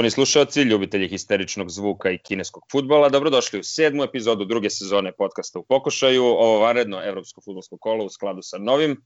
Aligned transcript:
Poštovani 0.00 0.10
slušalci, 0.10 0.62
ljubitelji 0.62 1.08
histeričnog 1.08 1.70
zvuka 1.70 2.10
i 2.10 2.18
kineskog 2.18 2.62
futbola, 2.72 3.08
dobrodošli 3.08 3.60
u 3.60 3.62
sedmu 3.62 4.02
epizodu 4.02 4.44
druge 4.44 4.70
sezone 4.70 5.12
podcasta 5.12 5.58
u 5.58 5.64
pokušaju. 5.68 6.24
Ovo 6.24 6.58
varedno 6.58 7.02
evropsko 7.04 7.40
futbolsko 7.44 7.76
kolo 7.78 8.04
u 8.04 8.08
skladu 8.08 8.40
sa 8.42 8.58
novim 8.58 8.96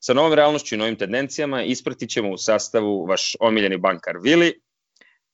sa 0.00 0.14
novom 0.14 0.32
realnošću 0.32 0.74
i 0.74 0.78
novim 0.78 0.96
tendencijama 0.96 1.62
ispratit 1.62 2.10
ćemo 2.10 2.30
u 2.30 2.36
sastavu 2.36 3.06
vaš 3.06 3.36
omiljeni 3.40 3.76
bankar 3.76 4.16
Vili, 4.22 4.60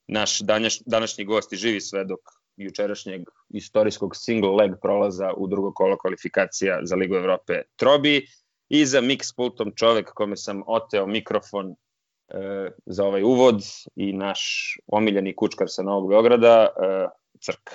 naš 0.08 0.38
danjaš, 0.40 0.78
današnji 0.86 1.24
gost 1.24 1.52
i 1.52 1.56
živi 1.56 1.80
svedok 1.80 2.20
jučerašnjeg 2.56 3.22
istorijskog 3.48 4.16
single 4.16 4.50
leg 4.50 4.70
prolaza 4.82 5.32
u 5.36 5.46
drugo 5.46 5.72
kolo 5.72 5.96
kvalifikacija 5.98 6.80
za 6.82 6.96
Ligu 6.96 7.14
Evrope 7.14 7.62
Trobi 7.76 8.26
i 8.68 8.86
za 8.86 9.00
mix 9.00 9.36
pultom 9.36 9.72
čovek 9.76 10.10
kome 10.14 10.36
sam 10.36 10.62
oteo 10.66 11.06
mikrofon 11.06 11.74
za 12.87 13.05
ovaj 13.05 13.23
uvod 13.23 13.63
i 13.96 14.13
naš 14.13 14.41
omiljeni 14.87 15.37
kučkar 15.37 15.66
sa 15.71 15.82
Novog 15.82 16.09
Beograda, 16.09 16.66
e, 16.66 17.07
Crk. 17.41 17.71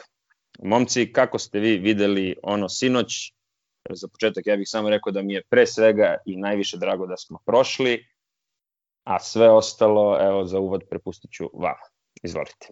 Momci, 0.59 1.13
kako 1.13 1.39
ste 1.39 1.59
vi 1.59 1.77
videli 1.77 2.35
ono 2.43 2.69
sinoć? 2.69 3.33
Za 3.89 4.07
početak 4.07 4.47
ja 4.47 4.57
bih 4.57 4.67
samo 4.69 4.89
rekao 4.89 5.11
da 5.11 5.21
mi 5.21 5.33
je 5.33 5.43
pre 5.49 5.67
svega 5.67 6.17
i 6.25 6.37
najviše 6.37 6.77
drago 6.77 7.07
da 7.07 7.17
smo 7.17 7.39
prošli, 7.45 8.05
a 9.03 9.19
sve 9.19 9.49
ostalo, 9.49 10.17
evo, 10.21 10.45
za 10.45 10.59
uvod 10.59 10.83
prepustit 10.89 11.31
ću 11.31 11.49
vama. 11.53 11.85
Izvolite. 12.23 12.67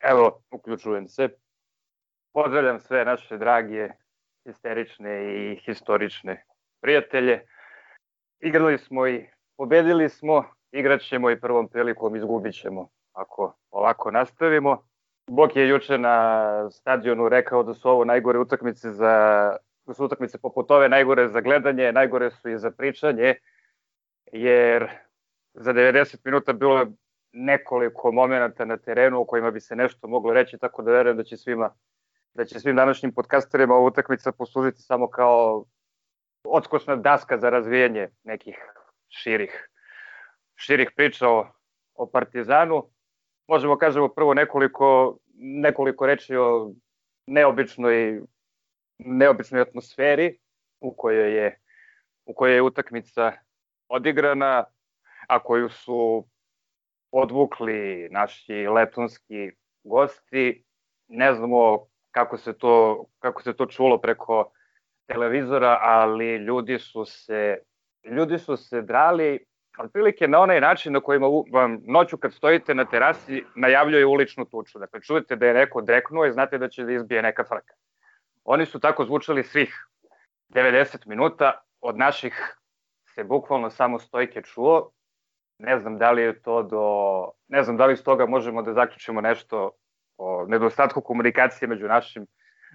Evo, 0.00 0.42
uključujem 0.50 1.08
se. 1.08 1.28
Pozdravljam 2.32 2.80
sve 2.80 3.04
naše 3.04 3.38
drage, 3.38 3.88
histerične 4.46 5.34
i 5.36 5.60
historične 5.66 6.44
prijatelje. 6.80 7.46
Igrali 8.40 8.78
smo 8.78 9.06
i 9.06 9.26
pobedili 9.56 10.08
smo, 10.08 10.44
igraćemo 10.72 11.30
i 11.30 11.40
prvom 11.40 11.68
prilikom 11.68 12.16
izgubit 12.16 12.54
ćemo 12.54 12.88
ako 13.12 13.52
ovako 13.70 14.10
nastavimo. 14.10 14.82
Bok 15.30 15.56
je 15.56 15.68
juče 15.68 15.98
na 15.98 16.70
stadionu 16.70 17.28
rekao 17.28 17.62
da 17.62 17.74
su 17.74 17.88
ovo 17.88 18.04
najgore 18.04 18.38
utakmice 18.38 18.90
za 18.90 19.56
da 19.86 19.94
su 19.94 20.04
utakmice 20.04 20.38
poput 20.38 20.70
ove 20.70 20.88
najgore 20.88 21.28
za 21.28 21.40
gledanje, 21.40 21.92
najgore 21.92 22.30
su 22.30 22.48
i 22.48 22.58
za 22.58 22.70
pričanje, 22.70 23.34
jer 24.32 24.90
za 25.54 25.72
90 25.72 26.16
minuta 26.24 26.52
bilo 26.52 26.86
nekoliko 27.32 28.12
momenta 28.12 28.64
na 28.64 28.76
terenu 28.76 29.20
u 29.20 29.24
kojima 29.24 29.50
bi 29.50 29.60
se 29.60 29.76
nešto 29.76 30.08
moglo 30.08 30.32
reći, 30.32 30.58
tako 30.58 30.82
da 30.82 30.92
verujem 30.92 31.16
da 31.16 31.24
će 31.24 31.36
svima 31.36 31.70
da 32.34 32.44
će 32.44 32.60
svim 32.60 32.76
današnjim 32.76 33.12
podcasterima 33.14 33.74
ova 33.74 33.86
utakmica 33.86 34.32
poslužiti 34.32 34.82
samo 34.82 35.10
kao 35.10 35.64
odskočna 36.44 36.96
daska 36.96 37.38
za 37.38 37.50
razvijanje 37.50 38.08
nekih 38.24 38.75
širih 39.08 39.68
širih 40.56 40.90
priča 40.96 41.28
o, 41.28 41.52
o 41.94 42.10
Partizanu. 42.10 42.90
Možemo 43.48 43.78
kažemo 43.78 44.08
prvo 44.08 44.34
nekoliko 44.34 45.18
nekoliko 45.38 46.06
reči 46.06 46.36
o 46.36 46.72
neobičnoj 47.26 48.22
neobičnoj 48.98 49.60
atmosferi 49.60 50.38
u 50.80 50.94
kojoj 50.96 51.36
je 51.36 51.60
u 52.26 52.34
kojoj 52.34 52.54
je 52.54 52.62
utakmica 52.62 53.32
odigrana, 53.88 54.64
a 55.28 55.42
koju 55.42 55.68
su 55.68 56.26
odvukli 57.10 58.08
naši 58.10 58.66
letonski 58.66 59.50
gosti. 59.84 60.64
Ne 61.08 61.34
znamo 61.34 61.86
kako 62.10 62.36
se 62.36 62.58
to 62.58 63.04
kako 63.18 63.42
se 63.42 63.56
to 63.56 63.66
čulo 63.66 64.00
preko 64.00 64.52
televizora, 65.06 65.78
ali 65.82 66.36
ljudi 66.36 66.78
su 66.78 67.04
se 67.04 67.58
ljudi 68.10 68.38
su 68.38 68.56
se 68.56 68.82
drali 68.82 69.44
otprilike 69.78 70.28
na 70.28 70.40
onaj 70.40 70.60
način 70.60 70.92
na 70.92 71.00
kojima 71.00 71.26
vam 71.52 71.78
noću 71.86 72.16
kad 72.16 72.32
stojite 72.32 72.74
na 72.74 72.84
terasi 72.84 73.44
najavljuje 73.54 74.06
uličnu 74.06 74.44
tuču. 74.44 74.78
Dakle, 74.78 75.00
čujete 75.00 75.36
da 75.36 75.46
je 75.46 75.54
neko 75.54 75.82
dreknuo 75.82 76.26
i 76.26 76.32
znate 76.32 76.58
da 76.58 76.68
će 76.68 76.84
da 76.84 76.92
izbije 76.92 77.22
neka 77.22 77.44
frka. 77.44 77.74
Oni 78.44 78.66
su 78.66 78.80
tako 78.80 79.04
zvučali 79.04 79.42
svih 79.42 79.86
90 80.48 81.06
minuta, 81.06 81.60
od 81.80 81.98
naših 81.98 82.56
se 83.14 83.24
bukvalno 83.24 83.70
samo 83.70 83.98
stojke 83.98 84.42
čuo. 84.42 84.90
Ne 85.58 85.78
znam 85.78 85.98
da 85.98 86.10
li 86.10 86.22
je 86.22 86.42
to 86.42 86.62
do... 86.62 86.82
Ne 87.48 87.62
znam 87.62 87.76
da 87.76 87.86
li 87.86 87.92
iz 87.92 88.04
toga 88.04 88.26
možemo 88.26 88.62
da 88.62 88.72
zaključimo 88.72 89.20
nešto 89.20 89.70
o 90.18 90.46
nedostatku 90.48 91.00
komunikacije 91.00 91.68
među 91.68 91.88
našim, 91.88 92.26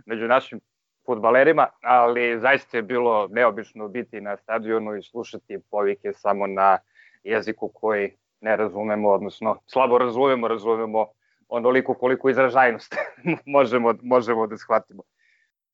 među 0.05 0.27
našim 0.27 0.59
futbalerima, 1.05 1.67
ali 1.81 2.39
zaista 2.39 2.77
je 2.77 2.83
bilo 2.83 3.27
neobično 3.31 3.87
biti 3.87 4.21
na 4.21 4.37
stadionu 4.37 4.95
i 4.95 5.03
slušati 5.03 5.59
povike 5.71 6.13
samo 6.13 6.47
na 6.47 6.77
jeziku 7.23 7.71
koji 7.73 8.11
ne 8.41 8.55
razumemo, 8.55 9.09
odnosno 9.09 9.61
slabo 9.65 9.97
razumemo, 9.97 10.47
razumemo 10.47 11.07
onoliko 11.49 11.93
koliko 11.93 12.29
izražajnost 12.29 12.95
možemo, 13.45 13.93
možemo 14.01 14.47
da 14.47 14.57
shvatimo. 14.57 15.03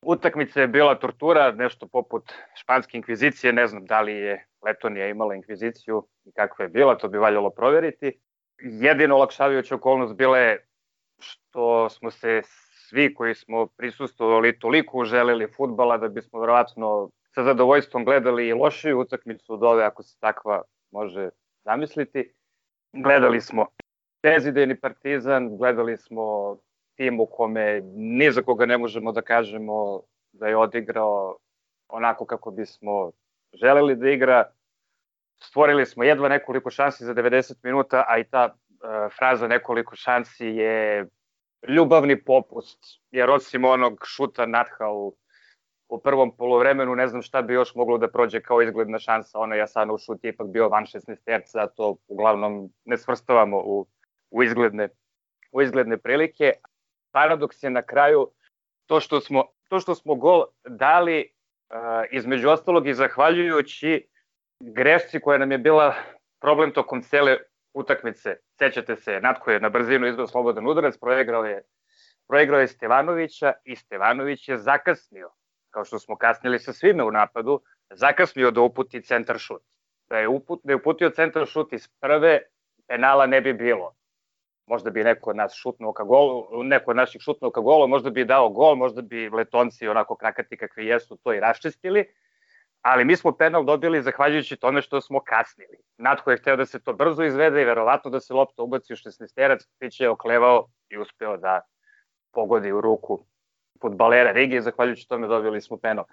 Utakmica 0.01 0.61
je 0.61 0.67
bila 0.67 0.95
tortura, 0.95 1.51
nešto 1.51 1.87
poput 1.87 2.33
španske 2.55 2.97
inkvizicije, 2.97 3.53
ne 3.53 3.67
znam 3.67 3.85
da 3.85 4.01
li 4.01 4.13
je 4.13 4.45
Letonija 4.65 5.07
imala 5.07 5.35
inkviziciju 5.35 6.07
i 6.25 6.31
kakva 6.31 6.65
je 6.65 6.69
bila, 6.69 6.97
to 6.97 7.07
bi 7.07 7.17
valjalo 7.17 7.49
proveriti. 7.49 8.19
Jedino 8.61 9.15
olakšavajuća 9.15 9.75
okolnost 9.75 10.15
bila 10.15 10.37
je 10.37 10.67
što 11.19 11.89
smo 11.89 12.11
se 12.11 12.41
svi 12.89 13.13
koji 13.13 13.35
smo 13.35 13.67
prisustovali 13.67 14.59
toliko 14.59 15.05
želeli 15.05 15.51
futbala 15.57 15.97
da 15.97 16.07
bismo 16.07 16.39
verovatno 16.39 17.09
sa 17.35 17.43
zadovoljstvom 17.43 18.05
gledali 18.05 18.47
i 18.47 18.53
lošiju 18.53 18.99
utakmicu 18.99 19.53
od 19.53 19.63
ove 19.63 19.83
ako 19.83 20.03
se 20.03 20.19
takva 20.19 20.61
može 20.91 21.29
zamisliti. 21.65 22.33
Gledali 22.93 23.41
smo 23.41 23.65
bezidejni 24.23 24.79
partizan, 24.79 25.57
gledali 25.57 25.97
smo 25.97 26.57
tim 26.95 27.19
u 27.19 27.25
kome 27.25 27.81
ni 27.95 28.31
za 28.31 28.41
koga 28.41 28.65
ne 28.65 28.77
možemo 28.77 29.11
da 29.11 29.21
kažemo 29.21 30.01
da 30.31 30.47
je 30.47 30.57
odigrao 30.57 31.37
onako 31.87 32.25
kako 32.25 32.51
bismo 32.51 33.11
želeli 33.53 33.95
da 33.95 34.09
igra. 34.09 34.51
Stvorili 35.43 35.85
smo 35.85 36.03
jedva 36.03 36.29
nekoliko 36.29 36.69
šansi 36.69 37.05
za 37.05 37.13
90 37.13 37.53
minuta, 37.63 38.05
a 38.07 38.17
i 38.17 38.23
ta 38.23 38.53
e, 38.53 39.09
fraza 39.17 39.47
nekoliko 39.47 39.95
šansi 39.95 40.45
je 40.45 41.05
ljubavni 41.67 42.23
popust, 42.23 42.79
jer 43.11 43.29
osim 43.29 43.65
onog 43.65 44.03
šuta 44.05 44.45
Natha 44.45 44.89
u, 44.89 45.15
u 45.89 45.99
prvom 45.99 46.37
polovremenu, 46.37 46.95
ne 46.95 47.07
znam 47.07 47.21
šta 47.21 47.41
bi 47.41 47.53
još 47.53 47.75
moglo 47.75 47.97
da 47.97 48.11
prođe 48.11 48.41
kao 48.41 48.61
izgledna 48.61 48.99
šansa, 48.99 49.39
ona 49.39 49.55
Jasanov 49.55 49.97
šut 49.97 50.23
je 50.23 50.29
ipak 50.29 50.47
bio 50.47 50.69
van 50.69 50.85
16 50.85 51.15
terca, 51.25 51.67
to 51.67 51.95
uglavnom 52.07 52.69
ne 52.85 52.97
svrstavamo 52.97 53.57
u, 53.57 53.87
u, 54.31 54.43
izgledne, 54.43 54.89
u 55.51 55.61
izgledne 55.61 55.97
prilike, 55.97 56.53
paradoks 57.11 57.63
je 57.63 57.69
na 57.69 57.81
kraju 57.81 58.31
to 58.85 58.99
što 58.99 59.21
smo, 59.21 59.43
to 59.69 59.79
što 59.79 59.95
smo 59.95 60.15
gol 60.15 60.45
dali 60.67 61.31
uh, 61.69 61.77
između 62.11 62.49
ostalog 62.49 62.87
i 62.87 62.93
zahvaljujući 62.93 64.07
grešci 64.59 65.19
koja 65.19 65.37
nam 65.37 65.51
je 65.51 65.57
bila 65.57 65.95
problem 66.41 66.71
tokom 66.71 67.01
cele 67.01 67.37
utakmice. 67.73 68.35
Sećate 68.59 68.95
se, 68.95 69.19
Natko 69.21 69.51
je 69.51 69.59
na 69.59 69.69
brzinu 69.69 70.07
izveo 70.07 70.27
slobodan 70.27 70.67
udarac, 70.67 70.97
proigrao 70.97 71.45
je, 71.45 71.61
proigrao 72.27 72.59
je 72.59 72.67
Stevanovića 72.67 73.53
i 73.63 73.75
Stevanović 73.75 74.49
je 74.49 74.57
zakasnio, 74.57 75.29
kao 75.69 75.85
što 75.85 75.99
smo 75.99 76.17
kasnili 76.17 76.59
sa 76.59 76.73
svime 76.73 77.03
u 77.03 77.11
napadu, 77.11 77.61
zakasnio 77.89 78.51
da 78.51 78.61
uputi 78.61 79.01
centar 79.01 79.37
šut. 79.37 79.61
Da 80.09 80.17
je, 80.17 80.27
uput, 80.27 80.61
da 80.63 80.71
je 80.71 80.75
uputio 80.75 81.09
centar 81.09 81.45
šut 81.45 81.73
iz 81.73 81.87
prve, 81.99 82.39
penala 82.87 83.25
ne 83.25 83.41
bi 83.41 83.53
bilo 83.53 83.97
možda 84.67 84.89
bi 84.89 85.03
neko 85.03 85.29
od 85.29 85.35
nas 85.35 85.53
šutnuo 85.53 85.93
ka 85.93 86.03
golu, 86.03 86.63
neko 86.63 86.91
od 86.91 86.97
naših 86.97 87.21
šutnuo 87.21 87.51
ka 87.51 87.61
golu, 87.61 87.87
možda 87.87 88.09
bi 88.09 88.25
dao 88.25 88.49
gol, 88.49 88.75
možda 88.75 89.01
bi 89.01 89.29
letonci 89.29 89.87
onako 89.87 90.15
krakati 90.15 90.57
kakvi 90.57 90.85
jesu 90.85 91.17
to 91.23 91.33
i 91.33 91.39
raščistili, 91.39 92.05
ali 92.89 93.05
mi 93.05 93.15
smo 93.15 93.31
penal 93.31 93.65
dobili 93.65 94.01
zahvaljujući 94.01 94.55
tome 94.55 94.81
što 94.81 95.01
smo 95.01 95.19
kasnili. 95.19 95.77
Natko 95.97 96.31
je 96.31 96.37
hteo 96.37 96.55
da 96.55 96.65
se 96.65 96.79
to 96.83 96.93
brzo 96.93 97.23
izvede 97.23 97.61
i 97.61 97.65
verovatno 97.65 98.11
da 98.11 98.19
se 98.19 98.33
lopta 98.33 98.63
ubaci 98.63 98.93
u 98.93 98.95
16-terac, 98.95 99.67
Pić 99.79 99.99
je 99.99 100.09
oklevao 100.09 100.67
i 100.89 100.97
uspeo 100.97 101.37
da 101.37 101.61
pogodi 102.33 102.71
u 102.71 102.81
ruku 102.81 103.25
futbalera 103.81 104.31
Rigi 104.31 104.61
zahvaljujući 104.61 105.07
tome 105.07 105.27
dobili 105.27 105.61
smo 105.61 105.77
penal. 105.77 106.05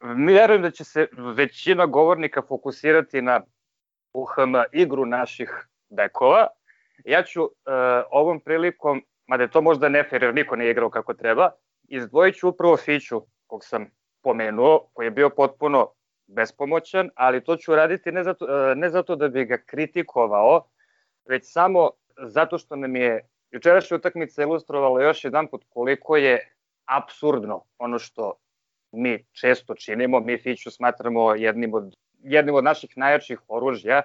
Mi 0.00 0.32
verujem 0.32 0.62
da 0.62 0.70
će 0.70 0.84
se 0.84 1.08
većina 1.36 1.86
govornika 1.86 2.42
fokusirati 2.42 3.22
na 3.22 3.40
UHM 4.12 4.54
igru 4.72 5.06
naših 5.06 5.66
bekova, 5.90 6.46
Ja 7.04 7.22
ću 7.22 7.42
uh, 7.42 7.50
ovom 8.10 8.40
prilikom, 8.40 9.02
mada 9.26 9.42
je 9.42 9.50
to 9.50 9.60
možda 9.62 9.88
nefer 9.88 10.22
jer 10.22 10.34
niko 10.34 10.56
nije 10.56 10.70
igrao 10.70 10.90
kako 10.90 11.14
treba, 11.14 11.50
izdvojit 11.88 12.36
ću 12.36 12.48
upravo 12.48 12.76
Fiću 12.76 13.22
kog 13.46 13.64
sam 13.64 13.90
pomenuo, 14.22 14.88
koji 14.92 15.06
je 15.06 15.10
bio 15.10 15.30
potpuno 15.30 15.92
bespomoćan, 16.26 17.10
ali 17.14 17.44
to 17.44 17.56
ću 17.56 17.74
raditi 17.74 18.12
ne 18.12 18.24
zato, 18.24 18.44
uh, 18.44 18.76
ne 18.76 18.90
zato 18.90 19.16
da 19.16 19.28
bi 19.28 19.44
ga 19.44 19.58
kritikovao, 19.66 20.68
već 21.28 21.52
samo 21.52 21.90
zato 22.18 22.58
što 22.58 22.76
nam 22.76 22.96
je 22.96 23.28
jučerašnja 23.50 23.96
utakmica 23.96 24.42
ilustrovala 24.42 25.02
još 25.02 25.24
jedan 25.24 25.46
put 25.46 25.64
koliko 25.68 26.16
je 26.16 26.52
absurdno 26.84 27.64
ono 27.78 27.98
što 27.98 28.34
mi 28.92 29.24
često 29.32 29.74
činimo. 29.74 30.20
Mi 30.20 30.38
Fiću 30.38 30.70
smatramo 30.70 31.34
jednim 31.34 31.74
od, 31.74 31.96
jednim 32.22 32.54
od 32.54 32.64
naših 32.64 32.90
najjačih 32.96 33.40
oružja 33.48 34.02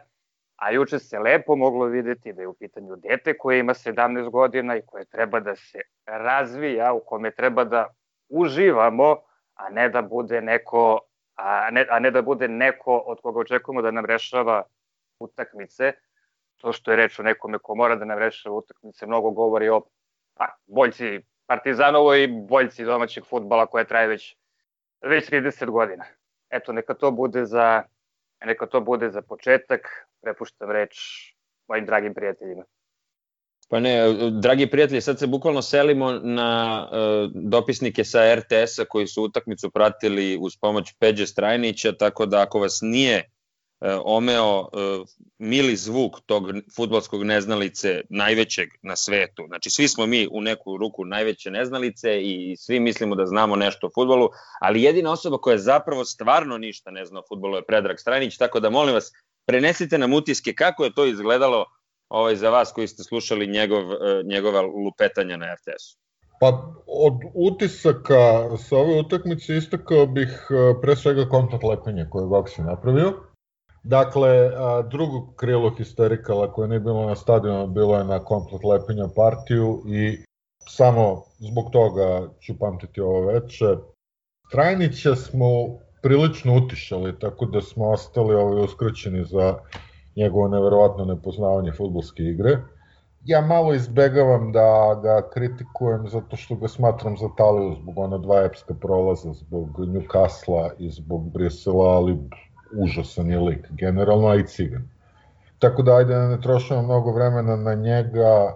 A 0.58 0.72
juče 0.72 1.00
se 1.00 1.20
lepo 1.20 1.56
moglo 1.56 1.86
videti 1.86 2.34
da 2.34 2.42
je 2.42 2.48
u 2.48 2.54
pitanju 2.54 2.96
dete 2.96 3.38
koje 3.38 3.60
ima 3.60 3.74
17 3.74 4.30
godina 4.30 4.76
i 4.76 4.82
koje 4.86 5.06
treba 5.06 5.40
da 5.40 5.56
se 5.56 5.82
razvija, 6.06 6.94
u 6.94 7.00
kome 7.00 7.32
treba 7.32 7.64
da 7.64 7.94
uživamo, 8.30 9.18
a 9.56 9.70
ne 9.70 9.90
da 9.90 10.02
bude 10.02 10.42
neko 10.42 11.00
a 11.38 11.70
ne, 11.72 11.86
a 11.90 12.00
ne 12.00 12.12
da 12.12 12.22
bude 12.22 12.48
neko 12.48 12.98
od 12.98 13.22
koga 13.22 13.40
očekujemo 13.40 13.82
da 13.82 13.92
nam 13.92 14.06
rešava 14.06 14.64
utakmice. 15.20 15.94
To 16.58 16.74
što 16.74 16.92
je 16.92 16.98
reč 16.98 17.20
o 17.20 17.24
nekome 17.24 17.60
ko 17.60 17.76
mora 17.76 17.96
da 17.96 18.06
nam 18.06 18.20
rešava 18.20 18.56
utakmice 18.56 19.06
mnogo 19.06 19.32
govori 19.32 19.70
o 19.70 19.82
pa, 20.34 20.56
boljci 20.66 21.22
Partizanovo 21.48 22.16
i 22.16 22.28
boljci 22.28 22.86
domaćeg 22.86 23.26
futbala 23.26 23.66
koja 23.66 23.84
traje 23.84 24.08
već, 24.08 24.38
već 25.02 25.30
30 25.30 25.70
godina. 25.72 26.06
Eto, 26.50 26.74
neka 26.74 26.94
to 26.94 27.12
bude 27.12 27.46
za, 27.46 27.84
neka 28.46 28.66
to 28.66 28.82
bude 28.82 29.10
za 29.10 29.22
početak. 29.22 29.82
Prepuštam 30.22 30.72
reč 30.72 30.98
mojim 31.68 31.86
dragim 31.86 32.14
prijateljima. 32.14 32.64
Pa 33.70 33.80
ne, 33.80 34.00
dragi 34.32 34.68
prijatelji, 34.68 35.02
sad 35.02 35.20
se 35.20 35.28
bukvalno 35.28 35.62
selimo 35.62 36.12
na 36.12 36.82
uh, 36.92 37.32
dopisnike 37.34 38.04
sa 38.04 38.36
RTS-a 38.36 38.86
koji 38.86 39.08
su 39.08 39.24
utakmicu 39.24 39.70
pratili 39.70 40.38
uz 40.42 40.58
pomoć 40.62 40.94
Peđe 41.00 41.28
Strajnića, 41.28 41.92
tako 41.92 42.26
da 42.26 42.42
ako 42.42 42.60
vas 42.60 42.80
nije 42.82 43.24
uh, 43.80 43.88
omeo 44.06 44.60
uh, 44.60 44.68
mili 45.38 45.76
zvuk 45.76 46.20
tog 46.26 46.44
futbolskog 46.76 47.24
neznalice 47.24 48.02
najvećeg 48.10 48.70
na 48.82 48.96
svetu, 48.96 49.44
znači 49.48 49.70
svi 49.70 49.88
smo 49.88 50.06
mi 50.06 50.28
u 50.32 50.42
neku 50.42 50.78
ruku 50.78 51.06
najveće 51.06 51.52
neznalice 51.52 52.22
i 52.22 52.56
svi 52.58 52.80
mislimo 52.80 53.16
da 53.16 53.26
znamo 53.26 53.56
nešto 53.56 53.88
o 53.88 53.92
futbolu, 53.96 54.30
ali 54.62 54.84
jedina 54.84 55.12
osoba 55.12 55.38
koja 55.38 55.58
zapravo 55.58 56.06
stvarno 56.06 56.58
ništa 56.58 56.92
ne 56.92 57.06
zna 57.06 57.20
o 57.20 57.24
futbolu 57.30 57.56
je 57.56 57.66
Predrag 57.66 58.00
Strajnić, 58.00 58.38
tako 58.38 58.60
da 58.60 58.70
molim 58.70 58.94
vas, 58.94 59.12
prenesite 59.46 59.98
nam 59.98 60.14
utiske 60.14 60.54
kako 60.54 60.84
je 60.84 60.94
to 60.94 61.06
izgledalo 61.06 61.66
ovaj, 62.10 62.36
za 62.36 62.50
vas 62.50 62.72
koji 62.72 62.88
ste 62.88 63.04
slušali 63.04 63.48
njegov, 63.48 63.92
e, 63.92 64.24
njegova 64.24 64.62
lupetanja 64.62 65.38
na 65.38 65.46
RTS-u? 65.46 65.98
Pa 66.40 66.48
od 66.88 67.14
utisaka 67.34 68.58
sa 68.58 68.78
ove 68.78 69.00
utakmice 69.00 69.58
istakao 69.58 70.06
bih 70.06 70.48
e, 70.50 70.82
pre 70.82 70.96
svega 70.96 71.30
kontakt 71.30 71.64
lepenje 71.64 72.08
koje 72.10 72.24
je 72.24 72.28
Voxi 72.28 72.66
napravio. 72.66 73.14
Dakle, 73.84 74.52
drugo 74.92 75.34
krilo 75.36 75.70
histerikala 75.78 76.52
koje 76.54 76.68
nije 76.68 76.80
bilo 76.80 77.06
na 77.06 77.16
stadionu, 77.16 77.68
bilo 77.68 77.98
je 77.98 78.04
na 78.04 78.20
komplet 78.24 78.64
lepenja 78.64 79.08
partiju 79.16 79.84
i 79.88 80.18
samo 80.70 81.24
zbog 81.40 81.72
toga 81.72 82.30
ću 82.42 82.60
pamtiti 82.60 83.02
ovo 83.02 83.22
veče. 83.22 83.66
Trajnića 84.52 85.16
smo 85.16 85.48
prilično 86.02 86.58
utišali, 86.58 87.20
tako 87.20 87.46
da 87.46 87.62
smo 87.62 87.90
ostali 87.90 88.36
ovaj, 88.36 88.64
uskraćeni 88.64 89.26
za 89.26 89.56
njegovo 90.18 90.48
neverovatno 90.48 91.06
nepoznavanje 91.06 91.72
futbolske 91.72 92.24
igre. 92.24 92.58
Ja 93.26 93.42
malo 93.42 93.74
izbegavam 93.74 94.52
da 94.52 95.00
ga 95.04 95.30
kritikujem 95.34 96.08
zato 96.08 96.36
što 96.36 96.56
ga 96.56 96.68
smatram 96.68 97.18
za 97.18 97.28
taliju 97.38 97.76
zbog 97.82 97.98
ona 97.98 98.18
dva 98.18 98.44
epska 98.46 98.74
prolaza, 98.74 99.34
zbog 99.34 99.80
Newcastle 99.80 100.70
i 100.78 100.90
zbog 100.90 101.32
Brisela, 101.32 101.86
ali 101.86 102.18
užasan 102.84 103.30
je 103.30 103.40
lik, 103.40 103.68
generalno, 103.72 104.36
i 104.36 104.48
cigan. 104.48 104.90
Tako 105.60 105.82
da 105.82 105.96
ajde 105.96 106.14
da 106.14 106.28
ne 106.28 106.42
trošimo 106.42 106.82
mnogo 106.82 107.12
vremena 107.12 107.56
na 107.56 107.74
njega, 107.74 108.56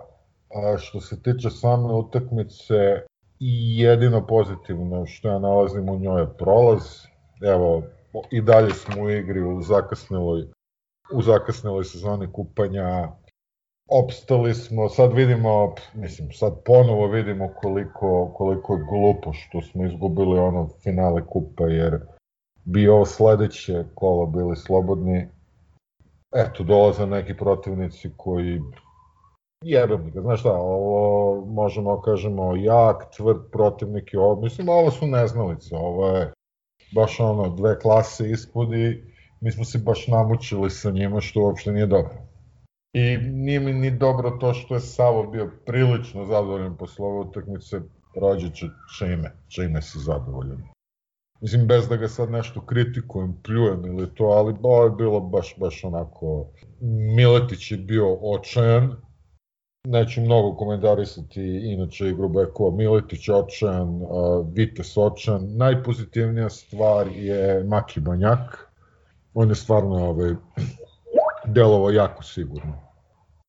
a 0.56 0.78
što 0.78 1.02
se 1.02 1.22
tiče 1.24 1.50
same 1.50 1.94
utakmice, 1.94 3.02
i 3.44 3.80
jedino 3.80 4.28
pozitivno 4.28 5.06
što 5.06 5.28
ja 5.28 5.40
nalazim 5.40 5.90
u 5.90 6.00
njoj 6.00 6.22
je 6.22 6.34
prolaz. 6.38 6.82
Evo, 7.42 7.84
i 8.32 8.42
dalje 8.42 8.74
smo 8.74 9.04
u 9.04 9.10
igri 9.10 9.42
u 9.42 9.62
zakasniloj 9.62 10.48
u 11.14 11.22
zakasneloj 11.22 11.84
sezoni 11.84 12.28
kupanja 12.34 13.12
opstali 13.90 14.54
smo, 14.54 14.90
sad 14.90 15.14
vidimo, 15.14 15.76
mislim, 15.94 16.32
sad 16.32 16.54
ponovo 16.66 17.08
vidimo 17.08 17.50
koliko, 17.62 18.32
koliko 18.34 18.74
je 18.74 18.86
glupo 18.90 19.34
što 19.34 19.62
smo 19.62 19.86
izgubili 19.86 20.40
ono 20.40 20.68
finale 20.84 21.26
kupa, 21.26 21.64
jer 21.64 22.00
bi 22.66 22.88
ovo 22.88 23.06
sledeće 23.06 23.84
kolo 23.96 24.26
bili 24.26 24.56
slobodni. 24.56 25.28
Eto, 26.36 26.64
dolaze 26.64 27.06
neki 27.06 27.38
protivnici 27.38 28.10
koji 28.18 28.62
jebem 29.64 30.12
ga, 30.12 30.22
znaš 30.22 30.40
šta, 30.40 30.54
ovo 30.54 31.46
možemo 31.46 32.02
kažemo 32.02 32.56
jak, 32.56 33.16
tvrd 33.18 33.38
protivnik 33.52 34.14
i 34.14 34.18
ovo, 34.18 34.42
mislim, 34.42 34.70
ovo 34.70 34.92
su 34.92 35.08
neznalice, 35.08 35.76
ovo 35.76 36.08
je 36.08 36.34
baš 36.96 37.20
ono 37.20 37.50
dve 37.50 37.80
klase 37.80 38.30
ispod 38.30 38.74
i 38.74 39.11
mi 39.42 39.52
smo 39.52 39.66
se 39.66 39.78
baš 39.78 40.08
namučili 40.08 40.70
sa 40.70 40.92
njima 40.92 41.22
što 41.22 41.42
uopšte 41.42 41.72
nije 41.72 41.88
dobro. 41.88 42.32
I 42.94 43.18
nije 43.18 43.60
mi 43.60 43.74
ni 43.74 43.92
dobro 43.92 44.32
to 44.32 44.54
što 44.54 44.74
je 44.74 44.80
Savo 44.80 45.28
bio 45.28 45.52
prilično 45.66 46.26
zadovoljan 46.26 46.78
posle 46.78 47.06
ove 47.06 47.20
utakmice, 47.20 47.82
rođeće 48.16 48.66
čime, 48.98 49.32
čime 49.48 49.82
si 49.82 50.00
zadovoljan. 50.00 50.64
Mislim, 51.42 51.68
bez 51.68 51.88
da 51.90 51.96
ga 51.96 52.08
sad 52.08 52.32
nešto 52.32 52.62
kritikujem, 52.66 53.38
pljujem 53.44 53.86
ili 53.86 54.16
to, 54.16 54.24
ali 54.24 54.56
ovo 54.64 54.84
je 54.84 54.90
bilo 54.90 55.20
baš, 55.20 55.56
baš 55.58 55.84
onako... 55.84 56.48
Miletić 57.16 57.72
je 57.72 57.78
bio 57.78 58.18
očajan, 58.22 58.96
neću 59.88 60.22
mnogo 60.22 60.56
komentarisati 60.56 61.42
inače 61.64 62.10
igru 62.10 62.30
Bekova, 62.30 62.76
Miletić 62.76 63.30
očajan, 63.30 64.02
Vites 64.54 64.98
očajan, 64.98 65.58
najpozitivnija 65.58 66.50
stvar 66.50 67.08
je 67.08 67.64
Maki 67.64 68.00
Banjak, 68.00 68.71
on 69.34 69.50
je 69.50 69.56
stvarno 69.56 69.96
ovaj, 69.96 70.36
delovo 71.46 71.92
jako 71.92 72.24
sigurno. 72.24 72.92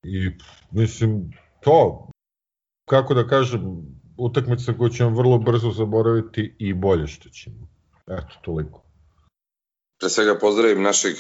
I 0.03 0.31
mislim, 0.71 1.31
to, 1.61 2.09
kako 2.89 3.15
da 3.15 3.27
kažem, 3.27 3.61
utakmica 4.19 4.73
koju 4.79 4.91
ćemo 4.91 5.17
vrlo 5.17 5.39
brzo 5.39 5.71
zaboraviti 5.71 6.57
i 6.59 6.75
bolje 6.75 7.07
što 7.07 7.29
ćemo. 7.29 7.69
Eto, 8.07 8.35
toliko. 8.45 8.83
Pre 10.01 10.09
svega 10.09 10.39
pozdravim 10.41 10.83
našeg 10.83 11.17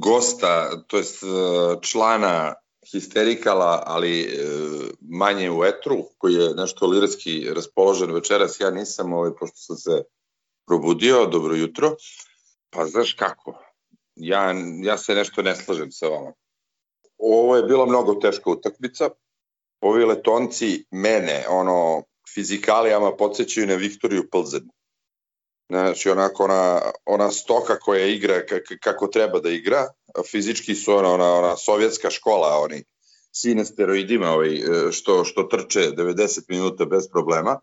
gosta, 0.00 0.82
to 0.86 0.96
jest 0.96 1.22
e, 1.22 1.26
člana 1.80 2.54
histerikala, 2.92 3.82
ali 3.86 4.20
e, 4.20 4.28
manje 5.00 5.50
u 5.50 5.64
etru, 5.64 5.96
koji 6.18 6.34
je 6.34 6.54
nešto 6.54 6.86
lirski 6.86 7.48
raspoložen 7.54 8.12
večeras. 8.12 8.60
Ja 8.60 8.70
nisam, 8.70 9.12
ovaj, 9.12 9.30
pošto 9.38 9.56
sam 9.56 9.76
se 9.76 10.02
probudio, 10.66 11.26
dobro 11.26 11.54
jutro. 11.54 11.96
Pa 12.70 12.86
znaš 12.86 13.12
kako, 13.12 13.58
ja, 14.16 14.54
ja 14.82 14.98
se 14.98 15.14
nešto 15.14 15.42
ne 15.42 15.56
slažem 15.56 15.92
sa 15.92 16.08
vama. 16.08 16.32
Ovo 17.18 17.56
je 17.56 17.62
bila 17.62 17.86
mnogo 17.86 18.14
teška 18.14 18.50
utakmica. 18.50 19.10
Ovi 19.80 20.04
letonci 20.04 20.84
mene, 20.90 21.44
ono, 21.48 22.02
fizikalijama 22.34 23.16
podsjećaju 23.16 23.66
na 23.66 23.74
Viktoriju 23.74 24.28
Plzen. 24.30 24.68
Znači, 25.68 26.10
onako, 26.10 26.44
ona, 26.44 26.80
ona 27.06 27.30
stoka 27.30 27.78
koja 27.78 28.06
igra 28.06 28.42
kako 28.80 29.06
treba 29.06 29.40
da 29.40 29.50
igra, 29.50 29.88
fizički 30.30 30.74
su 30.74 30.92
ona, 30.92 31.12
ona, 31.12 31.34
ona 31.34 31.56
sovjetska 31.56 32.10
škola, 32.10 32.58
oni 32.58 32.84
sine 33.32 33.64
steroidima 33.64 34.30
ovaj, 34.30 34.60
što, 34.92 35.24
što 35.24 35.42
trče 35.42 35.80
90 35.80 36.40
minuta 36.48 36.84
bez 36.84 37.08
problema. 37.12 37.60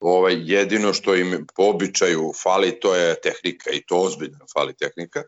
Ovaj, 0.00 0.34
jedino 0.38 0.92
što 0.92 1.14
im 1.14 1.46
po 1.56 1.62
običaju 1.64 2.32
fali, 2.42 2.80
to 2.80 2.94
je 2.94 3.20
tehnika 3.20 3.70
i 3.70 3.82
to 3.86 3.96
ozbiljno 3.96 4.46
fali 4.54 4.74
tehnika 4.74 5.22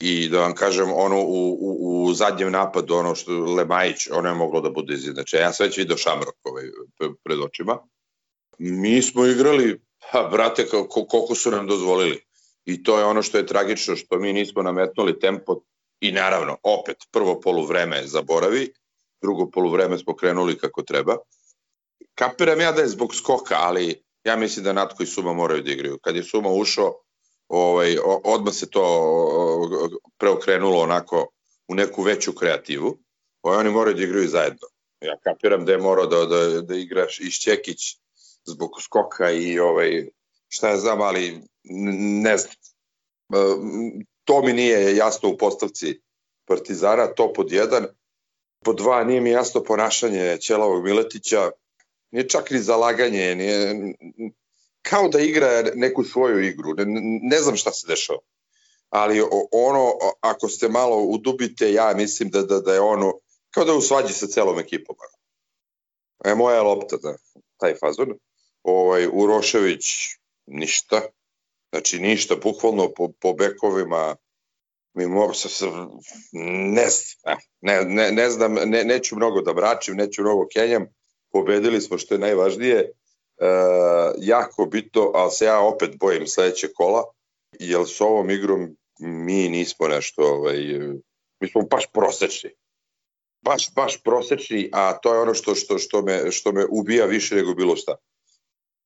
i 0.00 0.28
da 0.28 0.40
vam 0.40 0.54
kažem, 0.54 0.92
ono 0.94 1.20
u, 1.20 1.52
u, 1.60 2.04
u 2.04 2.14
zadnjem 2.14 2.52
napadu, 2.52 2.94
ono 2.94 3.14
što 3.14 3.32
Lemajić, 3.32 4.08
ono 4.12 4.28
je 4.28 4.34
moglo 4.34 4.60
da 4.60 4.70
bude 4.70 4.94
izjednače. 4.94 5.36
Ja 5.36 5.52
sam 5.52 5.66
već 5.66 5.78
vidio 5.78 5.96
Šamrok 5.96 6.34
ovaj, 6.42 6.64
pred 7.24 7.38
očima. 7.40 7.78
Mi 8.58 9.02
smo 9.02 9.26
igrali, 9.26 9.80
ha, 10.10 10.22
brate, 10.22 10.66
koliko 10.88 11.34
su 11.34 11.50
nam 11.50 11.66
dozvolili. 11.66 12.24
I 12.64 12.82
to 12.82 12.98
je 12.98 13.04
ono 13.04 13.22
što 13.22 13.38
je 13.38 13.46
tragično, 13.46 13.96
što 13.96 14.18
mi 14.18 14.32
nismo 14.32 14.62
nametnuli 14.62 15.18
tempo 15.18 15.60
i 16.00 16.12
naravno, 16.12 16.56
opet, 16.62 16.96
prvo 17.12 17.40
poluvreme 17.40 18.06
zaboravi, 18.06 18.72
drugo 19.22 19.50
poluvreme 19.50 19.98
smo 19.98 20.16
krenuli 20.16 20.58
kako 20.58 20.82
treba. 20.82 21.16
Kapiram 22.14 22.60
ja 22.60 22.72
da 22.72 22.82
je 22.82 22.88
zbog 22.88 23.14
skoka, 23.14 23.56
ali 23.58 24.02
ja 24.24 24.36
mislim 24.36 24.64
da 24.64 24.72
Natko 24.72 25.02
i 25.02 25.06
Suma 25.06 25.32
moraju 25.32 25.62
da 25.62 25.70
igraju. 25.70 25.98
Kad 26.02 26.16
je 26.16 26.22
Suma 26.22 26.48
ušao, 26.48 26.94
ovaj, 27.50 27.96
odmah 28.24 28.54
se 28.54 28.70
to 28.70 30.04
preokrenulo 30.18 30.80
onako 30.80 31.28
u 31.68 31.74
neku 31.74 32.02
veću 32.02 32.32
kreativu. 32.32 32.98
Ovaj, 33.42 33.58
oni 33.58 33.70
moraju 33.70 33.96
da 33.96 34.02
igraju 34.02 34.28
zajedno. 34.28 34.68
Ja 35.00 35.16
kapiram 35.24 35.64
da 35.64 35.72
je 35.72 35.78
morao 35.78 36.06
da, 36.06 36.26
da, 36.26 36.60
da 36.60 36.74
igraš 36.74 37.20
i 37.20 37.30
Šćekić 37.30 37.96
zbog 38.44 38.70
skoka 38.82 39.30
i 39.30 39.58
ovaj, 39.58 40.08
šta 40.48 40.68
je 40.68 40.76
znam, 40.76 41.00
ali 41.00 41.40
ne 42.22 42.36
znam. 42.36 42.54
To 44.24 44.42
mi 44.42 44.52
nije 44.52 44.96
jasno 44.96 45.28
u 45.28 45.36
postavci 45.36 46.00
Partizana, 46.44 47.06
to 47.06 47.32
pod 47.32 47.52
jedan. 47.52 47.86
Pod 48.64 48.76
dva, 48.76 49.04
nije 49.04 49.20
mi 49.20 49.30
jasno 49.30 49.62
ponašanje 49.64 50.36
Ćelavog 50.40 50.84
Miletića, 50.84 51.50
nije 52.10 52.28
čak 52.28 52.50
ni 52.50 52.58
zalaganje, 52.58 53.34
nije, 53.34 53.74
kao 54.82 55.08
da 55.08 55.20
igra 55.20 55.62
neku 55.74 56.04
svoju 56.04 56.44
igru. 56.44 56.74
Ne, 56.74 56.84
ne 57.22 57.40
znam 57.40 57.56
šta 57.56 57.72
se 57.72 57.86
dešava. 57.86 58.18
ali 58.90 59.20
ono, 59.52 59.92
ako 60.20 60.48
ste 60.48 60.68
malo 60.68 60.96
udubite, 60.96 61.72
ja 61.72 61.92
mislim 61.96 62.30
da, 62.30 62.42
da, 62.42 62.60
da 62.60 62.74
je 62.74 62.80
ono, 62.80 63.12
kao 63.50 63.64
da 63.64 63.72
je 63.72 63.78
u 63.78 63.80
svađi 63.80 64.12
sa 64.12 64.26
celom 64.26 64.58
ekipom. 64.58 64.96
E, 66.24 66.34
moja 66.34 66.62
lopta, 66.62 66.96
da, 66.96 67.16
taj 67.56 67.74
fazon. 67.74 68.08
Ovaj, 68.62 69.06
Urošević, 69.12 69.84
ništa. 70.46 71.00
Znači, 71.72 71.98
ništa, 71.98 72.36
bukvalno 72.36 72.92
po, 72.96 73.08
po 73.20 73.32
bekovima, 73.32 74.16
mi 74.94 75.06
mogu 75.06 75.34
sa 75.34 75.66
ne, 76.32 76.86
ne, 77.60 77.84
ne, 77.84 78.12
ne 78.12 78.30
znam, 78.30 78.54
ne, 78.54 78.84
neću 78.84 79.16
mnogo 79.16 79.40
da 79.40 79.52
bračim, 79.52 79.96
neću 79.96 80.22
mnogo 80.22 80.46
kenjam, 80.52 80.86
pobedili 81.32 81.80
smo 81.80 81.98
što 81.98 82.14
je 82.14 82.18
najvažnije, 82.18 82.92
jako 84.18 84.66
bitno, 84.66 85.10
ali 85.14 85.30
se 85.30 85.44
ja 85.44 85.60
opet 85.60 85.98
bojim 85.98 86.26
sledeće 86.26 86.68
kola, 86.74 87.02
jer 87.58 87.80
s 87.86 88.00
ovom 88.00 88.30
igrom 88.30 88.76
mi 89.00 89.48
nismo 89.48 89.88
nešto, 89.88 90.22
ovaj, 90.22 90.58
mi 91.40 91.48
smo 91.48 91.62
baš 91.62 91.86
prosečni. 91.92 92.50
Baš, 93.42 93.74
baš 93.74 94.02
prosečni, 94.02 94.70
a 94.72 94.98
to 94.98 95.14
je 95.14 95.20
ono 95.20 95.34
što, 95.34 95.54
što, 95.54 95.78
što, 95.78 96.02
me, 96.02 96.30
što 96.30 96.52
me 96.52 96.66
ubija 96.70 97.06
više 97.06 97.34
nego 97.34 97.54
bilo 97.54 97.76
šta. 97.76 97.96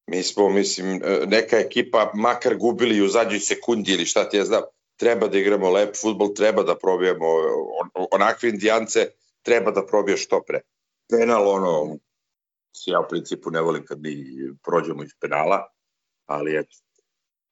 Mi 0.06 0.22
smo, 0.22 0.48
mislim, 0.48 1.02
neka 1.26 1.58
ekipa, 1.58 2.10
makar 2.14 2.56
gubili 2.56 3.02
u 3.02 3.08
zadnjoj 3.08 3.40
sekundi 3.40 3.92
ili 3.92 4.06
šta 4.06 4.28
ti 4.28 4.36
ja 4.36 4.44
znam, 4.44 4.62
treba 4.96 5.28
da 5.28 5.38
igramo 5.38 5.70
lep 5.70 5.96
futbol, 5.96 6.34
treba 6.34 6.62
da 6.62 6.78
probijemo 6.78 7.26
on, 7.80 8.06
onakve 8.10 8.48
indijance, 8.48 9.06
treba 9.42 9.70
da 9.70 9.86
probije 9.86 10.16
što 10.16 10.42
pre. 10.46 10.60
Penal, 11.10 11.48
ono, 11.48 11.96
ja 12.86 13.00
u 13.00 13.08
principu 13.08 13.50
ne 13.50 13.60
volim 13.60 13.86
kad 13.86 14.00
mi 14.00 14.16
prođemo 14.62 15.02
iz 15.02 15.10
penala, 15.20 15.68
ali 16.26 16.56
eto, 16.56 16.76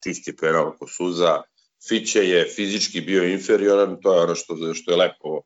čisti 0.02 0.36
penal 0.36 0.68
oko 0.68 0.86
suza, 0.86 1.42
Fiće 1.88 2.28
je 2.28 2.48
fizički 2.56 3.00
bio 3.00 3.24
inferioran, 3.24 4.00
to 4.00 4.14
je 4.14 4.20
ono 4.20 4.34
što, 4.34 4.74
što 4.74 4.90
je 4.90 4.96
lepo 4.96 5.40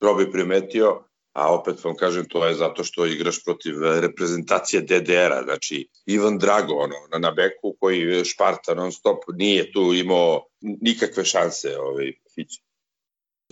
Robi 0.00 0.30
primetio, 0.32 1.04
a 1.32 1.54
opet 1.54 1.84
vam 1.84 1.96
kažem, 1.96 2.28
to 2.28 2.46
je 2.46 2.54
zato 2.54 2.84
što 2.84 3.06
igraš 3.06 3.44
protiv 3.44 3.74
reprezentacije 4.00 4.82
DDR-a, 4.82 5.42
znači 5.42 5.88
Ivan 6.06 6.38
Drago, 6.38 6.74
ono, 6.74 6.94
na, 7.12 7.18
na 7.18 7.30
beku 7.30 7.76
koji 7.80 8.24
šparta 8.24 8.74
non 8.74 8.92
stop, 8.92 9.24
nije 9.34 9.72
tu 9.72 9.94
imao 9.94 10.46
nikakve 10.60 11.24
šanse 11.24 11.78
ovaj, 11.78 12.12
Fiće. 12.34 12.62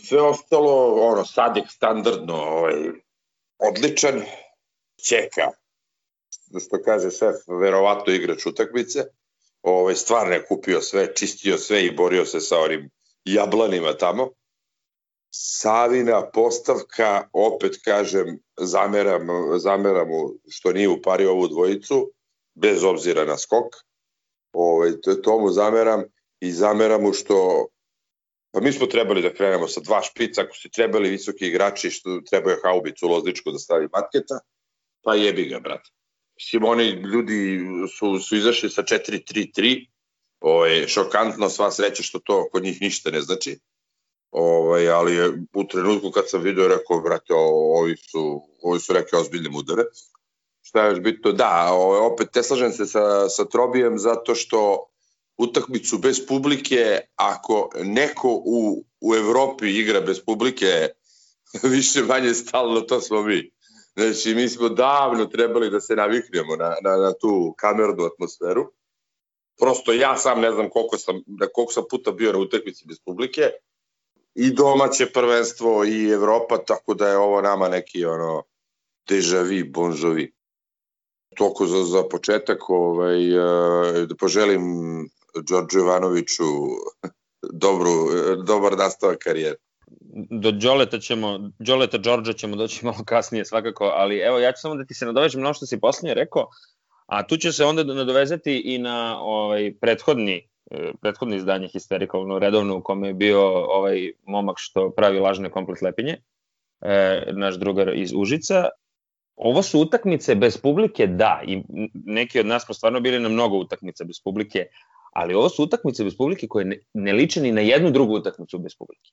Sve 0.00 0.22
ostalo, 0.22 0.94
ono, 0.94 1.24
Sadik 1.24 1.64
standardno, 1.68 2.34
ovaj, 2.34 2.74
odličan, 3.58 4.22
čeka, 5.08 5.50
što 6.58 6.82
kaže 6.82 7.10
šef, 7.10 7.36
verovatno 7.60 8.12
igrač 8.12 8.46
utakmice, 8.46 9.04
ovaj, 9.62 9.94
stvarno 9.94 10.34
je 10.34 10.46
kupio 10.46 10.80
sve, 10.80 11.14
čistio 11.14 11.58
sve 11.58 11.86
i 11.86 11.94
borio 11.96 12.24
se 12.26 12.40
sa 12.40 12.58
onim 12.58 12.90
jablanima 13.24 13.92
tamo. 13.92 14.30
Savina 15.32 16.30
postavka, 16.30 17.28
opet 17.32 17.76
kažem, 17.84 18.38
zameram, 18.56 19.26
zameram 19.58 20.08
što 20.48 20.72
nije 20.72 20.88
upario 20.88 21.30
ovu 21.30 21.48
dvojicu, 21.48 22.12
bez 22.54 22.84
obzira 22.84 23.24
na 23.24 23.38
skok. 23.38 23.74
Ovaj, 24.52 24.90
to, 25.22 25.38
mu 25.38 25.50
zameram 25.50 26.02
i 26.40 26.52
zameram 26.52 27.02
mu 27.02 27.12
što 27.12 27.66
Pa 28.52 28.60
mi 28.60 28.72
smo 28.72 28.86
trebali 28.86 29.22
da 29.22 29.34
krenemo 29.34 29.68
sa 29.68 29.80
dva 29.80 30.02
špica, 30.02 30.42
ako 30.42 30.56
su 30.56 30.70
trebali 30.70 31.10
visoki 31.10 31.46
igrači, 31.46 31.90
što 31.90 32.20
trebaju 32.30 32.56
haubicu 32.64 33.08
lozličku 33.08 33.50
da 33.50 33.58
stavi 33.58 33.88
matketa, 33.92 34.40
pa 35.02 35.14
jebi 35.14 35.44
ga, 35.44 35.60
brate. 35.60 35.90
Mislim, 36.40 36.64
oni 36.64 36.84
ljudi 36.84 37.60
su, 37.98 38.18
su 38.18 38.36
izašli 38.36 38.70
sa 38.70 38.82
4-3-3, 38.82 39.86
ovaj, 40.40 40.86
šokantno 40.86 41.50
sva 41.50 41.70
sreća 41.70 42.02
što 42.02 42.18
to 42.18 42.48
kod 42.52 42.62
njih 42.62 42.80
ništa 42.80 43.10
ne 43.10 43.20
znači. 43.20 43.58
Ovaj, 44.30 44.88
ali 44.90 45.44
u 45.54 45.64
trenutku 45.64 46.10
kad 46.10 46.30
sam 46.30 46.42
vidio 46.42 46.68
rekao, 46.68 47.00
brate, 47.00 47.34
ovi 47.76 47.96
su, 47.96 48.42
ovi 48.62 48.80
su 48.80 48.92
rekli 48.92 49.18
ozbiljne 49.18 49.50
mudare. 49.50 49.82
Šta 50.62 50.84
je 50.84 50.90
još 50.90 51.00
bitno? 51.00 51.32
Da, 51.32 51.68
ovaj, 51.72 52.00
opet 52.00 52.28
te 52.32 52.42
slažem 52.42 52.72
se 52.72 52.86
sa, 52.86 53.28
sa 53.28 53.44
Trobijem 53.44 53.98
zato 53.98 54.34
što 54.34 54.86
utakmicu 55.36 55.98
bez 55.98 56.26
publike, 56.26 57.00
ako 57.16 57.70
neko 57.84 58.28
u, 58.44 58.84
u 59.00 59.14
Evropi 59.14 59.78
igra 59.78 60.00
bez 60.00 60.20
publike, 60.24 60.88
više 61.76 62.02
manje 62.02 62.34
stalno, 62.34 62.80
to 62.80 63.00
smo 63.00 63.22
mi. 63.22 63.50
Znači, 64.00 64.34
mi 64.34 64.48
smo 64.48 64.68
davno 64.68 65.26
trebali 65.26 65.70
da 65.70 65.80
se 65.80 65.96
naviknemo 65.96 66.56
na, 66.56 66.74
na, 66.82 66.96
na 66.96 67.12
tu 67.12 67.54
kamernu 67.56 68.04
atmosferu. 68.04 68.64
Prosto 69.60 69.92
ja 69.92 70.16
sam 70.16 70.40
ne 70.40 70.52
znam 70.52 70.70
koliko 70.70 70.98
sam, 70.98 71.22
da 71.26 71.46
koliko 71.52 71.72
sam 71.72 71.84
puta 71.90 72.12
bio 72.12 72.32
na 72.32 72.38
utakmici 72.38 72.84
bez 72.88 73.00
publike. 73.04 73.42
I 74.34 74.50
domaće 74.50 75.06
prvenstvo 75.12 75.84
i 75.84 76.10
Evropa, 76.10 76.58
tako 76.58 76.94
da 76.94 77.08
je 77.08 77.18
ovo 77.18 77.40
nama 77.40 77.68
neki 77.68 78.04
ono 78.04 78.42
deja 79.08 79.42
vu, 79.42 79.70
bon 79.70 79.94
jovi. 80.02 80.32
Toko 81.36 81.66
za, 81.66 81.84
za 81.84 82.02
početak, 82.08 82.70
ovaj, 82.70 83.32
eh, 83.32 84.06
da 84.06 84.14
poželim 84.16 84.62
Đorđu 85.48 85.78
Jovanoviću 85.78 86.44
dobru, 87.62 87.92
dobar 88.46 88.78
nastavak 88.78 89.18
karijere 89.18 89.56
do 90.30 90.50
Đoleta 90.50 90.98
ćemo, 90.98 91.50
Đoleta 91.58 91.98
Đorđa 91.98 92.32
ćemo 92.32 92.56
doći 92.56 92.84
malo 92.86 93.04
kasnije 93.06 93.44
svakako, 93.44 93.84
ali 93.84 94.18
evo 94.18 94.38
ja 94.38 94.52
ću 94.52 94.60
samo 94.60 94.74
da 94.74 94.84
ti 94.84 94.94
se 94.94 95.06
nadovežem 95.06 95.40
na 95.40 95.52
što 95.52 95.66
si 95.66 95.80
poslednje 95.80 96.14
rekao, 96.14 96.48
a 97.06 97.26
tu 97.26 97.36
će 97.36 97.52
se 97.52 97.64
onda 97.64 97.84
nadovezati 97.84 98.62
i 98.64 98.78
na 98.78 99.20
ovaj 99.20 99.74
prethodni 99.80 100.48
e, 100.70 100.92
prethodno 101.02 101.36
izdanje 101.36 101.68
Histerikalno 101.68 102.38
redovno 102.38 102.76
u 102.76 102.82
kome 102.82 103.08
je 103.08 103.14
bio 103.14 103.40
ovaj 103.54 104.12
momak 104.26 104.56
što 104.58 104.90
pravi 104.90 105.18
lažne 105.18 105.50
komplet 105.50 105.82
lepinje, 105.82 106.16
e, 106.80 107.22
naš 107.32 107.54
drugar 107.54 107.94
iz 107.94 108.12
Užica. 108.14 108.68
Ovo 109.36 109.62
su 109.62 109.80
utakmice 109.80 110.34
bez 110.34 110.58
publike, 110.58 111.06
da, 111.06 111.42
i 111.46 111.62
neki 111.94 112.40
od 112.40 112.46
nas 112.46 112.64
smo 112.64 112.74
stvarno 112.74 113.00
bili 113.00 113.20
na 113.20 113.28
mnogo 113.28 113.56
utakmica 113.56 114.04
bez 114.04 114.20
publike, 114.24 114.66
ali 115.12 115.34
ovo 115.34 115.48
su 115.48 115.64
utakmice 115.64 116.04
bez 116.04 116.16
publike 116.16 116.46
koje 116.48 116.64
ne, 116.64 116.78
ne 116.94 117.12
liče 117.12 117.40
ni 117.40 117.52
na 117.52 117.60
jednu 117.60 117.90
drugu 117.90 118.14
utakmicu 118.14 118.58
bez 118.58 118.74
publike 118.78 119.10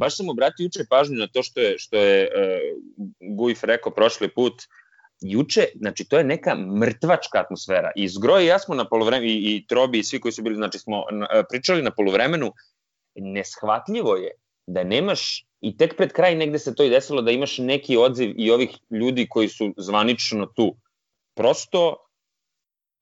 baš 0.00 0.16
sam 0.16 0.28
obratio 0.28 0.64
juče 0.64 0.88
pažnju 0.90 1.16
na 1.16 1.26
to 1.26 1.42
što 1.42 1.60
je, 1.60 1.78
što 1.78 1.96
je 1.96 2.28
uh, 2.28 2.36
Gujf 3.36 3.64
rekao 3.64 3.92
prošli 3.92 4.28
put, 4.34 4.62
juče, 5.20 5.66
znači 5.74 6.04
to 6.08 6.18
je 6.18 6.24
neka 6.24 6.54
mrtvačka 6.54 7.40
atmosfera. 7.40 7.92
I 7.96 8.08
Zgroj 8.08 8.44
i 8.44 8.46
ja 8.46 8.58
smo 8.58 8.74
na 8.74 8.88
polovremenu, 8.88 9.32
i, 9.32 9.56
i 9.56 9.66
Trobi 9.66 9.98
i 9.98 10.04
svi 10.04 10.20
koji 10.20 10.32
su 10.32 10.42
bili, 10.42 10.56
znači 10.56 10.78
smo 10.78 11.04
na, 11.12 11.26
pričali 11.50 11.82
na 11.82 11.90
polovremenu, 11.90 12.52
neshvatljivo 13.14 14.16
je 14.16 14.30
da 14.66 14.84
nemaš, 14.84 15.46
i 15.60 15.76
tek 15.76 15.96
pred 15.96 16.12
kraj 16.12 16.34
negde 16.34 16.58
se 16.58 16.74
to 16.74 16.84
i 16.84 16.90
desilo, 16.90 17.22
da 17.22 17.30
imaš 17.30 17.58
neki 17.58 17.96
odziv 17.96 18.32
i 18.36 18.50
ovih 18.50 18.78
ljudi 18.90 19.26
koji 19.28 19.48
su 19.48 19.74
zvanično 19.76 20.46
tu. 20.46 20.74
Prosto, 21.36 21.96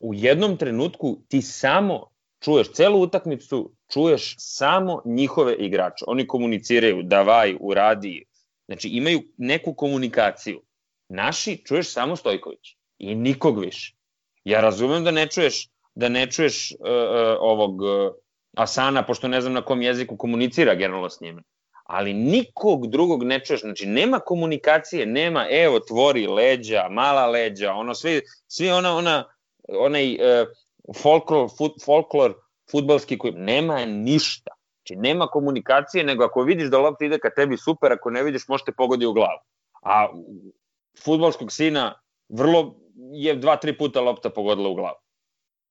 u 0.00 0.14
jednom 0.14 0.56
trenutku 0.56 1.18
ti 1.28 1.42
samo 1.42 2.06
čuješ 2.40 2.72
celu 2.72 3.00
utakmicu, 3.00 3.72
čuješ 3.92 4.34
samo 4.38 5.02
njihove 5.04 5.54
igrače. 5.54 6.04
Oni 6.06 6.26
komuniciraju, 6.26 7.02
davaj, 7.02 7.56
uradi, 7.60 8.24
znači 8.66 8.88
imaju 8.88 9.22
neku 9.36 9.74
komunikaciju. 9.74 10.62
Naši 11.08 11.64
čuješ 11.64 11.92
samo 11.92 12.16
Stojković 12.16 12.76
i 12.98 13.14
nikog 13.14 13.60
više. 13.60 13.94
Ja 14.44 14.60
razumem 14.60 15.04
da 15.04 15.10
ne 15.10 15.26
čuješ 15.26 15.68
da 15.98 16.08
ne 16.08 16.30
čuješ 16.30 16.72
uh, 16.72 16.86
ovog 17.40 17.82
uh, 17.82 17.88
Asana, 18.56 19.02
pošto 19.06 19.28
ne 19.28 19.40
znam 19.40 19.52
na 19.52 19.62
kom 19.62 19.82
jeziku 19.82 20.16
komunicira 20.16 20.74
generalno 20.74 21.10
s 21.10 21.20
njime. 21.20 21.42
Ali 21.84 22.12
nikog 22.14 22.86
drugog 22.90 23.24
ne 23.24 23.44
čuješ, 23.44 23.60
znači 23.60 23.86
nema 23.86 24.18
komunikacije, 24.18 25.06
nema 25.06 25.46
evo 25.50 25.80
tvori 25.80 26.26
leđa, 26.26 26.88
mala 26.90 27.26
leđa, 27.26 27.72
ono 27.72 27.94
svi, 27.94 28.20
svi 28.46 28.70
ona, 28.70 28.96
ona, 28.96 29.24
onaj 29.68 30.14
uh, 30.14 30.48
folklor, 30.96 31.48
fut, 31.58 31.72
folklor 31.84 32.34
futbalski 32.70 33.18
koji 33.18 33.32
nema 33.32 33.84
ništa. 33.84 34.50
Znači, 34.76 35.00
nema 35.00 35.26
komunikacije, 35.26 36.04
nego 36.04 36.24
ako 36.24 36.42
vidiš 36.42 36.70
da 36.70 36.78
lopta 36.78 37.04
ide 37.04 37.18
ka 37.18 37.30
tebi, 37.30 37.56
super, 37.56 37.92
ako 37.92 38.10
ne 38.10 38.22
vidiš, 38.22 38.48
možete 38.48 38.72
pogodi 38.72 39.06
u 39.06 39.12
glavu. 39.12 39.40
A 39.82 40.08
futbalskog 41.04 41.52
sina 41.52 41.94
vrlo 42.28 42.74
je 43.12 43.34
dva, 43.36 43.56
tri 43.56 43.78
puta 43.78 44.00
lopta 44.00 44.30
pogodila 44.30 44.68
u 44.68 44.74
glavu. 44.74 44.96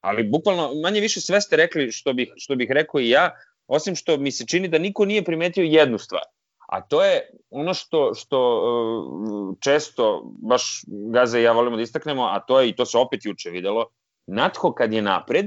Ali 0.01 0.23
bukvalno, 0.23 0.71
manje 0.83 1.01
više 1.01 1.21
sve 1.21 1.41
ste 1.41 1.55
rekli 1.55 1.91
što 1.91 2.13
bih, 2.13 2.31
što 2.35 2.55
bih 2.55 2.71
rekao 2.71 3.01
i 3.01 3.09
ja, 3.09 3.31
osim 3.67 3.95
što 3.95 4.17
mi 4.17 4.31
se 4.31 4.45
čini 4.45 4.67
da 4.67 4.77
niko 4.77 5.05
nije 5.05 5.23
primetio 5.23 5.63
jednu 5.63 5.97
stvar. 5.97 6.23
A 6.67 6.81
to 6.81 7.03
je 7.03 7.29
ono 7.49 7.73
što, 7.73 8.13
što 8.13 8.39
uh, 8.39 9.55
često, 9.63 10.31
baš 10.41 10.81
Gaza 10.87 11.39
i 11.39 11.43
ja 11.43 11.51
volimo 11.51 11.75
da 11.75 11.81
istaknemo, 11.81 12.23
a 12.23 12.39
to 12.39 12.59
je, 12.59 12.69
i 12.69 12.75
to 12.75 12.85
se 12.85 12.97
opet 12.97 13.25
juče 13.25 13.49
videlo, 13.49 13.85
Natho 14.27 14.73
kad 14.73 14.93
je 14.93 15.01
napred, 15.01 15.45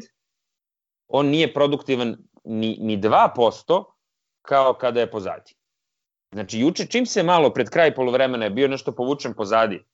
on 1.09 1.27
nije 1.27 1.55
produktivan 1.55 2.17
ni, 2.45 2.77
ni 2.81 2.99
2% 2.99 3.85
kao 4.43 4.75
kada 4.75 5.01
je 5.01 5.11
pozadi. 5.11 5.55
Znači, 6.33 6.61
juče 6.61 6.87
čim 6.87 7.07
se 7.07 7.23
malo 7.23 7.51
pred 7.51 7.71
kraj 7.71 7.95
polovremena 7.95 8.45
je 8.45 8.51
bio 8.51 8.69
nešto 8.69 8.93
povučen 8.93 9.35
pozadi, 9.35 9.85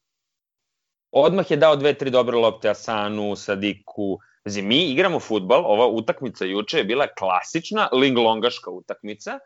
odmah 1.11 1.51
je 1.51 1.57
dao 1.57 1.75
dve, 1.75 1.93
tri 1.93 2.09
dobre 2.09 2.37
lopte 2.37 2.69
Asanu, 2.69 3.35
Sadiku, 3.35 4.19
Znači, 4.47 4.61
mi 4.61 4.83
igramo 4.83 5.19
futbal, 5.19 5.65
ova 5.65 5.87
utakmica 5.87 6.45
juče 6.45 6.77
je 6.77 6.83
bila 6.83 7.07
klasična 7.19 7.89
linglongaška 7.91 8.71
utakmica, 8.71 9.39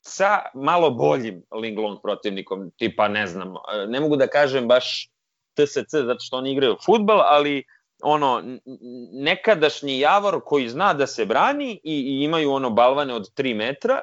sa 0.00 0.38
malo 0.54 0.90
boljim 0.90 1.42
linglong 1.62 1.98
protivnikom, 2.02 2.70
tipa, 2.78 3.08
ne 3.08 3.26
znam, 3.26 3.54
ne 3.88 4.00
mogu 4.00 4.16
da 4.16 4.26
kažem 4.26 4.68
baš 4.68 5.08
TSC 5.56 5.90
zato 5.90 6.20
što 6.20 6.36
oni 6.36 6.52
igraju 6.52 6.76
futbal, 6.86 7.20
ali 7.20 7.64
ono, 8.04 8.58
nekadašnji 9.12 9.98
Javor 9.98 10.40
koji 10.44 10.68
zna 10.68 10.94
da 10.94 11.06
se 11.06 11.24
brani 11.26 11.80
i, 11.84 11.94
i 11.94 12.24
imaju 12.24 12.52
ono 12.52 12.70
balvane 12.70 13.14
od 13.14 13.34
3 13.36 13.54
metra, 13.54 14.00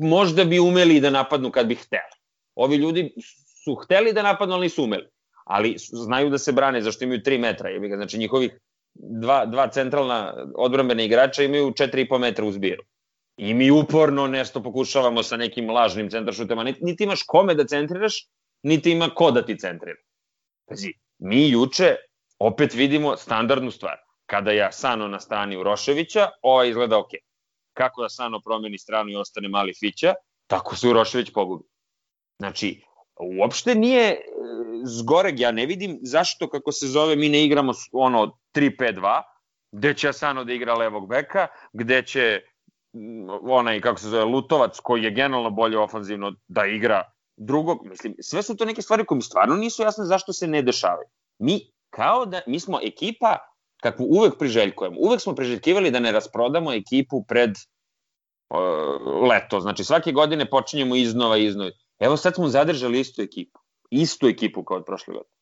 možda 0.00 0.44
bi 0.44 0.60
umeli 0.60 1.00
da 1.00 1.10
napadnu 1.10 1.50
kad 1.50 1.66
bi 1.66 1.74
hteli. 1.74 2.16
Ovi 2.54 2.76
ljudi 2.76 3.14
su 3.64 3.74
hteli 3.74 4.12
da 4.12 4.22
napadnu, 4.22 4.54
ali 4.54 4.64
nisu 4.64 4.84
umeli. 4.84 5.08
Ali 5.44 5.74
znaju 5.78 6.30
da 6.30 6.38
se 6.38 6.52
brane, 6.52 6.82
zašto 6.82 7.04
imaju 7.04 7.20
3 7.20 7.38
metra. 7.38 7.70
Znači 7.96 8.18
njihovih 8.18 8.58
dva, 8.94 9.46
dva 9.46 9.68
centralna 9.68 10.46
odbrambena 10.56 11.02
igrača 11.02 11.42
imaju 11.42 11.70
4,5 11.70 12.18
metra 12.18 12.44
u 12.44 12.52
zbiru. 12.52 12.82
I 13.36 13.54
mi 13.54 13.70
uporno 13.70 14.26
nešto 14.26 14.62
pokušavamo 14.62 15.22
sa 15.22 15.36
nekim 15.36 15.70
lažnim 15.70 16.10
centrašutama. 16.10 16.64
Niti 16.80 17.04
imaš 17.04 17.22
kome 17.26 17.54
da 17.54 17.66
centriraš, 17.66 18.26
niti 18.62 18.92
ima 18.92 19.08
ko 19.14 19.30
da 19.30 19.44
ti 19.46 19.58
centrira. 19.58 19.98
Pazi, 20.68 20.92
mi 21.18 21.48
juče 21.50 21.96
opet 22.40 22.74
vidimo 22.74 23.16
standardnu 23.16 23.70
stvar. 23.70 23.96
Kada 24.26 24.50
je 24.50 24.66
Asano 24.66 25.08
na 25.08 25.20
strani 25.20 25.56
Uroševića, 25.56 26.28
ova 26.42 26.64
izgleda 26.64 26.98
ok. 26.98 27.10
Kako 27.72 28.02
Asano 28.02 28.40
promeni 28.40 28.78
stranu 28.78 29.10
i 29.10 29.16
ostane 29.16 29.48
mali 29.48 29.74
Fića, 29.80 30.14
tako 30.46 30.76
se 30.76 30.88
Urošević 30.88 31.32
pogubi. 31.32 31.64
Znači, 32.38 32.82
uopšte 33.38 33.74
nije 33.74 34.10
e, 34.10 34.20
zgoreg, 34.84 35.40
ja 35.40 35.52
ne 35.52 35.66
vidim 35.66 35.98
zašto 36.02 36.48
kako 36.48 36.72
se 36.72 36.86
zove 36.86 37.16
mi 37.16 37.28
ne 37.28 37.44
igramo 37.44 37.72
ono 37.92 38.38
3-5-2, 38.54 39.22
gde 39.72 39.94
će 39.94 40.08
Asano 40.08 40.44
da 40.44 40.52
igra 40.52 40.74
levog 40.74 41.08
beka, 41.08 41.46
gde 41.72 42.02
će 42.02 42.40
onaj, 43.42 43.80
kako 43.80 44.00
se 44.00 44.08
zove, 44.08 44.24
Lutovac, 44.24 44.78
koji 44.82 45.02
je 45.02 45.10
generalno 45.10 45.50
bolje 45.50 45.78
ofanzivno, 45.78 46.32
da 46.48 46.66
igra 46.66 47.02
drugog, 47.36 47.86
mislim, 47.86 48.14
sve 48.20 48.42
su 48.42 48.56
to 48.56 48.64
neke 48.64 48.82
stvari 48.82 49.04
koje 49.04 49.16
mi 49.16 49.22
stvarno 49.22 49.56
nisu 49.56 49.82
jasne 49.82 50.04
zašto 50.04 50.32
se 50.32 50.46
ne 50.46 50.62
dešavaju. 50.62 51.08
Mi 51.38 51.70
kao 51.90 52.26
da, 52.26 52.40
mi 52.46 52.60
smo 52.60 52.80
ekipa 52.82 53.38
kakvu 53.82 54.04
uvek 54.04 54.38
priželjkujemo. 54.38 54.96
Uvek 55.00 55.20
smo 55.20 55.34
priželjkivali 55.34 55.90
da 55.90 56.00
ne 56.00 56.12
rasprodamo 56.12 56.72
ekipu 56.72 57.24
pred 57.28 57.50
uh, 57.50 59.28
leto. 59.28 59.60
Znači 59.60 59.84
svake 59.84 60.12
godine 60.12 60.50
počinjemo 60.50 60.96
iznova 60.96 61.36
iznova. 61.36 61.70
Evo 61.98 62.16
sad 62.16 62.34
smo 62.34 62.48
zadržali 62.48 63.00
istu 63.00 63.22
ekipu. 63.22 63.58
Istu 63.90 64.28
ekipu 64.28 64.64
kao 64.64 64.76
od 64.76 64.84
prošle 64.84 65.14
godine. 65.14 65.34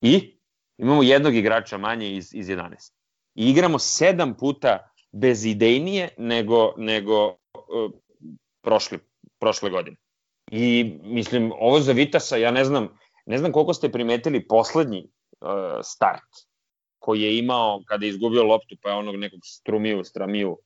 I 0.00 0.38
imamo 0.78 1.02
jednog 1.02 1.34
igrača 1.34 1.78
manje 1.78 2.16
iz, 2.16 2.34
iz 2.34 2.46
11. 2.46 2.92
I 3.34 3.50
igramo 3.50 3.78
sedam 3.78 4.36
puta 4.36 4.90
bezidejnije 5.12 6.08
nego, 6.18 6.72
nego 6.76 7.26
uh, 7.28 7.34
prošle, 8.62 8.98
prošle 9.38 9.70
godine. 9.70 9.96
I 10.50 10.98
mislim, 11.02 11.52
ovo 11.58 11.80
za 11.80 11.92
Vitasa, 11.92 12.36
ja 12.36 12.50
ne 12.50 12.64
znam, 12.64 12.88
ne 13.26 13.38
znam 13.38 13.52
koliko 13.52 13.74
ste 13.74 13.92
primetili 13.92 14.48
poslednji 14.48 15.08
start 15.82 16.30
koji 16.98 17.22
je 17.22 17.38
imao 17.38 17.82
kada 17.86 18.06
je 18.06 18.10
izgubio 18.10 18.42
loptu, 18.42 18.76
pa 18.82 18.88
je 18.90 18.96
onog 18.96 19.16
nekog 19.16 19.40
strumiju, 19.44 20.04
stramiju, 20.04 20.58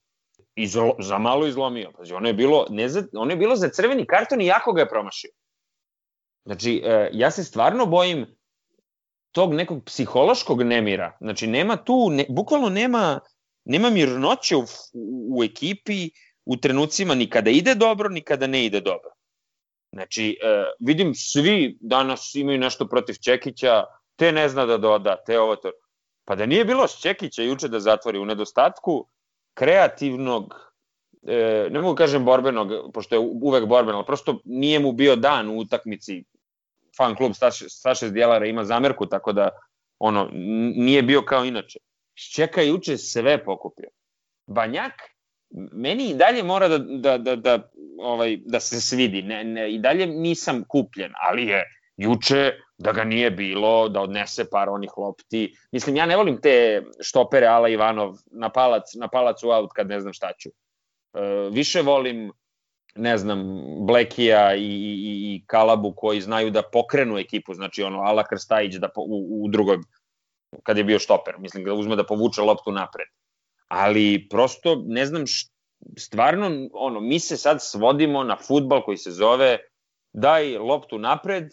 izlo, 0.55 0.95
za 0.99 1.19
malo 1.19 1.47
izlomio. 1.47 1.91
Znači, 1.97 2.13
ono 2.13 2.29
je 2.29 2.35
bilo, 2.35 2.67
ne 2.71 2.89
za, 2.89 3.03
ono 3.13 3.31
je 3.31 3.37
bilo 3.37 3.57
za 3.57 3.69
crveni 3.69 4.07
karton 4.07 4.41
i 4.41 4.47
jako 4.47 4.73
ga 4.73 4.81
je 4.81 4.89
promašio. 4.89 5.31
Znači, 6.45 6.83
uh, 6.85 7.09
ja 7.13 7.31
se 7.31 7.45
stvarno 7.45 7.87
bojim 7.87 8.27
tog 9.33 9.55
nekog 9.55 9.85
psihološkog 9.85 10.63
nemira. 10.63 11.17
Znači, 11.21 11.47
nema 11.47 11.77
tu, 11.77 12.11
ne, 12.11 12.27
bukvalno 12.29 12.69
nema, 12.69 13.21
nema 13.65 13.91
mirnoće 13.91 14.57
u, 14.57 14.65
u, 14.93 15.39
u 15.39 15.45
ekipi 15.45 16.11
u 16.45 16.57
trenucima 16.57 17.15
ni 17.15 17.31
kada 17.31 17.51
ide 17.51 17.75
dobro, 17.75 18.09
ni 18.09 18.21
kada 18.21 18.47
ne 18.47 18.65
ide 18.65 18.81
dobro. 18.81 19.11
Znači, 19.93 20.39
e, 20.43 20.65
vidim 20.81 21.15
svi 21.15 21.77
danas 21.81 22.35
imaju 22.35 22.59
nešto 22.59 22.89
protiv 22.89 23.15
Čekića, 23.25 23.85
te 24.19 24.33
ne 24.33 24.49
zna 24.49 24.67
da 24.67 24.77
doda, 24.79 25.17
te 25.27 25.39
ovo 25.41 25.57
to. 25.57 25.71
Pa 26.25 26.35
da 26.37 26.47
nije 26.47 26.65
bilo 26.65 26.87
Čekića 27.03 27.43
juče 27.43 27.69
da 27.69 27.81
zatvori 27.81 28.19
u 28.19 28.25
nedostatku 28.25 29.07
kreativnog, 29.55 30.55
e, 31.27 31.69
ne 31.71 31.81
mogu 31.81 31.95
kažem 31.97 32.25
borbenog, 32.25 32.93
pošto 32.95 33.15
je 33.15 33.19
uvek 33.19 33.67
borben, 33.67 33.95
ali 33.95 34.07
prosto 34.07 34.41
nije 34.45 34.79
mu 34.79 34.93
bio 34.93 35.17
dan 35.17 35.49
u 35.49 35.59
utakmici. 35.59 36.25
Fan 36.97 37.15
klub 37.15 37.33
Staše 37.69 38.09
Zdjelara 38.09 38.47
ima 38.47 38.65
zamerku, 38.65 39.07
tako 39.07 39.33
da 39.33 39.49
ono, 39.99 40.29
nije 40.77 41.03
bio 41.03 41.23
kao 41.23 41.45
inače. 41.45 41.79
Čeka 42.35 42.63
juče 42.63 42.97
sve 42.97 43.45
pokupio. 43.45 43.89
Banjak 44.47 44.93
meni 45.73 46.11
i 46.11 46.15
dalje 46.15 46.43
mora 46.43 46.69
da, 46.69 46.79
da, 46.79 47.19
da, 47.19 47.37
da, 47.37 47.71
ovaj, 47.99 48.37
da 48.45 48.61
se 48.61 48.81
svidi. 48.81 49.23
Ne, 49.23 49.45
ne, 49.45 49.73
I 49.73 49.79
dalje 49.79 50.07
nisam 50.07 50.65
kupljen, 50.69 51.13
ali 51.31 51.47
je 51.47 51.65
juče 51.99 52.53
da 52.79 52.93
ga 52.93 53.05
nije 53.05 53.31
bilo, 53.31 53.89
da 53.89 54.01
odnese 54.01 54.45
par 54.51 54.69
onih 54.69 54.91
lopti. 54.97 55.53
Mislim, 55.73 55.97
ja 55.97 56.07
ne 56.07 56.17
volim 56.17 56.41
te 56.41 56.83
štopere 57.01 57.47
Ala 57.47 57.69
Ivanov 57.69 58.15
na 58.31 58.49
palac, 58.49 58.95
na 58.95 59.09
palacu 59.09 59.51
out 59.51 59.71
kad 59.75 59.89
ne 59.89 60.01
znam 60.01 60.13
šta 60.13 60.33
ću. 60.39 60.49
E, 60.49 61.51
više 61.53 61.83
volim 61.83 62.33
ne 62.95 63.19
znam, 63.19 63.45
Blekija 63.87 64.55
i, 64.55 64.63
i, 64.63 65.35
i 65.35 65.45
Kalabu 65.47 65.93
koji 65.97 66.21
znaju 66.21 66.51
da 66.51 66.63
pokrenu 66.73 67.19
ekipu, 67.19 67.55
znači 67.55 67.83
ono, 67.83 68.01
Ala 68.01 68.25
Krstajić 68.25 68.75
da 68.75 68.89
po, 68.89 69.01
u, 69.01 69.45
u 69.45 69.49
drugoj, 69.49 69.79
kad 70.63 70.79
je 70.79 70.85
bio 70.85 70.99
štoper, 70.99 71.39
mislim 71.39 71.65
da 71.65 71.75
uzme 71.75 71.97
da 71.97 72.07
povuče 72.07 72.43
loptu 72.43 72.73
napred 72.73 73.07
ali 73.69 74.29
prosto 74.31 74.83
ne 74.87 75.07
znam 75.07 75.27
š, 75.27 75.49
stvarno 75.99 76.69
ono 76.73 77.01
mi 77.01 77.21
se 77.21 77.37
sad 77.37 77.59
svodimo 77.61 78.25
na 78.25 78.37
futbal 78.37 78.83
koji 78.83 78.97
se 78.97 79.11
zove 79.11 79.59
daj 80.13 80.59
loptu 80.59 80.99
napred 80.99 81.45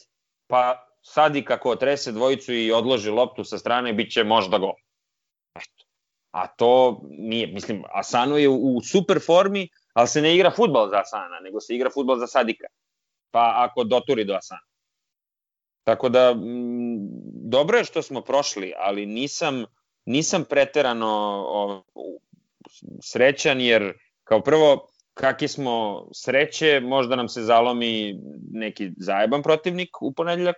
pa 0.47 0.87
sadi 1.01 1.45
kako 1.45 1.75
trese 1.75 2.11
dvojicu 2.11 2.53
i 2.53 2.71
odloži 2.71 3.09
loptu 3.09 3.43
sa 3.43 3.57
strane 3.57 3.93
biće 3.93 4.23
možda 4.23 4.57
gol. 4.57 4.73
Eto. 5.55 5.85
A 6.31 6.47
to 6.47 7.01
nije, 7.09 7.47
mislim, 7.47 7.83
Asano 7.93 8.37
je 8.37 8.49
u, 8.49 8.77
u 8.77 8.81
super 8.81 9.19
formi, 9.25 9.69
ali 9.93 10.07
se 10.07 10.21
ne 10.21 10.35
igra 10.35 10.51
futbal 10.51 10.89
za 10.89 10.99
Asana, 10.99 11.39
nego 11.39 11.59
se 11.61 11.75
igra 11.75 11.89
futbal 11.89 12.17
za 12.19 12.27
Sadika. 12.27 12.67
Pa 13.31 13.53
ako 13.57 13.83
doturi 13.83 14.25
do 14.25 14.33
Asana. 14.33 14.61
Tako 15.83 16.09
da, 16.09 16.29
m, 16.29 16.97
dobro 17.49 17.77
je 17.77 17.83
što 17.83 18.01
smo 18.01 18.21
prošli, 18.21 18.73
ali 18.77 19.05
nisam, 19.05 19.65
nisam 20.05 20.43
preterano 20.49 21.43
o, 21.47 21.83
srećan 23.01 23.61
jer 23.61 23.93
kao 24.23 24.41
prvo 24.41 24.87
kakvi 25.15 25.47
smo 25.47 26.07
sreće, 26.13 26.79
možda 26.79 27.15
nam 27.15 27.29
se 27.29 27.41
zalomi 27.41 28.19
neki 28.51 28.91
zajeban 28.97 29.43
protivnik 29.43 30.01
u 30.01 30.13
ponedljak, 30.13 30.55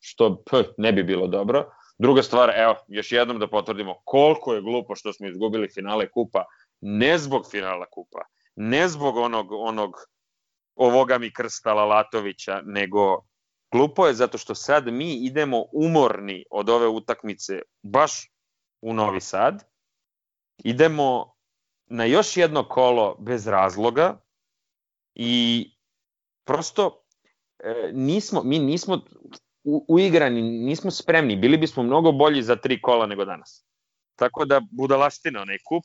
što 0.00 0.42
p, 0.50 0.56
ne 0.78 0.92
bi 0.92 1.02
bilo 1.02 1.26
dobro. 1.26 1.70
Druga 1.98 2.22
stvar, 2.22 2.52
evo, 2.56 2.76
još 2.88 3.12
jednom 3.12 3.38
da 3.38 3.48
potvrdimo 3.48 3.94
koliko 4.04 4.54
je 4.54 4.62
glupo 4.62 4.94
što 4.96 5.12
smo 5.12 5.28
izgubili 5.28 5.68
finale 5.74 6.10
kupa, 6.10 6.44
ne 6.80 7.18
zbog 7.18 7.46
finala 7.50 7.86
kupa, 7.90 8.18
ne 8.56 8.88
zbog 8.88 9.16
onog, 9.16 9.52
onog 9.52 9.94
ovoga 10.74 11.18
mi 11.18 11.32
krsta 11.32 11.74
Lalatovića, 11.74 12.62
nego 12.64 13.24
glupo 13.72 14.06
je 14.06 14.14
zato 14.14 14.38
što 14.38 14.54
sad 14.54 14.92
mi 14.92 15.14
idemo 15.14 15.64
umorni 15.72 16.44
od 16.50 16.68
ove 16.68 16.88
utakmice 16.88 17.60
baš 17.82 18.30
u 18.80 18.94
Novi 18.94 19.20
Sad. 19.20 19.64
Idemo 20.64 21.34
na 21.90 22.04
još 22.04 22.36
jedno 22.36 22.64
kolo 22.68 23.16
bez 23.18 23.46
razloga 23.46 24.20
i 25.14 25.66
prosto 26.44 27.04
e, 27.58 27.90
nismo, 27.92 28.42
mi 28.44 28.58
nismo 28.58 29.00
u, 29.64 29.84
uigrani, 29.88 30.42
nismo 30.42 30.90
spremni, 30.90 31.36
bili 31.36 31.56
bismo 31.56 31.82
mnogo 31.82 32.12
bolji 32.12 32.42
za 32.42 32.56
tri 32.56 32.82
kola 32.82 33.06
nego 33.06 33.24
danas. 33.24 33.66
Tako 34.16 34.44
da 34.44 34.60
budalaština 34.70 35.42
onaj 35.42 35.58
kup, 35.68 35.84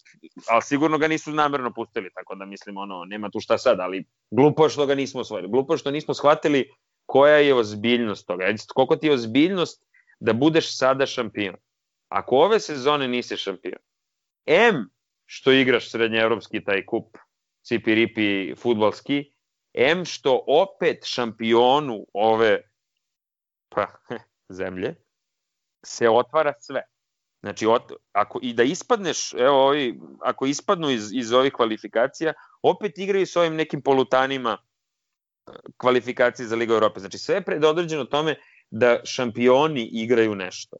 ali 0.49 0.61
sigurno 0.61 0.97
ga 0.97 1.07
nisu 1.07 1.31
namerno 1.31 1.73
pustili, 1.73 2.09
tako 2.13 2.35
da 2.35 2.45
mislim 2.45 2.77
ono, 2.77 3.05
nema 3.05 3.29
tu 3.29 3.39
šta 3.39 3.57
sad, 3.57 3.79
ali 3.79 4.05
glupo 4.31 4.69
što 4.69 4.85
ga 4.85 4.95
nismo 4.95 5.21
osvojili. 5.21 5.49
Glupo 5.49 5.77
što 5.77 5.91
nismo 5.91 6.13
shvatili 6.13 6.69
koja 7.05 7.35
je 7.35 7.53
ozbiljnost 7.55 8.27
toga. 8.27 8.45
Koliko 8.73 8.95
ti 8.95 9.07
je 9.07 9.13
ozbiljnost 9.13 9.85
da 10.19 10.33
budeš 10.33 10.77
sada 10.77 11.05
šampion. 11.05 11.55
Ako 12.09 12.37
ove 12.37 12.59
sezone 12.59 13.07
nisi 13.07 13.37
šampion, 13.37 13.79
M 14.45 14.89
što 15.25 15.51
igraš 15.51 15.91
srednjeevropski 15.91 16.63
taj 16.63 16.85
kup 16.85 17.17
cipi-ripi 17.63 18.55
futbalski, 18.57 19.35
M 19.73 20.05
što 20.05 20.43
opet 20.47 21.05
šampionu 21.05 22.05
ove 22.13 22.61
pa, 23.69 23.87
zemlje 24.59 24.95
se 25.85 26.09
otvara 26.09 26.53
sve. 26.59 26.81
Znači, 27.41 27.65
ot, 27.65 27.91
ako, 28.11 28.39
i 28.41 28.53
da 28.53 28.63
ispadneš, 28.63 29.33
evo, 29.33 29.67
ovi, 29.67 29.99
ako 30.21 30.45
ispadnu 30.45 30.89
iz, 30.89 31.13
iz 31.13 31.33
ovih 31.33 31.53
kvalifikacija, 31.53 32.33
opet 32.61 32.97
igraju 32.97 33.25
s 33.25 33.35
ovim 33.35 33.55
nekim 33.55 33.81
polutanima 33.81 34.57
e, 34.57 35.51
kvalifikacije 35.77 36.47
za 36.47 36.55
Ligu 36.55 36.73
Europe. 36.73 36.99
Znači, 36.99 37.17
sve 37.17 37.35
je 37.35 37.45
predodređeno 37.45 38.05
tome 38.05 38.35
da 38.71 38.99
šampioni 39.05 39.89
igraju 39.91 40.35
nešto. 40.35 40.77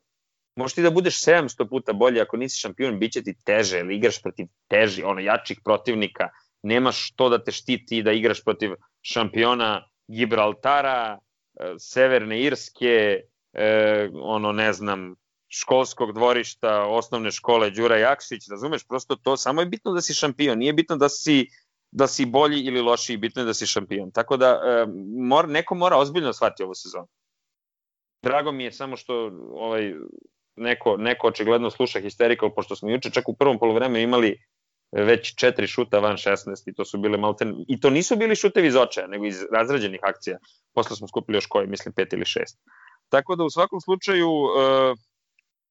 Možeš 0.56 0.76
ti 0.76 0.82
da 0.82 0.90
budeš 0.92 1.20
700 1.24 1.70
puta 1.70 1.94
bolji 1.94 2.22
ako 2.22 2.38
nisi 2.38 2.60
šampion, 2.60 3.00
bit 3.00 3.12
će 3.12 3.24
ti 3.24 3.36
teže, 3.46 3.80
ili 3.80 3.96
igraš 3.96 4.22
protiv 4.22 4.48
teži, 4.68 5.04
ono, 5.04 5.22
jačih 5.22 5.60
protivnika, 5.64 6.30
nemaš 6.64 7.12
to 7.16 7.30
da 7.30 7.44
te 7.44 7.52
štiti 7.52 8.04
da 8.04 8.12
igraš 8.12 8.44
protiv 8.44 8.72
šampiona 9.02 9.88
Gibraltara, 10.08 11.20
e, 11.60 11.74
Severne 11.80 12.40
Irske, 12.42 13.22
e, 13.54 14.10
ono, 14.14 14.52
ne 14.52 14.74
znam, 14.74 15.16
školskog 15.48 16.14
dvorišta, 16.14 16.86
osnovne 16.88 17.32
škole 17.32 17.70
Đura 17.70 17.98
Jakšić, 17.98 18.48
razumeš, 18.52 18.88
prosto 18.88 19.16
to, 19.16 19.38
samo 19.38 19.62
je 19.62 19.66
bitno 19.66 19.94
da 19.94 20.02
si 20.02 20.14
šampion, 20.14 20.58
nije 20.58 20.74
bitno 20.74 20.96
da 20.96 21.10
si 21.10 21.48
da 21.92 22.08
si 22.08 22.26
bolji 22.26 22.60
ili 22.60 22.82
lošiji, 22.82 23.18
bitno 23.18 23.42
je 23.42 23.46
da 23.46 23.54
si 23.54 23.66
šampion. 23.66 24.12
Tako 24.12 24.38
da 24.38 24.48
e, 24.48 24.86
mora, 25.18 25.48
neko 25.48 25.76
mora 25.76 25.98
ozbiljno 25.98 26.34
shvati 26.34 26.64
ovu 26.64 26.76
sezonu. 26.76 27.08
Drago 28.24 28.52
mi 28.52 28.64
je 28.64 28.72
samo 28.72 28.98
što 28.98 29.32
ovaj 29.52 29.94
neko, 30.56 30.98
neko 30.98 31.28
očigledno 31.28 31.70
sluša 31.70 32.00
Hysterical, 32.00 32.56
pošto 32.56 32.76
smo 32.76 32.90
juče 32.90 33.10
čak 33.10 33.30
u 33.30 33.36
prvom 33.36 33.60
polovremenu 33.60 34.00
imali 34.00 34.40
već 34.92 35.36
četiri 35.36 35.68
šuta 35.68 36.00
van 36.00 36.18
16 36.18 36.70
i 36.70 36.74
to 36.74 36.86
su 36.86 36.98
bile 36.98 37.18
malte, 37.18 37.46
i 37.68 37.80
to 37.80 37.90
nisu 37.90 38.16
bili 38.16 38.36
šutevi 38.36 38.68
iz 38.68 38.76
očaja, 38.76 39.08
nego 39.08 39.26
iz 39.26 39.44
razrađenih 39.52 40.00
akcija. 40.04 40.38
Posle 40.74 40.96
smo 40.96 41.08
skupili 41.08 41.38
još 41.38 41.46
koji, 41.46 41.68
mislim 41.68 41.94
pet 41.94 42.14
ili 42.14 42.26
šest. 42.26 42.60
Tako 43.10 43.36
da 43.36 43.44
u 43.44 43.50
svakom 43.50 43.82
slučaju 43.82 44.30
e, 44.30 44.94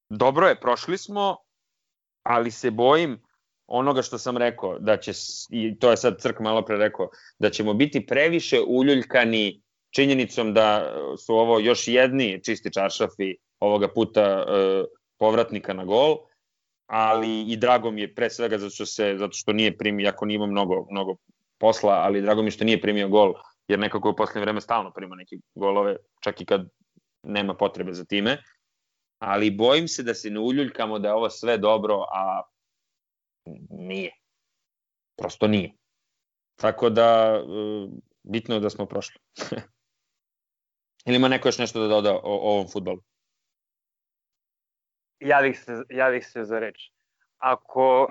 dobro 0.08 0.48
je, 0.48 0.60
prošli 0.60 0.98
smo, 0.98 1.36
ali 2.22 2.50
se 2.50 2.70
bojim 2.70 3.22
onoga 3.66 4.02
što 4.02 4.18
sam 4.18 4.36
rekao, 4.36 4.78
da 4.78 4.96
će, 4.96 5.12
i 5.50 5.78
to 5.78 5.90
je 5.90 5.96
sad 5.96 6.20
Crk 6.20 6.40
malo 6.40 6.64
pre 6.64 6.76
rekao, 6.76 7.08
da 7.38 7.50
ćemo 7.50 7.74
biti 7.74 8.06
previše 8.06 8.60
uljuljkani 8.66 9.62
činjenicom 9.90 10.54
da 10.54 10.94
su 11.26 11.34
ovo 11.34 11.58
još 11.58 11.88
jedni 11.88 12.42
čisti 12.44 12.72
čaršafi 12.72 13.34
ovoga 13.64 13.88
puta 13.88 14.20
e, 14.20 14.44
povratnika 15.18 15.72
na 15.72 15.84
gol, 15.84 16.16
ali 16.86 17.52
i 17.52 17.56
drago 17.56 17.90
mi 17.90 18.00
je 18.00 18.14
pre 18.14 18.30
svega 18.30 18.58
zato 18.58 18.70
što 18.70 18.86
se 18.86 19.14
zato 19.18 19.32
što 19.32 19.52
nije 19.52 19.76
primio, 19.78 20.08
ako 20.08 20.26
nije 20.26 20.36
imao 20.36 20.46
mnogo 20.46 20.86
mnogo 20.90 21.16
posla, 21.58 21.92
ali 21.92 22.22
drago 22.22 22.42
mi 22.42 22.46
je 22.46 22.50
što 22.50 22.64
nije 22.64 22.80
primio 22.80 23.08
gol, 23.08 23.34
jer 23.68 23.78
nekako 23.78 24.10
u 24.10 24.16
poslednje 24.16 24.44
vreme 24.44 24.60
stalno 24.60 24.92
prima 24.92 25.16
neke 25.16 25.36
golove, 25.54 25.96
čak 26.20 26.40
i 26.40 26.46
kad 26.46 26.68
nema 27.22 27.54
potrebe 27.54 27.92
za 27.92 28.04
time. 28.04 28.38
Ali 29.18 29.50
bojim 29.50 29.88
se 29.88 30.02
da 30.02 30.14
se 30.14 30.30
ne 30.30 30.40
uljuljkamo 30.40 30.98
da 30.98 31.08
je 31.08 31.14
ovo 31.14 31.30
sve 31.30 31.58
dobro, 31.58 32.04
a 32.12 32.42
nije. 33.70 34.12
Prosto 35.16 35.46
nije. 35.48 35.72
Tako 36.60 36.90
da, 36.90 37.40
e, 37.40 37.88
bitno 38.22 38.54
je 38.54 38.60
da 38.60 38.70
smo 38.70 38.86
prošli. 38.86 39.20
Ili 41.06 41.16
ima 41.16 41.28
neko 41.28 41.48
još 41.48 41.58
nešto 41.58 41.80
da 41.80 41.88
doda 41.88 42.14
o, 42.14 42.20
o 42.24 42.52
ovom 42.52 42.68
futbolu? 42.68 43.00
Javih 45.20 45.60
se, 45.60 45.82
javih 45.90 46.26
se 46.26 46.44
za 46.44 46.58
reč. 46.58 46.90
Ako 47.38 48.08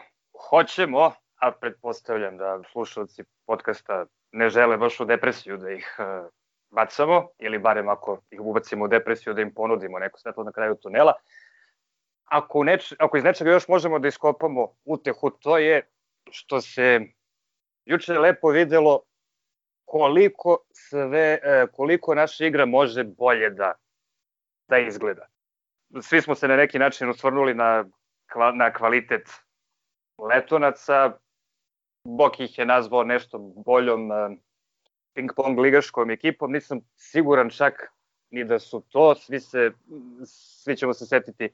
hoćemo, 0.49 1.11
a 1.35 1.51
pretpostavljam 1.51 2.37
da 2.37 2.61
slušalci 2.71 3.23
podcasta 3.45 4.05
ne 4.31 4.49
žele 4.49 4.77
baš 4.77 4.99
u 4.99 5.05
depresiju 5.05 5.57
da 5.57 5.71
ih 5.71 5.95
uh, 5.99 6.29
bacamo, 6.69 7.29
ili 7.39 7.59
barem 7.59 7.89
ako 7.89 8.19
ih 8.31 8.41
ubacimo 8.41 8.85
u 8.85 8.87
depresiju 8.87 9.33
da 9.33 9.41
im 9.41 9.53
ponudimo 9.53 9.99
neko 9.99 10.19
svetlo 10.19 10.43
na 10.43 10.51
kraju 10.51 10.75
tunela, 10.75 11.13
ako, 12.25 12.63
neč, 12.63 12.93
ako 12.99 13.17
iz 13.17 13.23
nečega 13.23 13.51
još 13.51 13.67
možemo 13.67 13.99
da 13.99 14.07
iskopamo 14.07 14.67
utehu, 14.85 15.29
to 15.29 15.57
je 15.57 15.87
što 16.31 16.61
se 16.61 17.01
juče 17.85 18.13
lepo 18.13 18.49
videlo 18.49 19.01
koliko 19.85 20.57
sve, 20.71 21.39
e, 21.43 21.67
koliko 21.71 22.15
naša 22.15 22.45
igra 22.45 22.65
može 22.65 23.03
bolje 23.03 23.49
da, 23.49 23.73
da 24.67 24.77
izgleda 24.77 25.32
svi 26.01 26.21
smo 26.21 26.35
se 26.35 26.47
na 26.47 26.55
neki 26.55 26.79
način 26.79 27.09
osvrnuli 27.09 27.53
na, 27.53 27.85
na 28.53 28.73
kvalitet 28.73 29.29
letonaca. 30.29 31.17
Bok 32.07 32.39
ih 32.39 32.57
je 32.57 32.65
nazvao 32.65 33.03
nešto 33.03 33.37
boljom 33.65 34.11
uh, 34.11 34.17
ping-pong 35.15 35.59
ligaškom 35.59 36.11
ekipom. 36.11 36.51
Nisam 36.51 36.79
siguran 36.95 37.49
čak 37.49 37.91
ni 38.29 38.43
da 38.43 38.59
su 38.59 38.83
to. 38.89 39.15
Svi, 39.15 39.39
se, 39.39 39.71
svi 40.25 40.77
ćemo 40.77 40.93
se 40.93 41.05
setiti 41.05 41.49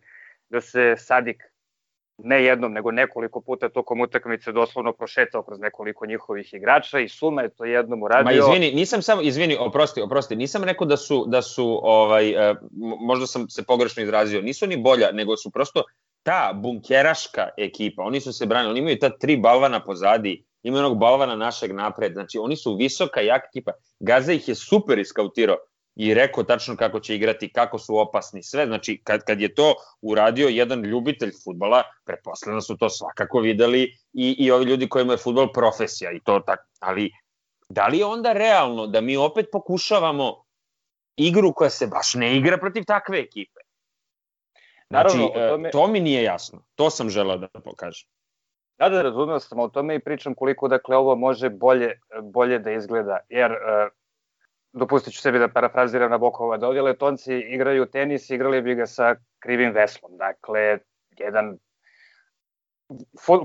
da 0.50 0.62
se 0.62 0.96
Sadik 0.98 1.44
ne 2.24 2.44
jednom, 2.44 2.74
nego 2.74 2.92
nekoliko 2.92 3.42
puta 3.42 3.70
tokom 3.70 4.02
utakmice 4.02 4.52
doslovno 4.52 4.94
prošetao 4.94 5.44
kroz 5.44 5.60
nekoliko 5.60 6.06
njihovih 6.06 6.54
igrača 6.54 7.00
i 7.00 7.10
Suma 7.10 7.42
je 7.42 7.50
to 7.50 7.66
jednom 7.66 8.04
uradio. 8.04 8.26
Ma 8.26 8.32
izvini, 8.32 8.72
nisam 8.72 9.02
samo, 9.02 9.22
izvini, 9.22 9.58
oprosti, 9.60 10.02
oprosti, 10.02 10.36
nisam 10.36 10.64
rekao 10.64 10.88
da 10.88 10.98
su, 10.98 11.26
da 11.28 11.42
su 11.42 11.80
ovaj, 11.84 12.30
e, 12.30 12.56
možda 13.08 13.28
sam 13.28 13.50
se 13.50 13.64
pogrešno 13.64 14.04
izrazio, 14.04 14.42
nisu 14.42 14.68
ni 14.68 14.78
bolja, 14.78 15.12
nego 15.12 15.38
su 15.38 15.52
prosto 15.52 15.84
ta 16.24 16.52
bunkeraška 16.56 17.50
ekipa, 17.58 18.04
oni 18.04 18.22
su 18.22 18.34
se 18.34 18.46
branili, 18.46 18.72
oni 18.72 18.80
imaju 18.80 19.00
ta 19.00 19.10
tri 19.10 19.38
balvana 19.38 19.84
pozadi, 19.84 20.44
imaju 20.64 20.86
onog 20.86 21.00
balvana 21.00 21.36
našeg 21.36 21.72
napred, 21.72 22.14
znači 22.14 22.38
oni 22.38 22.56
su 22.56 22.76
visoka, 22.76 23.22
jaka 23.22 23.48
ekipa, 23.48 23.72
Gaza 24.00 24.34
ih 24.34 24.48
je 24.48 24.56
super 24.56 25.00
iskautirao, 25.00 25.58
i 26.00 26.14
rekao 26.14 26.44
tačno 26.44 26.76
kako 26.76 27.00
će 27.00 27.16
igrati, 27.16 27.54
kako 27.54 27.80
su 27.80 27.98
opasni, 27.98 28.44
sve. 28.44 28.66
Znači, 28.66 29.02
kad, 29.04 29.24
kad 29.24 29.42
je 29.42 29.56
to 29.56 29.76
uradio 30.02 30.48
jedan 30.48 30.82
ljubitelj 30.82 31.32
futbala, 31.44 31.84
pretpostavljeno 32.06 32.62
su 32.62 32.78
to 32.78 32.90
svakako 32.90 33.40
videli 33.40 33.84
i, 34.14 34.36
i 34.40 34.52
ovi 34.52 34.66
ljudi 34.66 34.90
kojima 34.90 35.14
je 35.14 35.18
futbol 35.18 35.52
profesija 35.54 36.12
i 36.12 36.20
to 36.24 36.40
tako. 36.40 36.64
Ali, 36.80 37.12
da 37.70 37.88
li 37.88 37.98
je 37.98 38.06
onda 38.06 38.34
realno 38.34 38.88
da 38.88 39.02
mi 39.02 39.18
opet 39.18 39.46
pokušavamo 39.52 40.44
igru 41.18 41.54
koja 41.54 41.70
se 41.70 41.88
baš 41.88 42.14
ne 42.14 42.38
igra 42.38 42.58
protiv 42.58 42.84
takve 42.88 43.20
ekipe? 43.20 43.60
Znači, 44.90 45.18
Naravno, 45.18 45.32
e, 45.36 45.50
tome... 45.50 45.72
to 45.72 45.88
mi 45.88 46.00
nije 46.00 46.24
jasno. 46.24 46.64
To 46.76 46.90
sam 46.90 47.10
želeo 47.10 47.38
da 47.38 47.48
pokažem. 47.64 48.10
Da, 48.78 48.90
da, 48.90 49.02
razumeo 49.02 49.40
sam 49.40 49.60
o 49.60 49.68
tome 49.68 49.96
i 49.96 50.00
pričam 50.00 50.36
koliko, 50.36 50.68
dakle, 50.68 50.98
ovo 50.98 51.16
može 51.16 51.50
bolje, 51.50 52.00
bolje 52.24 52.60
da 52.60 52.72
izgleda, 52.72 53.18
jer 53.30 53.52
uh, 53.52 53.99
dopustit 54.74 55.14
ću 55.14 55.22
sebi 55.22 55.40
da 55.40 55.48
parafraziram 55.48 56.12
na 56.12 56.18
Bokova, 56.18 56.58
da 56.58 56.68
ovdje 56.68 56.82
letonci 56.82 57.34
igraju 57.34 57.86
tenis, 57.86 58.30
igrali 58.30 58.62
bi 58.62 58.76
ga 58.76 58.86
sa 58.86 59.16
krivim 59.40 59.72
veslom. 59.72 60.18
Dakle, 60.18 60.80
jedan 61.18 61.58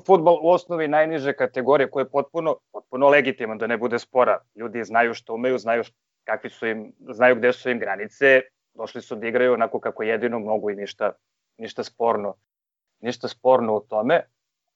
futbol 0.07 0.39
u 0.43 0.51
osnovi 0.51 0.89
najniže 0.89 1.33
kategorije 1.33 1.91
koje 1.91 2.03
je 2.03 2.11
potpuno, 2.11 2.57
potpuno 2.73 3.09
legitiman, 3.09 3.59
da 3.59 3.67
ne 3.67 3.77
bude 3.77 3.99
spora. 3.99 4.39
Ljudi 4.55 4.85
znaju 4.85 5.15
što 5.15 5.35
umeju, 5.35 5.59
znaju 5.59 5.83
kakvi 6.25 6.51
su 6.51 6.67
im, 6.67 6.93
znaju 7.09 7.37
gde 7.37 7.53
su 7.53 7.71
im 7.71 7.79
granice, 7.79 8.41
došli 8.75 9.03
su 9.03 9.17
da 9.17 9.27
igraju 9.27 9.53
onako 9.53 9.81
kako 9.81 10.03
jedino 10.03 10.39
mogu 10.39 10.71
i 10.71 10.77
ništa, 10.77 11.13
ništa 11.59 11.85
sporno 11.85 12.35
ništa 13.05 13.29
sporno 13.29 13.77
u 13.77 13.81
tome, 13.81 14.21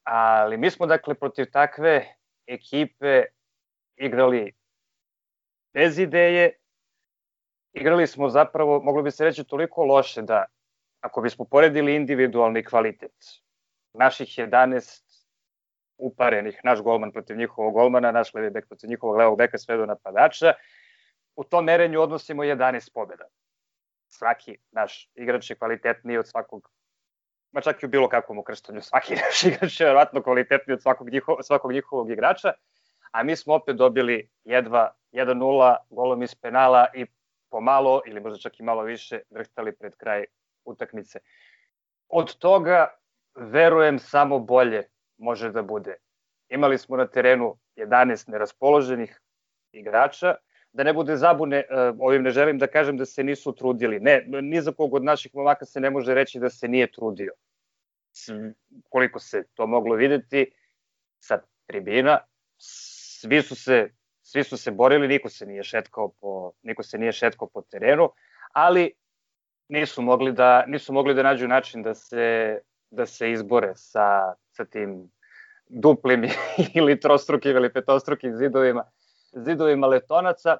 ali 0.02 0.56
mi 0.56 0.70
smo 0.70 0.86
dakle 0.86 1.14
protiv 1.14 1.46
takve 1.52 2.06
ekipe 2.46 3.24
igrali 3.96 4.52
bez 5.74 5.98
ideje, 5.98 6.52
igrali 7.72 8.06
smo 8.06 8.28
zapravo, 8.28 8.80
moglo 8.80 9.02
bi 9.02 9.10
se 9.10 9.24
reći, 9.24 9.44
toliko 9.44 9.84
loše 9.84 10.22
da 10.22 10.44
ako 11.00 11.20
bismo 11.20 11.44
poredili 11.44 11.94
individualni 11.94 12.64
kvalitet 12.64 13.42
naših 13.92 14.28
11 14.28 15.02
uparenih, 15.98 16.60
naš 16.64 16.80
golman 16.80 17.12
protiv 17.12 17.36
njihovog 17.36 17.74
golmana, 17.74 18.12
naš 18.12 18.34
levi 18.34 18.50
bek 18.50 18.68
protiv 18.68 18.90
njihovog 18.90 19.16
levog 19.16 19.38
beka, 19.38 19.58
sve 19.58 19.76
do 19.76 19.86
napadača, 19.86 20.52
u 21.36 21.44
tom 21.44 21.64
merenju 21.64 22.00
odnosimo 22.00 22.42
11 22.42 22.92
pobjeda. 22.94 23.24
Svaki 24.08 24.58
naš 24.70 25.10
igrač 25.14 25.50
je 25.50 25.56
kvalitetniji 25.56 26.18
od 26.18 26.28
svakog 26.28 26.70
ma 27.52 27.60
čak 27.60 27.82
i 27.82 27.86
u 27.86 27.88
bilo 27.88 28.08
kakvom 28.08 28.38
ukrštanju, 28.38 28.82
svaki 28.82 29.14
naš 29.24 29.44
igrač 29.44 29.80
je 29.80 29.86
verovatno 29.86 30.22
kvalitetniji 30.22 30.74
od 30.74 30.82
svakog, 30.82 31.10
njiho, 31.10 31.42
svakog 31.42 31.72
njihovog 31.72 32.10
igrača, 32.10 32.52
a 33.10 33.22
mi 33.22 33.36
smo 33.36 33.54
opet 33.54 33.76
dobili 33.76 34.30
jedva 34.44 34.94
1-0 35.12 35.76
golom 35.90 36.22
iz 36.22 36.34
penala 36.34 36.86
i 36.94 37.06
pomalo, 37.50 38.02
ili 38.06 38.20
možda 38.20 38.38
čak 38.38 38.60
i 38.60 38.62
malo 38.62 38.82
više, 38.82 39.20
vrhtali 39.30 39.76
pred 39.76 39.96
kraj 39.96 40.24
utakmice. 40.64 41.18
Od 42.08 42.38
toga, 42.38 42.86
verujem, 43.34 43.98
samo 43.98 44.38
bolje 44.38 44.82
može 45.18 45.50
da 45.50 45.62
bude. 45.62 45.96
Imali 46.48 46.78
smo 46.78 46.96
na 46.96 47.06
terenu 47.06 47.56
11 47.76 48.28
neraspoloženih 48.28 49.20
igrača, 49.72 50.34
da 50.72 50.84
ne 50.84 50.92
bude 50.92 51.16
zabune, 51.16 51.56
e, 51.56 51.64
ovim 51.98 52.22
ne 52.22 52.30
želim 52.30 52.58
da 52.58 52.66
kažem 52.66 52.96
da 52.96 53.06
se 53.06 53.24
nisu 53.24 53.52
trudili. 53.52 54.00
Ne, 54.00 54.24
ni 54.26 54.60
za 54.60 54.72
kog 54.72 54.94
od 54.94 55.04
naših 55.04 55.34
momaka 55.34 55.64
se 55.64 55.80
ne 55.80 55.90
može 55.90 56.14
reći 56.14 56.38
da 56.38 56.50
se 56.50 56.68
nije 56.68 56.92
trudio. 56.92 57.32
Koliko 58.88 59.18
se 59.18 59.44
to 59.54 59.66
moglo 59.66 59.94
videti 59.94 60.52
sa 61.20 61.38
tribina, 61.66 62.18
svi 63.20 63.42
su 63.42 63.54
se 63.54 63.88
svi 64.22 64.44
su 64.44 64.56
se 64.56 64.70
borili, 64.70 65.08
niko 65.08 65.28
se 65.28 65.46
nije 65.46 65.62
šetkao 65.62 66.08
po 66.20 66.52
niko 66.62 66.82
se 66.82 66.98
nije 66.98 67.12
šetkao 67.12 67.48
po 67.48 67.62
terenu, 67.62 68.10
ali 68.52 68.92
nisu 69.68 70.02
mogli 70.02 70.32
da 70.32 70.66
nisu 70.66 70.92
mogli 70.92 71.14
da 71.14 71.22
nađu 71.22 71.48
način 71.48 71.82
da 71.82 71.94
se 71.94 72.58
da 72.90 73.06
se 73.06 73.30
izbore 73.30 73.72
sa 73.74 74.34
sa 74.50 74.64
tim 74.64 75.10
duplim 75.68 76.24
ili 76.78 77.00
trostrukim 77.00 77.56
ili 77.56 77.72
petostrukim 77.72 78.36
zidovima 78.36 78.84
zidovima 79.32 79.86
letonaca, 79.86 80.56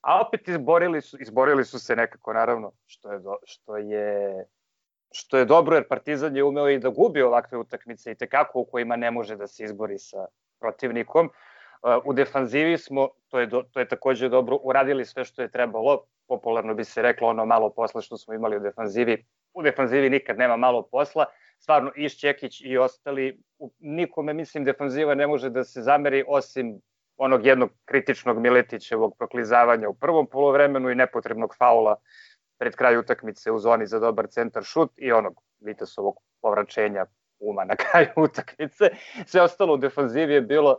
a 0.00 0.20
opet 0.20 0.48
izborili 0.48 1.00
su 1.02 1.16
izborili 1.20 1.64
su 1.64 1.78
se 1.78 1.96
nekako 1.96 2.32
naravno 2.32 2.72
što 2.86 3.12
je 3.12 3.18
do, 3.18 3.36
što 3.44 3.76
je 3.76 4.44
što 5.12 5.38
je 5.38 5.44
dobro 5.44 5.76
jer 5.76 5.88
Partizan 5.88 6.36
je 6.36 6.44
umeo 6.44 6.68
i 6.68 6.78
da 6.78 6.88
gubi 6.88 7.22
ovakve 7.22 7.58
utakmice 7.58 8.12
i 8.12 8.14
tekako 8.14 8.60
u 8.60 8.64
kojima 8.64 8.96
ne 8.96 9.10
može 9.10 9.36
da 9.36 9.46
se 9.46 9.64
izbori 9.64 9.98
sa 9.98 10.26
protivnikom. 10.60 11.30
U 12.04 12.12
defanzivi 12.12 12.78
smo, 12.78 13.08
to 13.28 13.40
je, 13.40 13.46
do, 13.46 13.62
to 13.62 13.80
je 13.80 13.88
takođe 13.88 14.28
dobro, 14.28 14.58
uradili 14.62 15.04
sve 15.04 15.24
što 15.24 15.42
je 15.42 15.50
trebalo, 15.50 16.04
popularno 16.28 16.74
bi 16.74 16.84
se 16.84 17.02
reklo 17.02 17.28
ono 17.28 17.46
malo 17.46 17.70
posla 17.70 18.00
što 18.00 18.16
smo 18.16 18.34
imali 18.34 18.56
u 18.56 18.60
defanzivi. 18.60 19.24
U 19.54 19.62
defanzivi 19.62 20.10
nikad 20.10 20.38
nema 20.38 20.56
malo 20.56 20.82
posla, 20.82 21.24
stvarno 21.58 21.92
Išćekić 21.96 22.60
i 22.60 22.78
ostali, 22.78 23.40
nikome 23.78 24.34
mislim 24.34 24.64
defanziva 24.64 25.14
ne 25.14 25.26
može 25.26 25.50
da 25.50 25.64
se 25.64 25.82
zameri 25.82 26.24
osim 26.28 26.80
onog 27.16 27.46
jednog 27.46 27.70
kritičnog 27.84 28.38
Miletićevog 28.38 29.16
proklizavanja 29.18 29.88
u 29.88 29.94
prvom 29.94 30.26
polovremenu 30.26 30.90
i 30.90 30.94
nepotrebnog 30.94 31.54
faula 31.58 31.96
pred 32.58 32.76
kraj 32.76 32.96
utakmice 32.96 33.50
u 33.50 33.58
zoni 33.58 33.86
za 33.86 33.98
dobar 33.98 34.26
centar 34.26 34.62
šut 34.62 34.90
i 34.96 35.12
onog 35.12 35.40
Vitesovog 35.60 36.16
povraćenja 36.42 37.06
uma 37.38 37.64
na 37.64 37.76
kraju 37.76 38.08
utakmice. 38.26 38.90
Sve 39.26 39.42
ostalo 39.42 39.74
u 39.74 39.76
defanzivi 39.76 40.34
je 40.34 40.40
bilo 40.40 40.78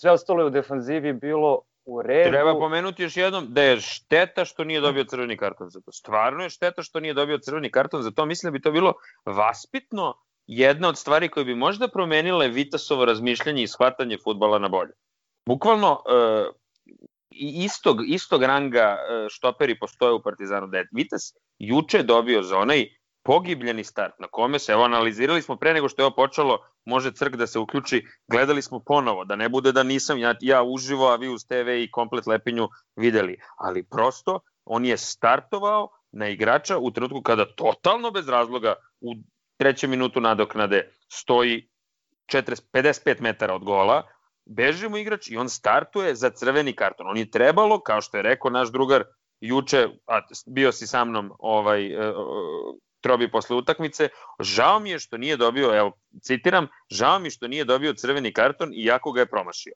sve 0.00 0.10
ostalo 0.10 0.40
je 0.42 0.46
u 0.46 0.50
defanzivi 0.50 1.12
bilo 1.12 1.60
u 1.84 2.02
redu. 2.02 2.30
Treba 2.30 2.54
pomenuti 2.58 3.02
još 3.02 3.16
jednom 3.16 3.46
da 3.48 3.62
je 3.62 3.80
šteta 3.80 4.44
što 4.44 4.64
nije 4.64 4.80
dobio 4.80 5.04
crveni 5.04 5.36
karton 5.36 5.68
za 5.70 5.80
to. 5.80 5.92
Stvarno 5.92 6.42
je 6.42 6.50
šteta 6.50 6.82
što 6.82 7.00
nije 7.00 7.14
dobio 7.14 7.38
crveni 7.38 7.70
karton 7.70 8.02
za 8.02 8.10
to. 8.10 8.26
Mislim 8.26 8.52
da 8.52 8.58
bi 8.58 8.62
to 8.62 8.72
bilo 8.72 8.92
vaspitno 9.24 10.14
jedna 10.46 10.88
od 10.88 10.98
stvari 10.98 11.28
koje 11.28 11.44
bi 11.44 11.54
možda 11.54 11.88
promenile 11.88 12.48
Vitasovo 12.48 13.04
razmišljanje 13.04 13.62
i 13.62 13.68
shvatanje 13.68 14.18
futbala 14.24 14.58
na 14.58 14.68
bolje. 14.68 14.92
Bukvalno, 15.46 15.92
uh, 15.92 16.54
istog, 17.64 17.96
istog 18.06 18.42
ranga 18.42 18.96
uh, 18.96 19.26
štoperi 19.30 19.78
postoje 19.78 20.12
u 20.12 20.22
Partizanu. 20.22 20.66
Da 20.66 20.82
Vitas 20.92 21.34
juče 21.58 22.02
dobio 22.02 22.42
za 22.42 22.58
onaj 22.58 22.88
pogibljeni 23.22 23.84
start 23.84 24.14
na 24.18 24.26
kome 24.26 24.58
se, 24.58 24.72
evo 24.72 24.82
analizirali 24.84 25.42
smo 25.42 25.56
pre 25.56 25.74
nego 25.74 25.88
što 25.88 26.02
je 26.02 26.06
ovo 26.06 26.14
počelo, 26.14 26.58
može 26.84 27.12
crk 27.12 27.36
da 27.36 27.46
se 27.46 27.58
uključi, 27.58 28.06
gledali 28.28 28.62
smo 28.62 28.80
ponovo, 28.80 29.24
da 29.24 29.36
ne 29.36 29.48
bude 29.48 29.72
da 29.72 29.82
nisam 29.82 30.18
ja, 30.18 30.34
ja 30.40 30.62
uživo, 30.62 31.08
a 31.08 31.16
vi 31.16 31.28
uz 31.28 31.46
TV 31.46 31.68
i 31.68 31.90
komplet 31.90 32.26
lepinju 32.26 32.68
videli, 32.96 33.36
ali 33.56 33.82
prosto 33.82 34.40
on 34.64 34.84
je 34.84 34.96
startovao 34.96 35.88
na 36.12 36.28
igrača 36.28 36.78
u 36.78 36.90
trenutku 36.90 37.22
kada 37.22 37.54
totalno 37.54 38.10
bez 38.10 38.28
razloga 38.28 38.74
u 39.00 39.14
trećem 39.56 39.90
minutu 39.90 40.20
nadoknade 40.20 40.92
stoji 41.08 41.68
40, 42.32 42.60
55 42.72 43.20
metara 43.20 43.54
od 43.54 43.64
gola, 43.64 44.02
beži 44.46 44.88
mu 44.88 44.96
igrač 44.96 45.30
i 45.30 45.36
on 45.36 45.48
startuje 45.48 46.14
za 46.14 46.30
crveni 46.30 46.72
karton. 46.72 47.08
On 47.08 47.16
je 47.16 47.30
trebalo, 47.30 47.80
kao 47.80 48.00
što 48.00 48.16
je 48.16 48.22
rekao 48.22 48.50
naš 48.50 48.72
drugar 48.72 49.04
juče, 49.40 49.88
a 50.06 50.20
bio 50.46 50.72
si 50.72 50.86
sa 50.86 51.04
mnom 51.04 51.32
ovaj, 51.38 51.86
e, 51.86 52.12
trobi 53.00 53.30
posle 53.30 53.56
utakmice, 53.56 54.08
žao 54.40 54.78
mi 54.78 54.90
je 54.90 54.98
što 54.98 55.16
nije 55.16 55.36
dobio, 55.36 55.76
evo, 55.78 55.92
citiram, 56.22 56.68
žao 56.90 57.18
mi 57.18 57.30
što 57.30 57.48
nije 57.48 57.64
dobio 57.64 57.94
crveni 57.94 58.32
karton 58.32 58.72
iako 58.74 59.12
ga 59.12 59.20
je 59.20 59.26
promašio. 59.26 59.72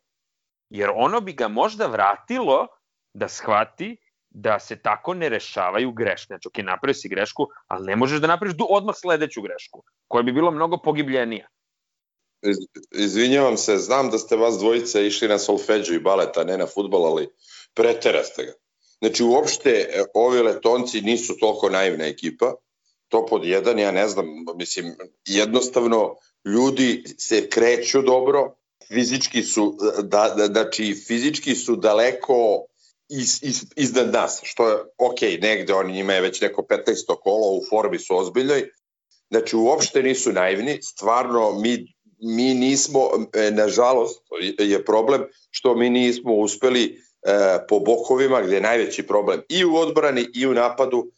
Jer 0.70 0.90
ono 0.94 1.20
bi 1.20 1.32
ga 1.32 1.48
možda 1.48 1.86
vratilo 1.86 2.66
da 3.14 3.28
shvati 3.28 3.96
da 4.30 4.58
se 4.60 4.76
tako 4.76 5.14
ne 5.14 5.28
rešavaju 5.28 5.92
greške. 5.92 6.26
Znači, 6.26 6.48
ok, 6.48 6.58
napravio 6.58 6.94
si 6.94 7.08
grešku, 7.08 7.46
ali 7.66 7.86
ne 7.86 7.96
možeš 7.96 8.20
da 8.20 8.26
napraviš 8.26 8.56
odmah 8.68 8.94
sledeću 8.96 9.42
grešku, 9.42 9.84
koja 10.08 10.22
bi 10.22 10.32
bilo 10.32 10.50
mnogo 10.50 10.78
pogibljenija. 10.84 11.48
Iz, 12.42 12.56
izvinjavam 12.90 13.56
se, 13.56 13.76
znam 13.76 14.10
da 14.10 14.18
ste 14.18 14.36
vas 14.36 14.58
dvojica 14.58 15.00
išli 15.00 15.28
na 15.28 15.38
solfeđu 15.38 15.94
i 15.94 16.00
baleta, 16.00 16.44
ne 16.44 16.58
na 16.58 16.66
futbol, 16.66 17.06
ali 17.06 17.28
preteraste 17.74 18.44
ga. 18.44 18.52
Znači, 18.98 19.24
uopšte 19.24 19.70
e, 19.70 20.04
ovi 20.14 20.42
letonci 20.42 21.00
nisu 21.00 21.36
toliko 21.40 21.68
naivna 21.68 22.06
ekipa, 22.06 22.54
to 23.08 23.26
pod 23.26 23.44
jedan, 23.44 23.78
ja 23.78 23.90
ne 23.90 24.08
znam, 24.08 24.26
mislim, 24.56 24.94
jednostavno 25.26 26.16
ljudi 26.44 27.04
se 27.18 27.48
kreću 27.48 28.02
dobro, 28.02 28.54
fizički 28.88 29.42
su, 29.42 29.78
da, 30.02 30.34
da, 30.36 30.46
znači 30.46 30.94
fizički 31.06 31.54
su 31.54 31.76
daleko 31.76 32.64
iz, 33.08 33.42
iz, 33.42 33.64
iznad 33.76 34.12
nas, 34.12 34.40
što 34.42 34.68
je 34.68 34.76
ok, 34.98 35.20
negde 35.42 35.74
oni 35.74 35.92
njima 35.92 36.12
je 36.12 36.20
već 36.20 36.40
neko 36.40 36.62
15. 36.62 36.82
kolo, 37.22 37.50
u 37.50 37.60
formi 37.70 37.98
su 37.98 38.16
ozbiljnoj, 38.16 38.70
znači 39.30 39.56
uopšte 39.56 40.02
nisu 40.02 40.32
naivni, 40.32 40.78
stvarno 40.82 41.52
mi, 41.52 41.94
mi 42.20 42.54
nismo, 42.54 43.00
e, 43.32 43.50
nažalost 43.50 44.22
je 44.58 44.84
problem 44.84 45.24
što 45.50 45.74
mi 45.74 45.90
nismo 45.90 46.34
uspeli 46.34 46.84
e, 46.84 47.66
po 47.68 47.78
bokovima 47.78 48.42
gde 48.42 48.54
je 48.54 48.60
najveći 48.60 49.06
problem 49.06 49.42
i 49.48 49.64
u 49.64 49.76
odbrani 49.76 50.26
i 50.34 50.46
u 50.46 50.54
napadu 50.54 51.10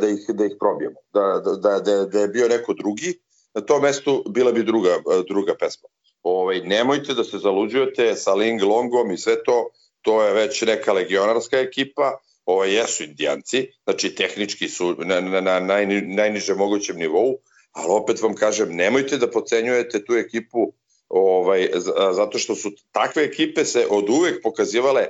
da 0.00 0.08
ih, 0.08 0.24
da 0.28 0.44
ih 0.44 0.52
probijemo. 0.58 0.96
Da, 1.12 1.42
da, 1.62 1.80
da, 1.80 2.04
da 2.04 2.20
je 2.20 2.28
bio 2.28 2.48
neko 2.48 2.74
drugi, 2.74 3.18
na 3.54 3.60
tom 3.60 3.82
mestu 3.82 4.24
bila 4.28 4.52
bi 4.52 4.62
druga, 4.62 4.90
e, 4.90 5.22
druga 5.28 5.54
pesma. 5.60 5.88
Ovaj, 6.22 6.60
nemojte 6.60 7.14
da 7.14 7.24
se 7.24 7.38
zaluđujete 7.38 8.14
sa 8.14 8.34
Ling 8.34 8.62
Longom 8.62 9.10
i 9.10 9.18
sve 9.18 9.42
to, 9.42 9.68
to 10.02 10.22
je 10.22 10.32
već 10.32 10.62
neka 10.62 10.92
legionarska 10.92 11.58
ekipa, 11.58 12.18
ovo 12.44 12.64
jesu 12.64 13.04
indijanci, 13.04 13.72
znači 13.84 14.14
tehnički 14.14 14.68
su 14.68 14.94
na, 15.04 15.20
na, 15.20 15.40
na 15.40 15.60
najni, 15.60 16.00
najnižem 16.00 16.56
mogućem 16.56 16.96
nivou, 16.96 17.38
ali 17.72 17.86
opet 17.90 18.22
vam 18.22 18.34
kažem, 18.34 18.76
nemojte 18.76 19.16
da 19.16 19.30
pocenjujete 19.30 20.04
tu 20.04 20.14
ekipu 20.14 20.72
ovaj, 21.08 21.68
zato 22.12 22.38
što 22.38 22.54
su 22.54 22.70
takve 22.92 23.24
ekipe 23.24 23.64
se 23.64 23.86
od 23.90 24.10
uvek 24.10 24.42
pokazivale 24.42 25.06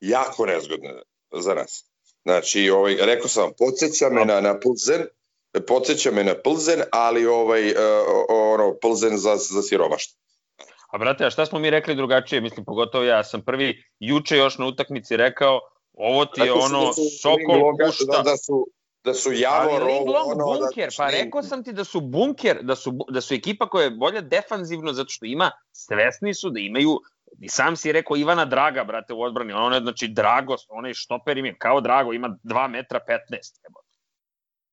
jako 0.00 0.46
nezgodne 0.46 1.02
za 1.32 1.54
nas. 1.54 1.84
Znači, 2.22 2.70
ovaj, 2.70 2.96
rekao 3.00 3.28
sam 3.28 3.42
vam, 3.42 3.52
podsjeća 3.58 4.08
me 4.08 4.24
na, 4.24 4.40
na 4.40 4.60
Plzen, 4.60 5.06
podsjeća 5.66 6.10
me 6.10 6.24
na 6.24 6.34
Plzen, 6.44 6.82
ali 6.92 7.26
ovaj, 7.26 7.70
uh, 7.70 7.76
ono, 8.28 8.74
Plzen 8.82 9.16
za, 9.16 9.36
za 9.36 9.62
siromaštvo. 9.62 10.20
A 10.92 10.98
brate, 10.98 11.26
a 11.26 11.30
šta 11.30 11.46
smo 11.46 11.58
mi 11.58 11.70
rekli 11.70 11.94
drugačije? 11.94 12.40
Mislim, 12.40 12.64
pogotovo 12.64 13.04
ja 13.04 13.24
sam 13.24 13.42
prvi 13.42 13.84
juče 13.98 14.36
još 14.36 14.58
na 14.58 14.66
utakmici 14.66 15.16
rekao, 15.16 15.60
ovo 15.92 16.24
ti 16.24 16.40
je 16.40 16.52
ono 16.52 16.84
da 16.84 16.92
Sokol 17.22 17.76
pušta. 17.86 18.16
Da, 18.16 18.22
da 18.22 18.36
su 18.36 18.66
da 19.04 19.14
su 19.14 19.32
Javor 19.32 19.82
Ali 19.82 19.92
ovo 19.92 20.12
ono 20.12 20.44
bunker, 20.44 20.88
da, 20.88 20.94
pa 20.96 21.10
rekao 21.10 21.42
sam 21.42 21.64
ti 21.64 21.72
da 21.72 21.84
su 21.84 22.00
bunker, 22.00 22.62
da 22.62 22.76
su 22.76 22.92
da 23.08 23.20
su 23.20 23.34
ekipa 23.34 23.68
koja 23.68 23.84
je 23.84 23.90
bolja 23.90 24.20
defanzivno 24.20 24.92
zato 24.92 25.08
što 25.08 25.26
ima 25.26 25.50
svesni 25.72 26.34
su 26.34 26.50
da 26.50 26.60
imaju 26.60 27.00
I 27.38 27.48
sam 27.48 27.76
si 27.76 27.92
rekao 27.92 28.16
Ivana 28.16 28.44
Draga, 28.44 28.84
brate, 28.84 29.12
u 29.12 29.22
odbrani. 29.22 29.52
Ono 29.52 29.76
je, 29.76 29.80
znači, 29.80 30.08
Drago, 30.08 30.56
onaj 30.68 30.94
štoper 30.94 31.38
im 31.38 31.44
je 31.44 31.56
kao 31.58 31.80
Drago, 31.80 32.12
ima 32.12 32.36
2 32.42 32.68
metra 32.68 33.00
15. 33.08 33.18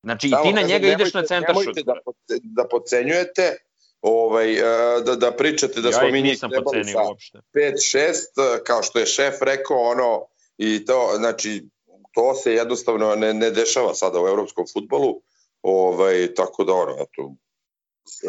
Znači, 0.02 0.28
Samo, 0.28 0.42
i 0.42 0.46
ti 0.46 0.52
na 0.52 0.62
njega 0.62 0.88
ideš 0.88 1.14
na 1.14 1.22
centar 1.22 1.54
šut. 1.54 1.76
Nemojte 1.76 1.82
da, 1.82 2.62
da 2.62 2.68
pocenjujete, 2.68 3.56
ovaj, 4.00 4.52
e, 4.52 4.62
da, 5.04 5.16
da 5.16 5.32
pričate 5.32 5.80
da 5.80 5.88
ja 5.88 5.92
smo 5.92 6.08
mi 6.08 6.22
njih 6.22 6.38
trebali 6.38 6.84
sa 6.84 7.40
5-6, 7.54 8.62
kao 8.66 8.82
što 8.82 8.98
je 8.98 9.06
šef 9.06 9.34
rekao, 9.42 9.76
ono, 9.76 10.26
i 10.56 10.84
to, 10.84 11.12
znači, 11.16 11.68
to 12.12 12.34
se 12.34 12.52
jednostavno 12.52 13.14
ne, 13.14 13.34
ne 13.34 13.50
dešava 13.50 13.94
sada 13.94 14.22
u 14.22 14.28
evropskom 14.28 14.64
futbolu, 14.72 15.20
ovaj, 15.62 16.34
tako 16.34 16.64
da 16.64 16.72
ono, 16.72 16.92
eto, 16.92 17.34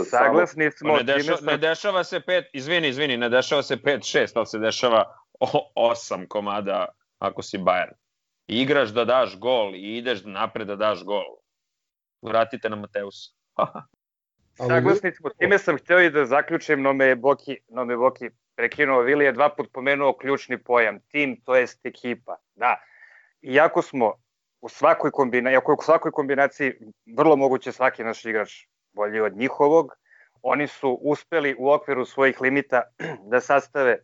Saglasni 0.09 0.71
smo. 0.71 0.97
Ne, 0.97 1.03
deša, 1.03 1.35
ne 1.41 1.57
dešava 1.57 2.03
se 2.03 2.19
pet, 2.19 2.45
izvini, 2.53 2.87
izvini, 2.87 3.17
ne 3.17 3.29
dešava 3.29 3.63
se 3.63 3.77
5-6, 3.77 4.31
ali 4.35 4.45
se 4.45 4.59
dešava 4.59 5.03
8 5.39 6.27
komada 6.27 6.85
ako 7.19 7.41
si 7.41 7.57
Bayern. 7.57 7.95
I 8.47 8.61
igraš 8.61 8.89
da 8.89 9.05
daš 9.05 9.39
gol 9.39 9.75
i 9.75 9.97
ideš 9.97 10.23
napred 10.25 10.67
da 10.67 10.75
daš 10.75 11.03
gol. 11.03 11.37
Vratite 12.21 12.69
na 12.69 12.75
Mateus. 12.75 13.35
Saglasni 14.67 15.11
smo, 15.11 15.29
time 15.29 15.57
sam 15.57 15.77
hteo 15.77 15.99
i 15.99 16.09
da 16.09 16.25
zaključim, 16.25 16.81
no 16.81 16.93
me 16.93 17.15
Boki, 17.15 17.57
no 17.69 17.85
me 17.85 17.97
Boki 17.97 18.29
prekinuo, 18.55 19.01
Vili 19.01 19.25
je 19.25 19.31
dva 19.31 19.49
put 19.55 19.69
pomenuo 19.73 20.17
ključni 20.17 20.57
pojam, 20.63 20.99
tim, 21.11 21.41
to 21.45 21.55
jest 21.55 21.85
ekipa. 21.85 22.35
Da, 22.55 22.75
iako 23.41 23.81
smo 23.81 24.13
u 24.61 24.69
svakoj 24.69 25.11
kombinaciji, 25.11 25.53
iako 25.53 25.73
u 25.79 25.83
svakoj 25.83 26.11
kombinaciji 26.11 26.73
vrlo 27.17 27.35
moguće 27.35 27.71
svaki 27.71 28.03
naš 28.03 28.25
igrač 28.25 28.51
bolji 28.93 29.19
od 29.19 29.37
njihovog. 29.37 29.95
Oni 30.41 30.67
su 30.67 30.99
uspeli 31.01 31.55
u 31.59 31.71
okviru 31.71 32.05
svojih 32.05 32.41
limita 32.41 32.83
da 33.31 33.41
sastave 33.41 33.97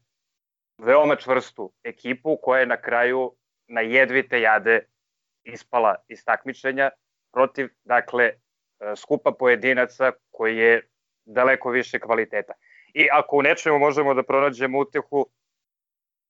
veoma 0.78 1.16
čvrstu 1.16 1.74
ekipu 1.84 2.38
koja 2.42 2.60
je 2.60 2.66
na 2.66 2.82
kraju 2.82 3.36
na 3.68 3.82
jedvite 3.82 4.42
jade 4.42 4.86
ispala 5.44 5.96
iz 6.08 6.26
takmičenja 6.26 6.90
protiv, 7.34 7.70
dakle, 7.84 8.32
skupa 8.96 9.32
pojedinaca 9.32 10.12
koji 10.32 10.58
je 10.58 10.88
daleko 11.26 11.70
više 11.70 12.00
kvaliteta. 12.00 12.54
I 12.94 13.08
ako 13.12 13.38
u 13.38 13.42
nečemu 13.42 13.80
možemo 13.80 14.14
da 14.14 14.24
pronađemo 14.24 14.80
utehu, 14.80 15.26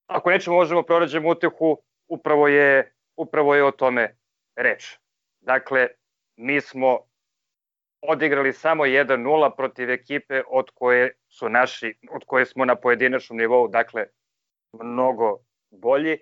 ako 0.07 0.29
nečemu 0.29 0.55
možemo 0.55 0.81
da 0.81 0.85
pronađemo 0.85 1.29
utehu, 1.29 1.77
upravo 2.07 2.47
je, 2.47 2.93
upravo 3.17 3.55
je 3.55 3.63
o 3.63 3.71
tome 3.71 4.15
reč. 4.55 4.97
Dakle, 5.41 5.87
mi 6.35 6.61
smo 6.61 6.99
odigrali 8.07 8.53
samo 8.53 8.85
1-0 8.85 9.55
protiv 9.57 9.89
ekipe 9.89 10.41
od 10.47 10.69
koje 10.73 11.13
su 11.27 11.49
naši, 11.49 11.93
od 12.11 12.25
koje 12.25 12.45
smo 12.45 12.65
na 12.65 12.75
pojedinačnom 12.75 13.37
nivou, 13.37 13.67
dakle, 13.67 14.05
mnogo 14.73 15.37
bolji, 15.71 16.17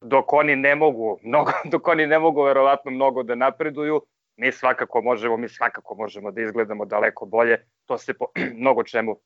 dok 0.00 0.32
oni 0.32 0.56
ne 0.56 0.74
mogu, 0.74 1.18
mnogo, 1.28 1.52
dok 1.64 1.88
oni 1.88 2.06
ne 2.06 2.18
mogu 2.18 2.42
verovatno 2.42 2.90
mnogo 2.90 3.22
da 3.22 3.34
napreduju, 3.34 4.02
mi 4.36 4.52
svakako 4.52 5.02
možemo, 5.02 5.36
mi 5.36 5.48
svakako 5.48 5.94
možemo 5.94 6.30
da 6.30 6.42
izgledamo 6.42 6.84
daleko 6.84 7.26
bolje, 7.26 7.66
to 7.86 7.98
se 7.98 8.14
po 8.14 8.26
mnogo 8.60 8.82
čemu 8.82 9.20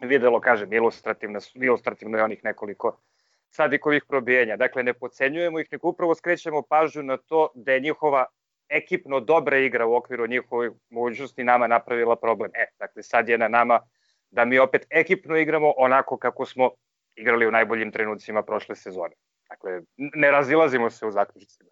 videlo, 0.00 0.40
kažem, 0.40 0.72
ilustrativno, 0.72 1.40
ilustrativno 1.54 2.18
je 2.18 2.24
onih 2.24 2.44
nekoliko 2.44 3.00
sadikovih 3.50 4.04
probijenja. 4.08 4.56
Dakle, 4.56 4.82
ne 4.82 4.94
pocenjujemo 4.94 5.60
ih, 5.60 5.68
nego 5.72 5.88
upravo 5.88 6.14
skrećemo 6.14 6.62
pažnju 6.62 7.02
na 7.02 7.16
to 7.16 7.48
da 7.54 7.72
je 7.72 7.80
njihova 7.80 8.26
ekipno 8.68 9.20
dobra 9.20 9.58
igra 9.58 9.86
u 9.86 9.94
okviru 9.94 10.26
njihovih 10.26 10.70
mogućnosti 10.90 11.44
nama 11.44 11.66
napravila 11.66 12.16
problem. 12.16 12.50
E, 12.54 12.66
dakle, 12.78 13.02
sad 13.02 13.28
je 13.28 13.38
na 13.38 13.48
nama 13.48 13.80
da 14.30 14.44
mi 14.44 14.58
opet 14.58 14.86
ekipno 14.90 15.36
igramo 15.36 15.72
onako 15.76 16.16
kako 16.16 16.46
smo 16.46 16.70
igrali 17.16 17.46
u 17.46 17.50
najboljim 17.50 17.92
trenucima 17.92 18.42
prošle 18.42 18.76
sezone. 18.76 19.14
Dakle, 19.48 19.80
ne 19.96 20.30
razilazimo 20.30 20.90
se 20.90 21.06
u 21.06 21.10
zaključicima. 21.10 21.70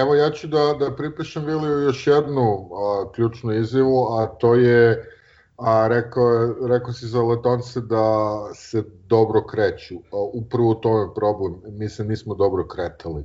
Evo 0.00 0.14
ja 0.14 0.30
ću 0.30 0.46
da, 0.46 0.76
da 0.78 0.96
pripišem 0.96 1.44
Viliju 1.44 1.80
još 1.80 2.06
jednu 2.06 2.70
a, 2.74 3.12
ključnu 3.14 3.52
izjavu, 3.52 4.06
a 4.18 4.26
to 4.26 4.54
je 4.54 5.10
a 5.56 5.88
rekao, 5.88 6.54
rekao 6.68 6.92
si 6.92 7.06
za 7.06 7.22
Letonce 7.22 7.80
da 7.80 8.38
se 8.54 8.82
dobro 9.06 9.42
kreću. 9.46 9.94
A, 9.94 10.16
upravo 10.32 10.70
u 10.70 10.74
tome 10.74 11.14
problem. 11.14 11.60
Mi 11.78 11.88
se 11.88 12.04
nismo 12.04 12.34
dobro 12.34 12.66
kretali. 12.66 13.24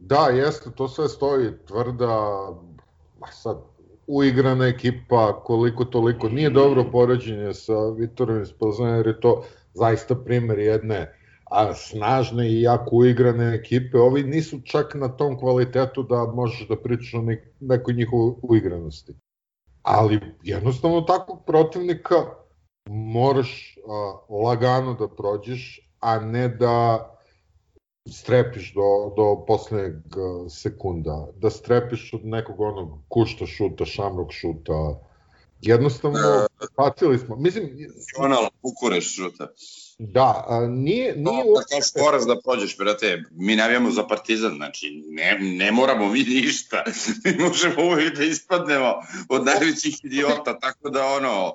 Da, 0.00 0.28
jeste, 0.28 0.70
to 0.70 0.88
sve 0.88 1.08
stoji 1.08 1.50
tvrda, 1.66 2.48
sad, 3.32 3.56
uigrana 4.06 4.66
ekipa, 4.66 5.40
koliko 5.44 5.84
toliko, 5.84 6.28
nije 6.28 6.50
dobro 6.50 6.84
poređenje 6.92 7.54
sa 7.54 7.88
Vitorom 7.98 8.42
iz 8.42 8.52
Plzana, 8.52 8.96
jer 8.96 9.06
je 9.06 9.20
to 9.20 9.44
zaista 9.74 10.14
primer 10.14 10.58
jedne 10.58 11.20
a 11.50 11.74
snažne 11.74 12.48
i 12.48 12.62
jako 12.62 12.96
uigrane 12.96 13.54
ekipe, 13.54 13.98
ovi 13.98 14.22
nisu 14.22 14.60
čak 14.64 14.94
na 14.94 15.08
tom 15.08 15.38
kvalitetu 15.38 16.02
da 16.02 16.24
možeš 16.34 16.68
da 16.68 16.76
pričaš 16.76 17.14
o 17.14 17.24
nekoj 17.60 17.94
njihovoj 17.94 18.34
uigranosti. 18.42 19.14
Ali 19.82 20.20
jednostavno 20.42 21.00
takvog 21.00 21.44
protivnika 21.46 22.14
moraš 22.88 23.78
a, 23.88 24.34
lagano 24.44 24.94
da 24.94 25.08
prođeš, 25.08 25.92
a 26.00 26.18
ne 26.20 26.48
da 26.48 27.06
strepiš 28.08 28.74
do, 28.74 29.12
do 29.16 29.44
poslednjeg 29.46 29.94
sekunda, 30.50 31.28
da 31.36 31.50
strepiš 31.50 32.12
od 32.12 32.24
nekog 32.24 32.60
onog 32.60 32.98
kušta 33.08 33.46
šuta, 33.46 33.84
šamrok 33.84 34.32
šuta, 34.32 35.00
jednostavno 35.60 36.18
patili 36.76 37.18
smo. 37.18 37.36
Mislim, 37.36 37.70
Jonal, 38.18 38.48
Bukureš 38.62 39.16
šuta. 39.16 39.48
Da, 39.98 40.44
a, 40.48 40.66
nije... 40.66 41.16
nije 41.16 41.44
no, 41.44 41.52
da 41.70 41.82
šporaz 41.86 42.26
da 42.26 42.40
prođeš, 42.44 42.78
brate, 42.78 43.22
mi 43.30 43.56
navijamo 43.56 43.90
za 43.90 44.06
partizan, 44.06 44.54
znači 44.56 45.02
ne, 45.06 45.38
ne 45.40 45.72
moramo 45.72 46.08
mi 46.08 46.18
ništa, 46.18 46.84
mi 47.24 47.44
možemo 47.44 47.92
uvijek 47.92 48.16
da 48.16 48.24
ispadnemo 48.24 48.94
od 49.28 49.44
najvećih 49.44 50.04
idiota, 50.04 50.58
tako 50.58 50.90
da 50.90 51.06
ono, 51.06 51.54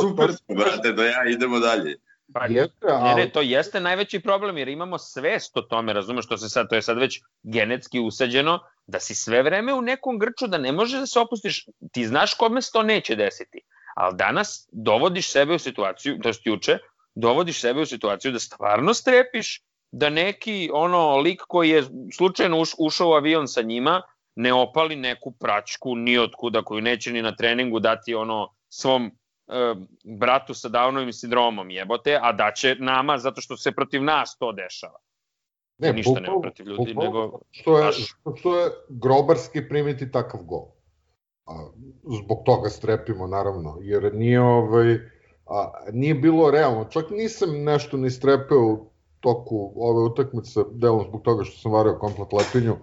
super 0.00 0.36
smo, 0.36 0.54
brate, 0.54 0.92
da 0.92 1.04
ja 1.04 1.30
idemo 1.30 1.58
dalje. 1.58 1.96
Pa, 2.32 2.46
jeste, 2.46 2.86
ali... 2.88 3.08
ne, 3.08 3.14
ne, 3.14 3.30
to 3.30 3.40
jeste 3.40 3.80
najveći 3.80 4.20
problem, 4.20 4.58
jer 4.58 4.68
imamo 4.68 4.98
svest 4.98 5.56
o 5.56 5.62
tome, 5.62 5.92
razumeš 5.92 6.24
što 6.24 6.36
se 6.36 6.48
sad, 6.48 6.68
to 6.68 6.74
je 6.74 6.82
sad 6.82 6.98
već 6.98 7.20
genetski 7.42 8.00
usađeno, 8.00 8.58
da 8.86 9.00
si 9.00 9.14
sve 9.14 9.42
vreme 9.42 9.74
u 9.74 9.82
nekom 9.82 10.18
grču, 10.18 10.46
da 10.46 10.58
ne 10.58 10.72
možeš 10.72 11.00
da 11.00 11.06
se 11.06 11.20
opustiš, 11.20 11.66
ti 11.92 12.06
znaš 12.06 12.34
kome 12.34 12.62
se 12.62 12.72
to 12.72 12.82
neće 12.82 13.16
desiti, 13.16 13.60
ali 13.96 14.16
danas 14.16 14.68
dovodiš 14.72 15.30
sebe 15.30 15.54
u 15.54 15.58
situaciju, 15.58 16.18
to 16.22 16.28
je 16.28 16.34
juče, 16.44 16.78
dovodiš 17.14 17.60
sebe 17.60 17.80
u 17.80 17.86
situaciju 17.86 18.32
da 18.32 18.38
stvarno 18.38 18.94
strepiš 18.94 19.62
da 19.92 20.10
neki 20.10 20.70
ono 20.72 21.16
lik 21.16 21.40
koji 21.48 21.70
je 21.70 21.84
slučajno 22.16 22.60
uš, 22.60 22.70
ušao 22.78 23.08
u 23.08 23.12
avion 23.12 23.48
sa 23.48 23.62
njima 23.62 24.02
ne 24.36 24.52
opali 24.52 24.96
neku 24.96 25.32
pračku 25.40 25.96
ni 25.96 26.18
od 26.18 26.32
kuda 26.36 26.62
koju 26.62 26.80
neće 26.80 27.12
ni 27.12 27.22
na 27.22 27.36
treningu 27.36 27.80
dati 27.80 28.14
ono 28.14 28.54
svom 28.68 29.18
bratu 30.04 30.54
sa 30.54 30.68
Downovim 30.68 31.12
sindromom 31.12 31.70
jebote, 31.70 32.18
a 32.22 32.32
da 32.32 32.52
će 32.56 32.76
nama 32.78 33.18
zato 33.18 33.40
što 33.40 33.56
se 33.56 33.72
protiv 33.72 34.02
nas 34.02 34.36
to 34.38 34.52
dešava. 34.52 34.98
Ne, 35.78 35.92
ništa 35.92 36.20
nema 36.20 36.40
protiv 36.40 36.66
ljudi, 36.66 36.94
bukval, 36.94 37.06
nego... 37.06 37.38
Što 37.50 37.78
je, 37.78 37.92
što 38.36 38.58
je 38.58 38.70
grobarski 38.88 39.68
primiti 39.68 40.10
takav 40.12 40.42
gol. 40.42 40.66
A, 41.46 41.66
zbog 42.24 42.42
toga 42.44 42.68
strepimo, 42.68 43.26
naravno, 43.26 43.78
jer 43.80 44.14
nije 44.14 44.40
ovaj 44.40 44.94
a, 45.46 45.72
nije 45.92 46.14
bilo 46.14 46.50
realno. 46.50 46.84
Čak 46.84 47.10
nisam 47.10 47.62
nešto 47.62 47.96
ni 47.96 48.10
strepeo 48.10 48.58
u 48.58 48.90
toku 49.20 49.72
ove 49.76 50.00
utakmice, 50.00 50.60
delom 50.72 51.04
zbog 51.08 51.22
toga 51.22 51.44
što 51.44 51.58
sam 51.58 51.72
vario 51.72 51.98
komplet 51.98 52.32
lepinju, 52.32 52.76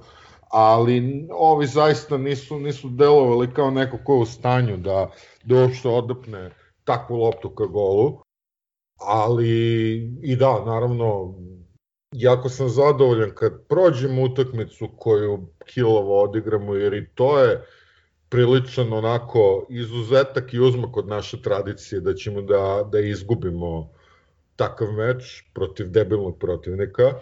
ali 0.52 1.28
ovi 1.32 1.68
zaista 1.68 2.18
nisu, 2.18 2.60
nisu 2.60 2.90
delovali 2.90 3.54
kao 3.54 3.72
neko 3.72 3.98
ko 4.06 4.14
je 4.14 4.20
u 4.20 4.26
stanju 4.26 4.78
da, 4.78 5.12
da 5.44 5.56
uopšte 5.56 5.90
takvu 6.84 7.18
loptu 7.18 7.50
ka 7.50 7.66
golu. 7.66 8.20
Ali 9.00 9.50
i 10.24 10.36
da, 10.36 10.66
naravno, 10.66 11.36
jako 12.12 12.50
sam 12.50 12.70
zadovoljan 12.70 13.32
kad 13.36 13.68
prođemo 13.68 14.24
utakmicu 14.24 14.90
koju 14.98 15.48
kilovo 15.66 16.24
odigramo, 16.24 16.76
jer 16.76 16.94
i 16.94 17.10
to 17.16 17.40
je 17.40 17.66
priličan 18.30 18.94
onako 18.94 19.66
izuzetak 19.70 20.54
i 20.54 20.60
uzmak 20.60 20.98
od 20.98 21.08
naše 21.08 21.42
tradicije 21.42 22.02
da 22.02 22.14
ćemo 22.14 22.42
da, 22.42 22.90
da 22.92 23.00
izgubimo 23.00 23.90
takav 24.56 24.88
meč 24.92 25.44
protiv 25.54 25.90
debilnog 25.90 26.38
protivnika, 26.40 27.14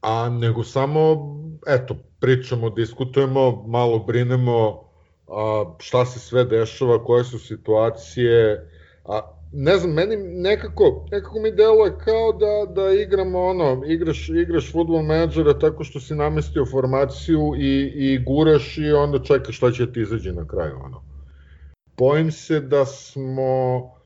a 0.00 0.28
nego 0.28 0.64
samo, 0.64 1.16
eto, 1.66 1.96
pričamo, 2.20 2.70
diskutujemo, 2.70 3.64
malo 3.66 3.98
brinemo 3.98 4.82
a, 5.28 5.74
šta 5.78 6.06
se 6.06 6.18
sve 6.18 6.44
dešava, 6.44 7.04
koje 7.04 7.24
su 7.24 7.38
situacije, 7.38 8.68
a 9.04 9.20
ne 9.52 9.76
znam, 9.76 9.92
meni 9.92 10.16
nekako, 10.16 11.06
nekako 11.10 11.40
mi 11.40 11.52
deluje 11.52 11.98
kao 12.04 12.32
da, 12.32 12.82
da 12.82 12.90
igramo 12.90 13.40
ono, 13.40 13.82
igraš, 13.86 14.28
igraš 14.28 14.72
futbol 14.72 15.02
menadžera 15.02 15.58
tako 15.58 15.84
što 15.84 16.00
si 16.00 16.14
namestio 16.14 16.66
formaciju 16.66 17.52
i, 17.56 17.92
i 17.94 18.18
guraš 18.18 18.78
i 18.78 18.92
onda 18.92 19.22
čekaš 19.22 19.56
šta 19.56 19.70
će 19.70 19.92
ti 19.92 20.00
izađe 20.00 20.32
na 20.32 20.46
kraju. 20.46 20.76
Ono. 20.84 21.02
Bojim 21.98 22.32
se 22.32 22.60
da 22.60 22.86
smo 22.86 23.99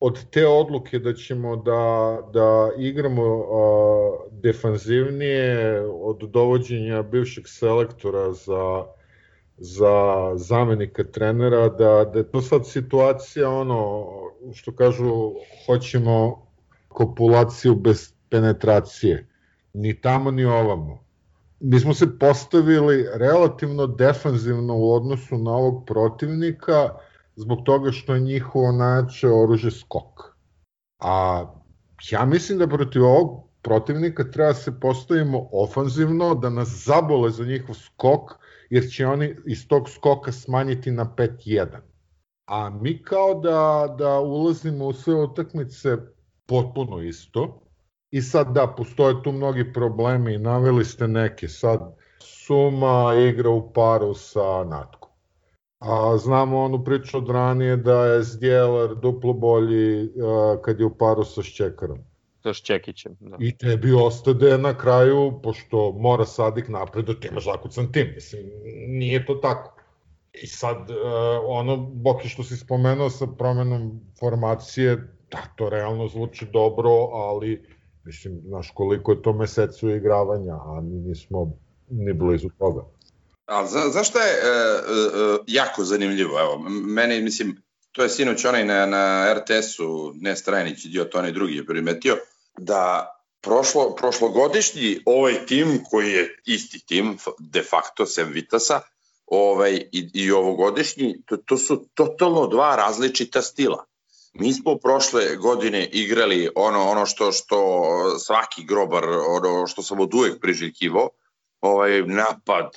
od 0.00 0.30
te 0.30 0.46
odluke 0.46 0.98
da 0.98 1.14
ćemo 1.14 1.56
da, 1.56 2.18
da 2.32 2.70
igramo 2.78 3.24
a, 3.24 4.28
defanzivnije 4.30 5.80
od 5.90 6.18
dovođenja 6.18 7.02
bivšeg 7.02 7.44
selektora 7.46 8.32
za 8.32 8.84
za 9.58 10.32
zamenika 10.36 11.04
trenera, 11.04 11.68
da, 11.68 12.10
da 12.12 12.18
je 12.18 12.30
to 12.30 12.40
sad 12.40 12.66
situacija 12.66 13.50
ono, 13.50 14.06
što 14.54 14.72
kažu, 14.72 15.32
hoćemo 15.66 16.46
kopulaciju 16.88 17.74
bez 17.74 18.12
penetracije. 18.28 19.26
Ni 19.74 20.00
tamo, 20.00 20.30
ni 20.30 20.44
ovamo. 20.44 21.04
Mi 21.60 21.80
smo 21.80 21.94
se 21.94 22.18
postavili 22.18 23.06
relativno 23.14 23.86
defanzivno 23.86 24.76
u 24.76 24.92
odnosu 24.92 25.38
na 25.38 25.50
ovog 25.50 25.86
protivnika, 25.86 26.94
zbog 27.38 27.58
toga 27.64 27.92
što 27.92 28.14
je 28.14 28.20
njihovo 28.20 28.72
najjače 28.72 29.28
oružje 29.28 29.70
skok. 29.70 30.36
A 30.98 31.44
ja 32.10 32.24
mislim 32.24 32.58
da 32.58 32.66
protiv 32.66 33.04
ovog 33.04 33.48
protivnika 33.62 34.30
treba 34.30 34.48
da 34.48 34.54
se 34.54 34.80
postavimo 34.80 35.48
ofanzivno, 35.52 36.34
da 36.34 36.50
nas 36.50 36.68
zabole 36.68 37.30
za 37.30 37.44
njihov 37.44 37.74
skok, 37.74 38.32
jer 38.70 38.88
će 38.90 39.06
oni 39.06 39.36
iz 39.46 39.68
tog 39.68 39.88
skoka 39.88 40.32
smanjiti 40.32 40.90
na 40.90 41.14
5-1. 41.16 41.66
A 42.46 42.70
mi 42.70 43.02
kao 43.02 43.34
da, 43.34 43.94
da 43.98 44.20
ulazimo 44.20 44.86
u 44.86 44.92
sve 44.92 45.14
utakmice 45.14 45.96
potpuno 46.46 47.02
isto. 47.02 47.62
I 48.10 48.22
sad 48.22 48.52
da, 48.54 48.74
postoje 48.76 49.22
tu 49.22 49.32
mnogi 49.32 49.72
problemi 49.72 50.38
naveli 50.38 50.84
ste 50.84 51.08
neke. 51.08 51.48
Sad 51.48 51.96
Suma 52.20 53.14
igra 53.28 53.50
u 53.50 53.72
paru 53.72 54.14
sa 54.14 54.64
Natkom. 54.64 54.97
A 55.78 56.16
znamo 56.16 56.58
onu 56.58 56.84
priču 56.84 57.18
od 57.18 57.30
ranije 57.30 57.76
da 57.76 58.06
je 58.06 58.22
Zdjelar 58.22 58.94
duplo 58.94 59.32
bolji 59.32 60.02
a, 60.02 60.56
kad 60.62 60.80
je 60.80 60.86
u 60.86 60.94
paru 60.94 61.24
sa 61.24 61.42
Šćekarom 61.42 61.98
sa 62.42 62.52
Šćekićem. 62.52 63.16
Da. 63.20 63.36
I 63.40 63.56
tebi 63.56 63.92
ostade 63.92 64.58
na 64.58 64.78
kraju, 64.78 65.40
pošto 65.42 65.92
mora 65.92 66.24
Sadik 66.24 66.68
napred, 66.68 67.04
da 67.04 67.14
ti 67.14 67.28
imaš 67.30 67.44
zakucan 67.44 67.92
tim. 67.92 68.12
Mislim, 68.14 68.50
nije 68.88 69.26
to 69.26 69.34
tako. 69.34 69.74
I 70.42 70.46
sad, 70.46 70.90
uh, 70.90 70.96
ono, 71.46 71.76
Boki 71.76 72.28
što 72.28 72.42
si 72.42 72.56
spomenuo 72.56 73.10
sa 73.10 73.26
promenom 73.26 74.00
formacije, 74.20 74.96
da, 75.30 75.38
to 75.56 75.68
realno 75.68 76.08
zvuči 76.08 76.46
dobro, 76.52 76.90
ali, 77.12 77.62
mislim, 78.04 78.40
znaš 78.46 78.70
koliko 78.70 79.12
je 79.12 79.22
to 79.22 79.32
mesecu 79.32 79.90
igravanja, 79.90 80.54
a 80.54 80.80
mi 80.80 81.00
nismo 81.00 81.52
ni 81.90 82.12
blizu 82.12 82.48
toga. 82.58 82.84
A 83.48 83.66
za, 83.66 83.80
zašto 83.92 84.18
je 84.18 84.32
e, 84.32 84.38
e, 84.38 85.38
jako 85.46 85.84
zanimljivo? 85.84 86.40
Evo, 86.40 86.58
meni, 86.68 87.22
mislim, 87.22 87.62
to 87.92 88.02
je 88.02 88.08
sinoć 88.08 88.44
onaj 88.44 88.64
na, 88.64 88.86
na 88.86 89.34
RTS-u, 89.34 90.12
ne 90.14 90.36
Strajnić, 90.36 90.84
idiot, 90.84 91.14
onaj 91.14 91.32
drugi 91.32 91.56
je 91.56 91.66
primetio, 91.66 92.16
da 92.58 93.14
prošlo, 93.40 93.94
prošlogodišnji 93.94 95.00
ovaj 95.06 95.46
tim, 95.46 95.84
koji 95.90 96.12
je 96.12 96.36
isti 96.46 96.86
tim, 96.86 97.18
de 97.38 97.62
facto, 97.62 98.06
sem 98.06 98.28
Vitasa, 98.32 98.80
ovaj, 99.26 99.74
i, 99.92 100.10
i 100.14 100.30
ovogodišnji, 100.30 101.22
to, 101.26 101.36
to 101.36 101.56
su 101.56 101.88
totalno 101.94 102.46
dva 102.46 102.76
različita 102.76 103.42
stila. 103.42 103.84
Mi 104.32 104.52
smo 104.52 104.76
prošle 104.76 105.36
godine 105.36 105.86
igrali 105.86 106.50
ono 106.54 106.90
ono 106.90 107.06
što 107.06 107.32
što 107.32 107.58
svaki 108.18 108.64
grobar, 108.64 109.04
ono 109.28 109.66
što 109.66 109.82
sam 109.82 110.00
od 110.00 110.14
uvek 110.14 110.40
priželjkivo, 110.40 111.08
ovaj 111.60 112.02
napad, 112.02 112.70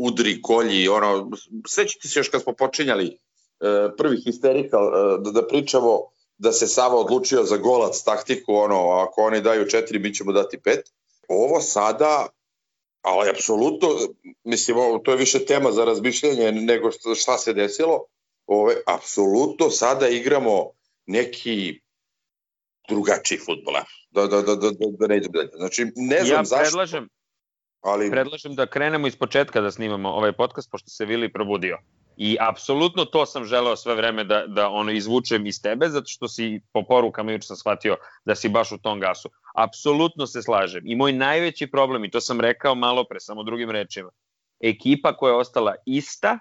udri, 0.00 0.42
kolji, 0.42 0.88
ono 0.88 1.30
sećate 1.68 2.08
se 2.08 2.18
još 2.18 2.28
kad 2.28 2.42
smo 2.42 2.52
počinjali 2.52 3.06
e, 3.06 3.16
prvi 3.98 4.16
histerikal 4.24 4.86
e, 4.86 5.18
da, 5.20 5.30
da 5.30 5.46
pričamo 5.46 6.00
da 6.38 6.52
se 6.52 6.66
Sava 6.66 6.96
odlučio 6.96 7.44
za 7.44 7.56
golac 7.56 8.02
taktiku, 8.02 8.54
ono, 8.54 8.90
ako 8.90 9.22
oni 9.22 9.40
daju 9.40 9.68
četiri, 9.68 9.98
mi 9.98 10.14
ćemo 10.14 10.32
dati 10.32 10.60
pet. 10.60 10.92
Ovo 11.28 11.60
sada, 11.60 12.26
ali 13.02 13.30
apsolutno, 13.30 13.88
mislim, 14.44 14.76
ovo, 14.76 14.98
to 14.98 15.10
je 15.10 15.16
više 15.16 15.44
tema 15.44 15.72
za 15.72 15.84
razmišljanje 15.84 16.52
nego 16.52 16.90
šta 17.16 17.38
se 17.38 17.52
desilo, 17.52 18.04
ove, 18.46 18.74
apsolutno 18.86 19.70
sada 19.70 20.08
igramo 20.08 20.70
neki 21.06 21.80
drugačiji 22.88 23.38
futbol. 23.38 23.74
Da, 24.10 24.26
da, 24.26 24.42
da, 24.42 24.54
da, 24.54 24.70
da, 24.70 24.86
da 24.98 25.06
ne 25.06 25.16
idem 25.16 25.32
dalje. 25.32 25.50
Znači, 25.56 25.86
ne 25.96 26.24
znam 26.24 26.38
ja 26.38 26.44
zašto. 26.44 26.64
Predlažem, 26.64 27.08
ali... 27.86 28.10
Predlažem 28.10 28.54
da 28.54 28.66
krenemo 28.66 29.06
iz 29.06 29.16
početka 29.16 29.60
da 29.60 29.70
snimamo 29.70 30.08
ovaj 30.08 30.32
podcast, 30.32 30.70
pošto 30.70 30.90
se 30.90 31.04
Vili 31.04 31.32
probudio. 31.32 31.78
I 32.16 32.36
apsolutno 32.40 33.04
to 33.04 33.26
sam 33.26 33.44
želeo 33.44 33.76
sve 33.76 33.94
vreme 33.94 34.24
da, 34.24 34.44
da 34.46 34.68
ono 34.68 34.90
izvučem 34.90 35.46
iz 35.46 35.62
tebe, 35.62 35.88
zato 35.88 36.06
što 36.06 36.28
si 36.28 36.60
po 36.72 36.82
porukama 36.82 37.32
juče 37.32 37.46
sam 37.46 37.56
shvatio 37.56 37.96
da 38.24 38.34
si 38.34 38.48
baš 38.48 38.72
u 38.72 38.78
tom 38.78 39.00
gasu. 39.00 39.30
Apsolutno 39.54 40.26
se 40.26 40.42
slažem. 40.42 40.82
I 40.86 40.96
moj 40.96 41.12
najveći 41.12 41.66
problem, 41.66 42.04
i 42.04 42.10
to 42.10 42.20
sam 42.20 42.40
rekao 42.40 42.74
malo 42.74 43.04
pre, 43.04 43.20
samo 43.20 43.42
drugim 43.42 43.70
rečima, 43.70 44.10
ekipa 44.60 45.16
koja 45.16 45.30
je 45.30 45.38
ostala 45.38 45.74
ista, 45.86 46.38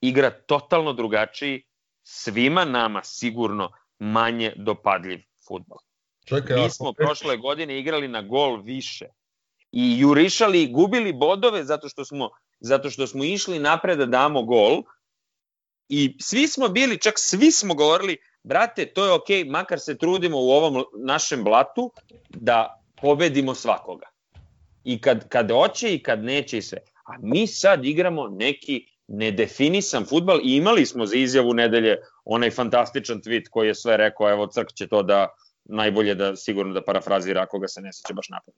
igra 0.00 0.30
totalno 0.30 0.92
drugačiji, 0.92 1.62
svima 2.02 2.64
nama 2.64 3.02
sigurno 3.04 3.70
manje 3.98 4.52
dopadljiv 4.56 5.20
futbol. 5.48 5.78
Čekaj, 6.24 6.62
Mi 6.62 6.70
smo 6.70 6.92
prošle 6.92 7.36
godine 7.36 7.78
igrali 7.78 8.08
na 8.08 8.22
gol 8.22 8.62
više 8.62 9.06
i 9.72 9.98
jurišali 9.98 10.62
i 10.62 10.72
gubili 10.72 11.12
bodove 11.12 11.64
zato 11.64 11.88
što 11.88 12.04
smo 12.04 12.30
zato 12.60 12.90
što 12.90 13.06
smo 13.06 13.24
išli 13.24 13.58
napred 13.58 13.98
da 13.98 14.06
damo 14.06 14.42
gol 14.42 14.82
i 15.88 16.16
svi 16.20 16.48
smo 16.48 16.68
bili, 16.68 16.98
čak 16.98 17.14
svi 17.16 17.50
smo 17.50 17.74
govorili, 17.74 18.16
brate, 18.42 18.86
to 18.86 19.04
je 19.04 19.12
okej, 19.12 19.44
okay, 19.44 19.50
makar 19.50 19.80
se 19.80 19.98
trudimo 19.98 20.38
u 20.38 20.50
ovom 20.50 20.84
našem 21.04 21.44
blatu 21.44 21.92
da 22.28 22.82
pobedimo 23.00 23.54
svakoga. 23.54 24.06
I 24.84 25.00
kad, 25.00 25.28
kad 25.28 25.50
hoće 25.50 25.94
i 25.94 26.02
kad 26.02 26.24
neće 26.24 26.58
i 26.58 26.62
sve. 26.62 26.78
A 27.04 27.12
mi 27.22 27.46
sad 27.46 27.84
igramo 27.84 28.28
neki 28.28 28.86
nedefinisan 29.08 30.04
futbal 30.04 30.40
i 30.44 30.56
imali 30.56 30.86
smo 30.86 31.06
za 31.06 31.16
izjavu 31.16 31.54
nedelje 31.54 31.96
onaj 32.24 32.50
fantastičan 32.50 33.20
tweet 33.20 33.48
koji 33.50 33.68
je 33.68 33.74
sve 33.74 33.96
rekao, 33.96 34.30
evo 34.30 34.46
Crk 34.46 34.72
će 34.74 34.86
to 34.86 35.02
da 35.02 35.28
najbolje 35.64 36.14
da 36.14 36.36
sigurno 36.36 36.74
da 36.74 36.84
parafrazira 36.84 37.42
ako 37.42 37.58
ga 37.58 37.68
se 37.68 37.80
ne 37.80 37.92
seća 37.92 38.14
baš 38.14 38.28
napad. 38.28 38.54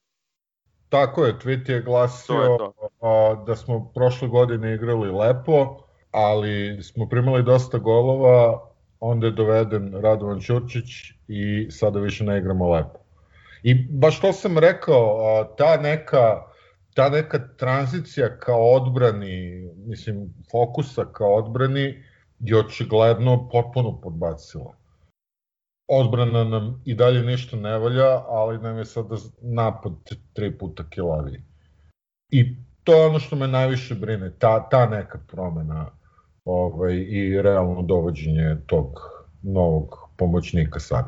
Tako 0.88 1.24
je, 1.24 1.38
tweet 1.38 1.70
je 1.70 1.82
glasio 1.82 2.34
je 2.34 2.58
to. 2.58 2.72
A, 3.00 3.44
da 3.46 3.56
smo 3.56 3.90
prošle 3.94 4.28
godine 4.28 4.74
igrali 4.74 5.10
lepo, 5.10 5.76
ali 6.10 6.82
smo 6.82 7.08
primali 7.08 7.42
dosta 7.42 7.78
golova, 7.78 8.60
onda 9.00 9.26
je 9.26 9.32
doveden 9.32 9.94
Radovan 10.02 10.40
Ćurčić 10.40 11.12
i 11.28 11.70
sada 11.70 12.00
više 12.00 12.24
ne 12.24 12.38
igramo 12.38 12.70
lepo. 12.70 12.98
I 13.62 13.74
baš 13.74 14.20
to 14.20 14.32
sam 14.32 14.58
rekao, 14.58 15.44
ta 15.56 15.76
neka 15.76 16.48
ta 16.98 17.08
neka 17.08 17.38
tranzicija 17.56 18.38
kao 18.38 18.72
odbrani, 18.72 19.70
mislim, 19.86 20.34
fokusa 20.50 21.04
kao 21.12 21.34
odbrani 21.34 22.04
je 22.40 22.58
očigledno 22.58 23.48
potpuno 23.52 24.00
podbacila. 24.00 24.74
Odbrana 25.88 26.44
nam 26.44 26.82
i 26.84 26.94
dalje 26.94 27.22
ništa 27.22 27.56
ne 27.56 27.78
valja, 27.78 28.24
ali 28.28 28.58
nam 28.58 28.78
je 28.78 28.84
sada 28.84 29.16
napad 29.42 29.92
tri 30.32 30.58
puta 30.58 30.84
kilaviji. 30.90 31.42
I 32.30 32.56
to 32.84 32.94
je 32.94 33.06
ono 33.06 33.18
što 33.18 33.36
me 33.36 33.48
najviše 33.48 33.94
brine, 33.94 34.32
ta, 34.38 34.68
ta 34.68 34.86
neka 34.86 35.18
promena 35.28 35.90
ovaj, 36.44 36.94
i 36.94 37.42
realno 37.42 37.82
dovođenje 37.82 38.56
tog 38.66 39.00
novog 39.42 39.96
pomoćnika 40.16 40.80
sad. 40.80 41.04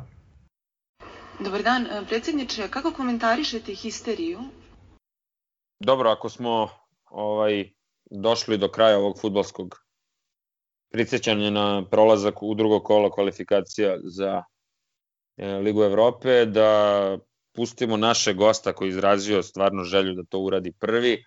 Dobar 1.44 1.62
dan, 1.62 1.86
predsjedniče, 2.08 2.68
kako 2.68 2.92
komentarišete 2.92 3.74
histeriju 3.74 4.38
dobro, 5.80 6.10
ako 6.10 6.28
smo 6.28 6.68
ovaj 7.10 7.70
došli 8.10 8.58
do 8.58 8.68
kraja 8.68 8.98
ovog 8.98 9.20
futbolskog 9.20 9.74
prisećanja 10.92 11.50
na 11.50 11.84
prolazak 11.90 12.42
u 12.42 12.54
drugo 12.54 12.80
kolo 12.80 13.10
kvalifikacija 13.10 13.96
za 14.02 14.42
e, 14.42 14.42
Ligu 15.36 15.82
Evrope, 15.82 16.44
da 16.46 17.18
pustimo 17.54 17.96
naše 17.96 18.34
gosta 18.34 18.72
koji 18.72 18.88
izrazio 18.88 19.42
stvarno 19.42 19.84
želju 19.84 20.14
da 20.14 20.22
to 20.28 20.38
uradi 20.38 20.72
prvi, 20.72 21.24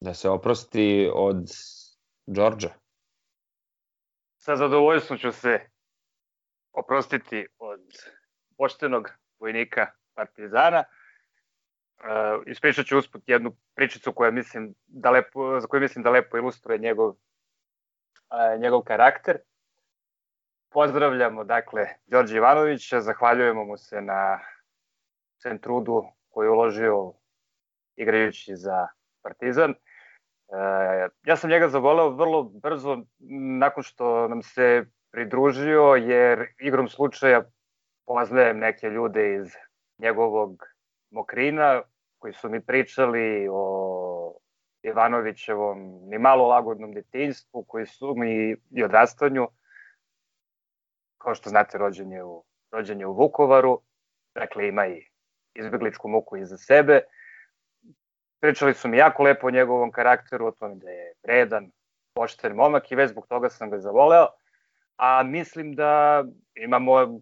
da 0.00 0.14
se 0.14 0.28
oprosti 0.28 1.10
od 1.14 1.50
Đorđa. 2.26 2.70
Sa 4.36 4.56
zadovoljstvom 4.56 5.18
ću 5.18 5.32
se 5.32 5.60
oprostiti 6.72 7.46
od 7.58 7.80
poštenog 8.56 9.08
vojnika 9.38 9.86
Partizana. 10.14 10.84
Uh, 10.84 12.42
ispričat 12.46 12.86
ću 12.86 12.98
usput 12.98 13.22
jednu 13.26 13.56
pričicu 13.74 14.12
koja 14.12 14.30
mislim 14.30 14.74
da 14.86 15.10
lepo, 15.10 15.60
za 15.60 15.66
koju 15.66 15.80
mislim 15.80 16.02
da 16.02 16.10
lepo 16.10 16.36
ilustruje 16.36 16.78
njegov, 16.78 17.08
uh, 17.08 18.60
njegov 18.60 18.82
karakter. 18.82 19.38
Pozdravljamo, 20.72 21.44
dakle, 21.44 21.86
Đorđe 22.06 22.36
Ivanovića, 22.36 23.00
zahvaljujemo 23.00 23.64
mu 23.64 23.76
se 23.76 24.00
na 24.00 24.40
centrudu 25.42 26.04
koju 26.30 26.46
je 26.46 26.50
uložio 26.50 27.12
igrajući 27.96 28.56
za 28.56 28.88
Partizan. 29.22 29.70
Uh, 29.70 31.10
ja 31.24 31.36
sam 31.36 31.50
njega 31.50 31.68
zavoleo 31.68 32.08
vrlo 32.08 32.42
brzo 32.42 32.98
nakon 33.58 33.82
što 33.82 34.28
nam 34.28 34.42
se 34.42 34.84
pridružio, 35.10 35.82
jer 35.82 36.46
igrom 36.58 36.88
slučaja 36.88 37.42
poznajem 38.06 38.58
neke 38.58 38.86
ljude 38.90 39.34
iz 39.34 39.54
njegovog 39.98 40.62
Mokrina, 41.10 41.82
koji 42.18 42.32
su 42.32 42.48
mi 42.50 42.60
pričali 42.60 43.48
o 43.50 44.34
Ivanovićevom 44.82 46.08
ni 46.08 46.18
malo 46.18 46.48
lagodnom 46.48 46.92
detinjstvu, 46.92 47.64
koji 47.64 47.86
su 47.86 48.14
mi 48.16 48.56
i 48.70 48.84
odrastanju, 48.84 49.48
kao 51.22 51.34
što 51.34 51.50
znate, 51.50 51.78
rođen 51.78 52.12
je 52.12 52.24
u, 52.24 52.44
rođen 52.70 53.00
je 53.00 53.06
u 53.06 53.12
Vukovaru, 53.12 53.80
dakle 54.34 54.68
ima 54.68 54.86
i 54.86 55.06
izbegličku 55.54 56.08
muku 56.08 56.36
iza 56.36 56.56
sebe. 56.56 57.00
Pričali 58.40 58.74
su 58.74 58.88
mi 58.88 58.96
jako 58.96 59.22
lepo 59.22 59.46
o 59.46 59.50
njegovom 59.50 59.92
karakteru, 59.92 60.46
o 60.46 60.50
tome 60.50 60.74
da 60.74 60.90
je 60.90 61.12
vredan, 61.22 61.70
pošten 62.14 62.52
momak 62.52 62.92
i 62.92 62.94
već 62.94 63.10
zbog 63.10 63.26
toga 63.26 63.50
sam 63.50 63.70
ga 63.70 63.78
zavoleo. 63.78 64.26
A 64.96 65.22
mislim 65.22 65.74
da 65.74 66.24
imamo, 66.54 67.20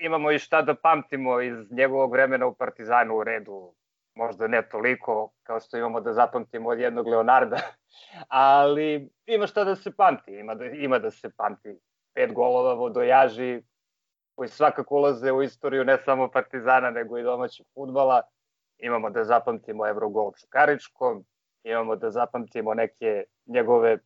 imamo 0.00 0.30
i 0.30 0.38
šta 0.38 0.62
da 0.62 0.74
pamtimo 0.74 1.40
iz 1.40 1.72
njegovog 1.72 2.12
vremena 2.12 2.46
u 2.46 2.54
Partizanu 2.54 3.16
u 3.16 3.24
redu 3.24 3.74
možda 4.14 4.46
ne 4.46 4.68
toliko 4.68 5.32
kao 5.42 5.60
što 5.60 5.76
imamo 5.76 6.00
da 6.00 6.12
zapamtimo 6.12 6.68
od 6.68 6.78
jednog 6.78 7.06
Leonarda, 7.06 7.56
ali 8.28 9.10
ima 9.26 9.46
šta 9.46 9.64
da 9.64 9.76
se 9.76 9.96
pamti, 9.96 10.32
ima 10.32 10.54
da, 10.54 10.64
ima 10.64 10.98
da 10.98 11.10
se 11.10 11.30
pamti. 11.36 11.78
Pet 12.20 12.32
golova 12.32 12.74
vodojaži 12.74 13.62
koji 14.34 14.48
svakako 14.48 14.94
ulaze 14.94 15.32
u 15.32 15.42
istoriju 15.42 15.84
ne 15.84 15.98
samo 16.04 16.30
Partizana, 16.30 16.90
nego 16.90 17.18
i 17.18 17.22
domaćeg 17.22 17.66
futbala. 17.74 18.22
Imamo 18.78 19.10
da 19.10 19.24
zapamtimo 19.24 19.88
Evrogol 19.88 20.32
Čukaričkom, 20.40 21.24
imamo 21.62 21.96
da 21.96 22.10
zapamtimo 22.10 22.74
neke 22.74 23.24
njegove 23.46 23.98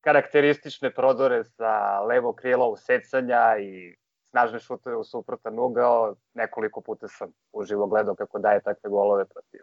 karakteristične 0.00 0.94
prodore 0.94 1.44
sa 1.44 2.00
levo 2.00 2.32
krilo 2.32 2.68
usecanja 2.68 3.56
i 3.58 3.96
snažne 4.30 4.58
šutove 4.58 4.96
u 4.96 5.04
suprotan 5.04 5.58
ugao, 5.58 6.14
nekoliko 6.34 6.80
puta 6.80 7.08
sam 7.08 7.32
uživo 7.52 7.86
gledao 7.86 8.14
kako 8.14 8.38
daje 8.38 8.62
takve 8.62 8.90
golove 8.90 9.24
protiv, 9.24 9.60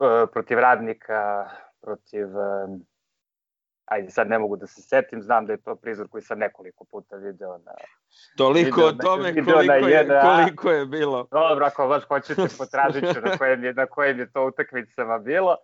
e, 0.00 0.26
protiv 0.32 0.58
radnika, 0.58 1.50
protiv 1.80 2.28
ajde 3.86 4.10
sad 4.10 4.28
ne 4.28 4.38
mogu 4.38 4.56
da 4.56 4.66
se 4.66 4.82
setim, 4.82 5.22
znam 5.22 5.46
da 5.46 5.52
je 5.52 5.62
to 5.62 5.76
prizor 5.76 6.08
koji 6.08 6.22
sam 6.22 6.38
nekoliko 6.38 6.84
puta 6.84 7.16
video 7.16 7.58
na 7.58 7.72
Toliko 8.36 8.80
video, 8.80 8.86
o 8.86 8.92
tome 8.92 9.32
video 9.32 9.54
koliko, 9.54 9.88
je, 9.88 10.20
koliko 10.22 10.70
je 10.70 10.86
bilo. 10.86 11.28
Dobro, 11.30 11.66
ako 11.66 11.88
baš 11.88 12.04
hoćete 12.04 12.42
potražit 12.58 13.04
ću 13.14 13.20
na 13.20 13.38
kojem 13.38 13.64
je, 13.64 13.74
na 13.74 13.86
kojem 13.86 14.18
je 14.18 14.32
to 14.32 14.46
utakmicama 14.46 15.18
bilo. 15.18 15.56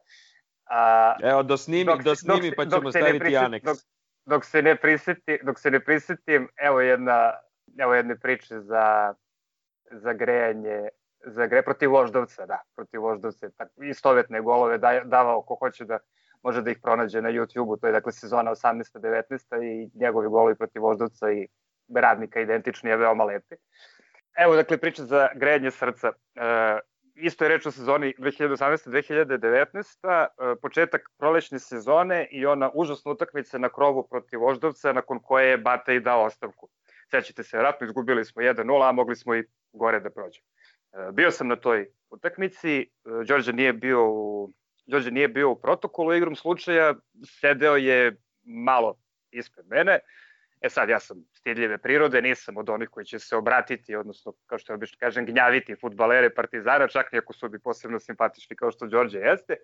A, 0.67 1.15
Evo, 1.23 1.43
do 1.43 1.57
snimi, 1.57 1.85
dok, 1.85 2.03
do 2.03 2.15
snimi 2.15 2.51
dok, 2.51 2.57
pa 2.57 2.67
ćemo 2.67 2.91
staviti 2.91 3.19
priset, 3.19 3.43
aneks. 3.43 3.65
Dok, 3.65 3.77
dok, 4.27 4.45
se 4.45 4.63
ne 4.63 4.77
priseti, 4.77 5.39
dok 5.43 5.59
se 5.59 5.71
ne 5.71 5.81
prisetim, 5.81 6.49
evo 6.57 6.81
jedna 6.81 7.33
evo 7.79 7.95
jedne 7.95 8.17
priče 8.17 8.61
za, 8.61 9.15
za 9.91 10.13
grejanje, 10.13 10.89
za 11.27 11.47
gre 11.47 11.63
protiv 11.63 11.91
Voždovca, 11.91 12.47
da, 12.47 12.61
protiv 12.75 13.03
Voždovca, 13.03 13.51
tako, 13.51 13.83
istovetne 13.83 14.41
golove 14.41 14.79
da, 14.79 15.01
davao 15.05 15.43
ko 15.43 15.55
hoće 15.55 15.85
da, 15.85 15.99
može 16.43 16.63
da 16.63 16.71
ih 16.71 16.79
pronađe 16.83 17.23
na 17.23 17.31
YouTube-u, 17.31 17.77
to 17.77 17.87
je 17.87 17.93
dakle 17.93 18.13
sezona 18.13 18.51
18-19 18.51 19.63
i 19.63 19.91
njegovi 19.95 20.29
golovi 20.29 20.55
protiv 20.55 20.83
Voždovca 20.83 21.33
i 21.33 21.47
radnika 21.95 22.41
identični 22.41 22.91
je 22.91 22.97
veoma 22.97 23.25
lepi. 23.25 23.55
Evo, 24.37 24.57
dakle, 24.57 24.79
priča 24.79 25.05
za 25.05 25.29
grejanje 25.35 25.71
srca. 25.71 26.13
E, 26.35 26.79
isto 27.15 27.45
je 27.45 27.49
reč 27.49 27.67
o 27.67 27.71
sezoni 27.71 28.15
2018-2019, 28.19 30.05
e, 30.05 30.29
početak 30.63 31.03
prolećne 31.19 31.59
sezone 31.59 32.29
i 32.31 32.47
ona 32.47 32.71
užasna 32.75 33.13
utakmica 33.13 33.59
na 33.59 33.69
krovu 33.69 34.07
protiv 34.11 34.41
Voždovca, 34.41 34.93
nakon 34.93 35.21
koje 35.23 35.51
je 35.51 35.59
Bata 35.59 35.93
i 35.93 36.01
dao 36.01 36.25
ostavku. 36.25 36.69
Sećate 37.11 37.43
se, 37.43 37.59
vratno 37.59 37.87
izgubili 37.87 38.25
smo 38.25 38.43
1-0, 38.43 38.89
a 38.89 38.93
mogli 38.93 39.17
smo 39.17 39.35
i 39.35 39.45
gore 39.73 40.01
da 40.01 40.11
prođemo. 40.11 40.47
E, 40.93 41.13
bio 41.13 41.31
sam 41.31 41.49
na 41.49 41.57
toj 41.57 41.89
utakmici, 42.11 42.81
e, 42.81 42.87
Đorđe 43.27 43.53
nije 43.53 43.73
bio 43.73 44.09
u 44.11 44.53
Đorđe 44.87 45.11
nije 45.11 45.29
bio 45.29 45.51
u 45.51 45.61
protokolu 45.61 46.15
igrom 46.15 46.37
slučaja, 46.37 46.95
sedeo 47.41 47.77
je 47.77 48.17
malo 48.43 48.97
ispred 49.31 49.67
mene. 49.67 49.99
E 50.61 50.71
sad, 50.71 50.89
ja 50.89 51.01
sam 51.01 51.25
stidljive 51.33 51.79
prirode, 51.79 52.23
nisam 52.23 52.57
od 52.57 52.69
onih 52.69 52.89
koji 52.89 53.07
će 53.07 53.19
se 53.19 53.37
obratiti, 53.37 53.97
odnosno, 53.97 54.33
kao 54.47 54.59
što 54.59 54.75
obično 54.75 54.97
kažem, 55.01 55.27
gnjaviti 55.27 55.77
futbalere 55.81 56.31
Partizana, 56.35 56.89
čak 56.89 57.13
iako 57.13 57.33
su 57.33 57.49
bi 57.49 57.59
posebno 57.59 58.01
simpatični 58.01 58.57
kao 58.57 58.71
što 58.71 58.87
Đorđe 58.87 59.19
jeste. 59.19 59.57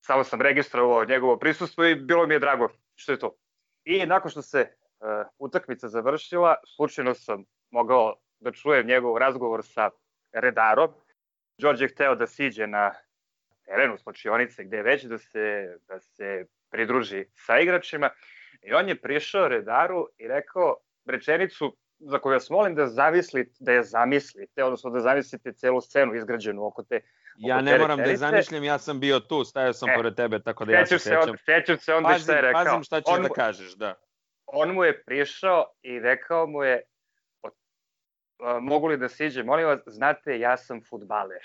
Samo 0.00 0.24
sam 0.24 0.40
registrovao 0.40 1.04
njegovo 1.04 1.38
prisustvo 1.38 1.84
i 1.84 1.94
bilo 1.94 2.26
mi 2.26 2.34
je 2.34 2.38
drago 2.38 2.68
što 2.94 3.12
je 3.12 3.18
to. 3.18 3.36
I 3.84 4.06
nakon 4.06 4.30
što 4.30 4.42
se 4.42 4.60
uh, 4.60 5.26
utakmica 5.38 5.88
završila, 5.88 6.54
slučajno 6.76 7.14
sam 7.14 7.44
mogao 7.70 8.14
da 8.40 8.52
čujem 8.52 8.86
njegov 8.86 9.18
razgovor 9.18 9.64
sa 9.64 9.90
redarom. 10.32 10.90
Đorđe 11.58 11.84
je 11.84 11.88
hteo 11.88 12.14
da 12.14 12.26
siđe 12.26 12.66
na 12.66 12.94
terenu 13.66 13.98
slučionice 13.98 14.64
gde 14.64 14.82
već 14.82 15.04
da 15.04 15.18
se, 15.18 15.76
da 15.88 16.00
se 16.00 16.46
pridruži 16.70 17.24
sa 17.34 17.58
igračima 17.58 18.10
i 18.62 18.72
on 18.72 18.88
je 18.88 19.00
prišao 19.00 19.48
redaru 19.48 20.08
i 20.18 20.28
rekao 20.28 20.76
rečenicu 21.04 21.76
za 21.98 22.18
koju 22.18 22.32
vas 22.32 22.50
molim 22.50 22.74
da 22.74 22.86
zamislite, 22.86 23.56
da 23.60 23.72
je 23.72 23.82
zamislite, 23.82 24.64
odnosno 24.64 24.90
da 24.90 25.00
zamislite 25.00 25.52
celu 25.52 25.80
scenu 25.80 26.14
izgrađenu 26.14 26.66
oko 26.66 26.82
te 26.82 27.00
Ja 27.38 27.60
ne 27.60 27.78
moram 27.78 27.98
da 27.98 28.04
je 28.04 28.16
zamišljam, 28.16 28.64
ja 28.64 28.78
sam 28.78 29.00
bio 29.00 29.20
tu, 29.20 29.44
stajao 29.44 29.72
sam 29.72 29.90
e, 29.90 29.94
pored 29.96 30.14
tebe, 30.14 30.42
tako 30.42 30.64
da 30.64 30.72
ja 30.72 30.86
se 30.86 30.98
sećam. 30.98 31.36
Sećam 31.44 31.78
se 31.78 31.94
onda 31.94 32.18
šta 32.18 32.34
je 32.34 32.42
rekao. 32.42 32.64
Pazim 32.64 32.82
šta 32.82 33.00
ćeš 33.00 33.14
on, 33.14 33.22
da 33.22 33.28
kažeš, 33.28 33.72
da. 33.72 33.94
On 34.46 34.74
mu 34.74 34.84
je 34.84 35.02
prišao 35.04 35.64
i 35.82 36.00
rekao 36.00 36.46
mu 36.46 36.64
je, 36.64 36.82
mogu 38.60 38.86
li 38.86 38.96
da 38.96 39.08
siđe, 39.08 39.42
molim 39.42 39.66
vas, 39.66 39.80
znate, 39.86 40.38
ja 40.38 40.56
sam 40.56 40.80
futbaler. 40.88 41.42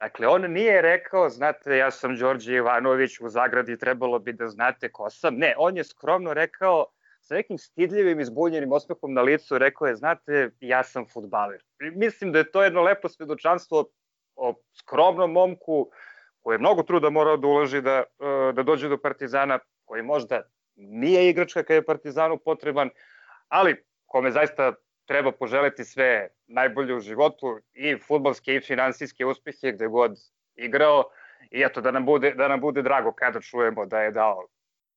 Dakle, 0.00 0.26
on 0.26 0.52
nije 0.52 0.82
rekao, 0.82 1.28
znate, 1.28 1.76
ja 1.76 1.90
sam 1.90 2.16
Đorđe 2.16 2.54
Ivanović 2.54 3.20
u 3.20 3.28
zagradi, 3.28 3.78
trebalo 3.78 4.18
bi 4.18 4.32
da 4.32 4.48
znate 4.48 4.92
ko 4.92 5.10
sam. 5.10 5.34
Ne, 5.34 5.54
on 5.58 5.76
je 5.76 5.84
skromno 5.84 6.34
rekao, 6.34 6.86
sa 7.20 7.34
nekim 7.34 7.58
stidljivim 7.58 8.20
izbunjenim 8.20 8.72
osmehom 8.72 9.14
na 9.14 9.22
licu, 9.22 9.58
rekao 9.58 9.86
je, 9.86 9.96
znate, 9.96 10.50
ja 10.60 10.84
sam 10.84 11.06
futbaler. 11.12 11.62
Mislim 11.94 12.32
da 12.32 12.38
je 12.38 12.50
to 12.50 12.62
jedno 12.62 12.82
lepo 12.82 13.08
svedočanstvo 13.08 13.84
o 14.36 14.54
skromnom 14.72 15.32
momku, 15.32 15.90
koji 16.40 16.54
je 16.54 16.58
mnogo 16.58 16.82
truda 16.82 17.10
morao 17.10 17.36
da 17.36 17.46
uloži 17.46 17.80
da, 17.80 17.96
e, 17.98 18.52
da 18.52 18.62
dođe 18.62 18.88
do 18.88 18.98
Partizana, 18.98 19.58
koji 19.84 20.02
možda 20.02 20.42
nije 20.76 21.28
igračka 21.30 21.62
kada 21.62 21.74
je 21.74 21.84
Partizanu 21.84 22.38
potreban, 22.38 22.90
ali 23.48 23.84
kome 24.06 24.30
zaista 24.30 24.74
treba 25.06 25.32
poželeti 25.32 25.84
sve 25.84 26.28
najbolje 26.46 26.94
u 26.94 27.00
životu 27.00 27.58
i 27.72 27.98
futbolske 27.98 28.54
i 28.54 28.60
finansijske 28.60 29.26
uspehe 29.26 29.72
gde 29.72 29.86
god 29.86 30.12
igrao 30.56 31.04
i 31.50 31.62
eto 31.62 31.80
da 31.80 31.90
nam 31.90 32.04
bude 32.04 32.34
da 32.34 32.48
nam 32.48 32.60
bude 32.60 32.82
drago 32.82 33.12
kada 33.12 33.40
čujemo 33.40 33.86
da 33.86 34.00
je 34.00 34.10
dao 34.10 34.46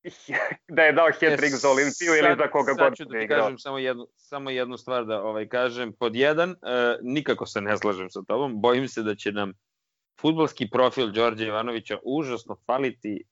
da 0.76 0.84
je 0.84 0.92
dao 0.92 1.08
hat-trick 1.08 1.56
za 1.56 1.70
Olimpiju 1.70 2.16
ili 2.20 2.36
za 2.38 2.48
koga 2.52 2.74
god 2.74 2.96
ću 2.96 3.06
da 3.06 3.18
ti 3.18 3.24
igrao. 3.24 3.42
kažem 3.42 3.60
samo 3.60 3.78
jednu, 3.78 4.08
samo 4.16 4.50
jednu 4.50 4.78
stvar 4.78 5.06
da 5.06 5.24
ovaj 5.24 5.48
kažem. 5.48 5.94
Pod 5.94 6.16
jedan, 6.16 6.50
uh, 6.50 6.56
nikako 7.02 7.46
se 7.46 7.62
ne 7.62 7.78
slažem 7.78 8.10
sa 8.10 8.22
tobom. 8.28 8.62
Bojim 8.62 8.88
se 8.88 9.04
da 9.04 9.16
će 9.16 9.32
nam 9.32 9.54
futbolski 10.22 10.70
profil 10.70 11.12
Đorđe 11.12 11.46
Ivanovića 11.46 11.98
užasno 12.04 12.56
faliti 12.66 13.24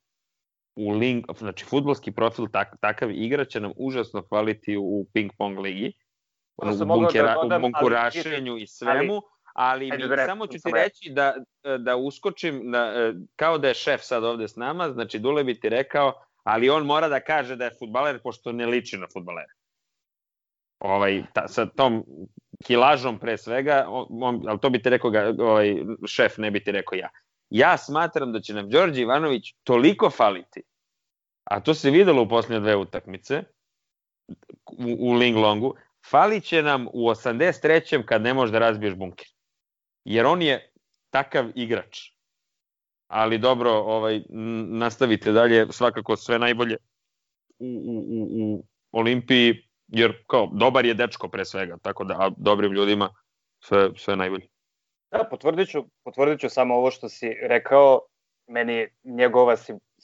u 0.76 0.90
link, 0.90 1.26
znači 1.38 1.64
futbolski 1.64 2.12
profil 2.12 2.46
tak, 2.52 2.68
takav 2.80 3.10
igra 3.10 3.44
će 3.44 3.60
nam 3.60 3.72
užasno 3.76 4.22
faliti 4.28 4.76
u 4.76 5.06
ping-pong 5.14 5.58
ligi 5.58 5.92
ono, 6.56 6.82
u, 6.82 6.86
bunkera, 6.86 7.34
da 7.34 7.40
dodam, 7.42 7.64
u 7.64 7.66
bunkurašenju 7.66 8.52
ali, 8.52 8.62
i 8.62 8.66
svemu, 8.66 9.22
ali, 9.52 9.90
ali 9.92 10.02
mi, 10.02 10.16
da 10.16 10.26
samo 10.26 10.46
ću 10.46 10.58
ti 10.64 10.72
reći 10.74 11.10
da, 11.10 11.34
da 11.78 11.96
uskočim, 11.96 12.70
da, 12.70 12.78
e, 12.78 13.12
kao 13.36 13.58
da 13.58 13.68
je 13.68 13.74
šef 13.74 14.00
sad 14.02 14.24
ovde 14.24 14.48
s 14.48 14.56
nama, 14.56 14.92
znači 14.92 15.18
Dule 15.18 15.44
bi 15.44 15.60
ti 15.60 15.68
rekao, 15.68 16.12
ali 16.42 16.70
on 16.70 16.86
mora 16.86 17.08
da 17.08 17.20
kaže 17.20 17.56
da 17.56 17.64
je 17.64 17.76
futbaler, 17.78 18.22
pošto 18.22 18.52
ne 18.52 18.66
liči 18.66 18.96
na 18.96 19.06
futbalera. 19.12 19.52
Ovaj, 20.78 21.22
ta, 21.34 21.48
sa 21.48 21.66
tom 21.66 22.04
kilažom 22.64 23.18
pre 23.18 23.38
svega, 23.38 23.84
on, 23.88 24.42
ali 24.48 24.60
to 24.60 24.70
bi 24.70 24.82
ti 24.82 24.90
rekao 24.90 25.10
ga, 25.10 25.34
ovaj, 25.38 25.76
šef, 26.06 26.38
ne 26.38 26.50
bi 26.50 26.64
ti 26.64 26.72
rekao 26.72 26.96
ja. 26.96 27.08
Ja 27.50 27.76
smatram 27.76 28.32
da 28.32 28.40
će 28.40 28.54
nam 28.54 28.70
Đorđe 28.70 29.02
Ivanović 29.02 29.54
toliko 29.64 30.10
faliti, 30.10 30.62
a 31.44 31.60
to 31.60 31.74
se 31.74 31.90
videlo 31.90 32.22
u 32.22 32.28
posljednje 32.28 32.60
dve 32.60 32.76
utakmice, 32.76 33.42
u, 34.66 35.10
u 35.10 35.12
Linglongu, 35.12 35.74
Fali 36.10 36.40
će 36.40 36.62
nam 36.62 36.86
u 36.92 37.08
83. 37.08 38.04
kad 38.04 38.22
ne 38.22 38.34
možeš 38.34 38.52
da 38.52 38.58
razbiješ 38.58 38.94
bunker. 38.94 39.26
Jer 40.04 40.26
on 40.26 40.42
je 40.42 40.70
takav 41.10 41.50
igrač. 41.54 41.98
Ali 43.06 43.38
dobro, 43.38 43.70
ovaj 43.70 44.22
nastavite 44.68 45.32
dalje, 45.32 45.66
svakako 45.70 46.16
sve 46.16 46.38
najbolje 46.38 46.76
u, 47.58 47.66
u, 47.66 47.98
u, 47.98 48.26
u 48.40 48.64
Olimpiji, 48.92 49.68
jer 49.88 50.24
kao 50.26 50.50
dobar 50.52 50.86
je 50.86 50.94
dečko 50.94 51.28
pre 51.28 51.44
svega, 51.44 51.76
tako 51.82 52.04
da 52.04 52.14
a 52.18 52.30
dobrim 52.36 52.72
ljudima 52.72 53.14
sve, 53.60 53.90
sve 53.96 54.16
najbolje. 54.16 54.46
Da, 55.10 55.24
potvrdit 55.30 55.68
ću, 55.68 55.84
potvrdit 56.04 56.40
ću 56.40 56.48
samo 56.48 56.74
ovo 56.74 56.90
što 56.90 57.08
si 57.08 57.34
rekao, 57.42 58.00
meni 58.46 58.88
njegova 59.04 59.56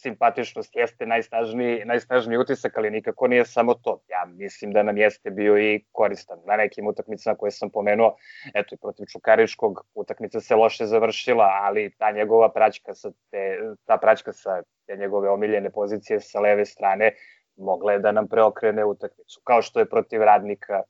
simpatičnost 0.03 0.77
jeste 0.77 1.07
najsnažniji, 1.07 1.85
najsnažniji 1.85 2.39
utisak, 2.39 2.79
ali 2.79 2.91
nikako 2.91 3.27
nije 3.27 3.45
samo 3.45 3.75
to. 3.75 4.01
Ja 4.09 4.25
mislim 4.27 4.73
da 4.73 4.83
nam 4.83 4.97
jeste 4.97 5.31
bio 5.31 5.59
i 5.59 5.85
koristan 5.93 6.39
na 6.47 6.57
nekim 6.57 6.87
utakmicama 6.87 7.37
koje 7.37 7.51
sam 7.51 7.71
pomenuo. 7.71 8.17
Eto 8.55 8.75
i 8.75 8.79
protiv 8.79 9.07
Čukaričkog 9.13 9.87
utakmica 9.95 10.41
se 10.41 10.55
loše 10.55 10.87
završila, 10.87 11.49
ali 11.63 11.95
ta 11.99 12.11
njegova 12.11 12.53
praćka 12.53 12.95
sa 12.95 13.11
te, 13.31 13.59
ta 13.85 13.97
praćka 13.97 14.33
sa 14.33 14.63
te 14.87 14.97
njegove 14.97 15.31
omiljene 15.31 15.71
pozicije 15.71 16.21
sa 16.21 16.41
leve 16.41 16.65
strane 16.65 17.13
mogla 17.57 17.93
je 17.93 17.99
da 17.99 18.13
nam 18.13 18.29
preokrene 18.29 18.85
utakmicu, 18.85 19.41
kao 19.45 19.63
što 19.63 19.81
je 19.81 19.91
protiv 19.91 20.23
radnika 20.23 20.83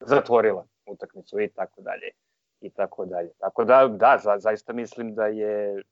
zatvorila 0.00 0.66
utakmicu 0.86 1.40
i 1.40 1.48
tako 1.48 1.82
dalje 1.82 2.10
i 2.62 2.70
tako 2.70 3.06
dalje. 3.06 3.30
Tako 3.38 3.64
da, 3.64 3.88
da, 3.88 4.18
za, 4.22 4.38
zaista 4.38 4.72
mislim 4.72 5.14
da 5.14 5.26
je 5.26 5.82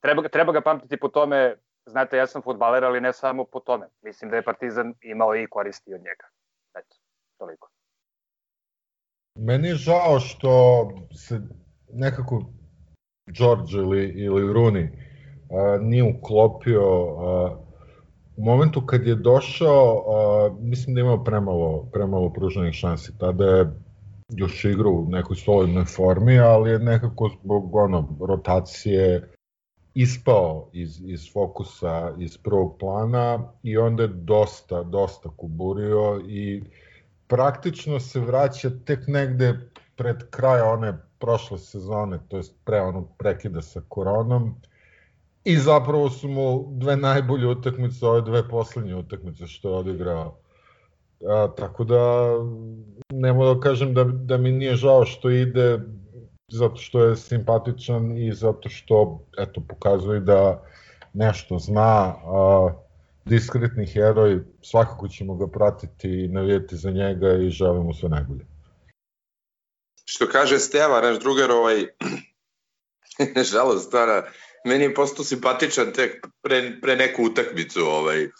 treba, 0.00 0.28
treba 0.28 0.52
ga 0.52 0.60
pamtiti 0.60 0.96
po 0.96 1.08
tome, 1.08 1.56
znate, 1.86 2.16
ja 2.16 2.26
sam 2.26 2.42
futbaler, 2.42 2.84
ali 2.84 3.00
ne 3.00 3.12
samo 3.12 3.44
po 3.44 3.60
tome. 3.60 3.86
Mislim 4.02 4.30
da 4.30 4.36
je 4.36 4.42
Partizan 4.42 4.94
imao 5.02 5.36
i 5.36 5.46
koristi 5.46 5.94
od 5.94 6.00
njega. 6.00 6.26
Eto, 6.78 6.96
toliko. 7.38 7.68
Meni 9.38 9.68
je 9.68 9.74
žao 9.74 10.20
što 10.20 10.52
se 11.14 11.40
nekako 11.92 12.42
George 13.26 13.72
ili, 13.72 14.08
ili 14.08 14.52
Rooney 14.54 14.88
a, 15.50 15.78
nije 15.80 16.02
uklopio 16.18 16.82
a, 16.82 17.56
u 18.36 18.44
momentu 18.44 18.86
kad 18.86 19.06
je 19.06 19.14
došao, 19.14 20.04
a, 20.08 20.54
mislim 20.60 20.94
da 20.94 21.00
je 21.00 21.04
imao 21.04 21.24
premalo, 21.24 21.88
premalo 21.92 22.32
pruženih 22.32 22.74
šansi. 22.74 23.18
Tada 23.18 23.44
je 23.44 23.66
još 24.28 24.64
igrao 24.64 24.92
u 24.92 25.08
nekoj 25.08 25.36
solidnoj 25.36 25.84
formi, 25.84 26.38
ali 26.38 26.70
je 26.70 26.78
nekako 26.78 27.30
zbog 27.42 27.74
ono, 27.74 28.16
rotacije 28.20 29.35
ispao 29.96 30.68
iz, 30.72 31.00
iz 31.04 31.32
fokusa, 31.32 32.12
iz 32.18 32.38
prvog 32.38 32.76
plana 32.78 33.52
i 33.62 33.78
onda 33.78 34.02
je 34.02 34.08
dosta, 34.08 34.82
dosta 34.82 35.28
kuburio 35.36 36.20
i 36.28 36.62
praktično 37.26 38.00
se 38.00 38.20
vraća 38.20 38.70
tek 38.84 39.06
negde 39.06 39.70
pred 39.96 40.30
kraja 40.30 40.64
one 40.64 40.98
prošle 41.18 41.58
sezone, 41.58 42.18
to 42.28 42.36
jest 42.36 42.54
pre 42.64 42.80
onog 42.80 43.08
prekida 43.18 43.62
sa 43.62 43.80
koronom 43.88 44.54
i 45.44 45.56
zapravo 45.56 46.10
su 46.10 46.28
mu 46.28 46.68
dve 46.70 46.96
najbolje 46.96 47.46
utakmice, 47.46 48.06
ove 48.06 48.20
dve 48.20 48.48
poslednje 48.48 48.94
utakmice 48.94 49.46
što 49.46 49.68
je 49.68 49.76
odigrao. 49.76 50.38
A, 51.28 51.48
tako 51.56 51.84
da 51.84 52.30
ne 53.12 53.32
mogu 53.32 53.54
da 53.54 53.60
kažem 53.60 53.94
da, 53.94 54.04
da 54.04 54.36
mi 54.36 54.52
nije 54.52 54.76
žao 54.76 55.04
što 55.04 55.30
ide 55.30 55.78
zato 56.48 56.76
što 56.76 57.04
je 57.04 57.16
simpatičan 57.16 58.18
i 58.18 58.34
zato 58.34 58.68
što 58.68 59.26
eto 59.38 59.60
pokazuje 59.68 60.20
da 60.20 60.62
nešto 61.12 61.58
zna 61.58 62.14
a, 62.24 62.72
diskretni 63.24 63.86
heroj 63.86 64.40
svakako 64.62 65.08
ćemo 65.08 65.34
ga 65.34 65.46
pratiti 65.46 66.08
i 66.08 66.28
navijeti 66.28 66.76
za 66.76 66.90
njega 66.90 67.32
i 67.32 67.50
želimo 67.50 67.94
sve 67.94 68.08
najbolje 68.08 68.46
što 70.06 70.28
kaže 70.28 70.58
Steva, 70.58 71.00
naš 71.00 71.18
drugar 71.18 71.50
ovaj 71.50 71.86
žalost 73.52 73.86
stvara 73.86 74.30
meni 74.64 74.84
je 74.84 74.94
postao 74.94 75.24
simpatičan 75.24 75.92
tek 75.92 76.26
pre, 76.42 76.80
pre 76.82 76.96
neku 76.96 77.24
utakmicu. 77.24 77.80
Ovaj. 77.80 78.22
E, 78.22 78.30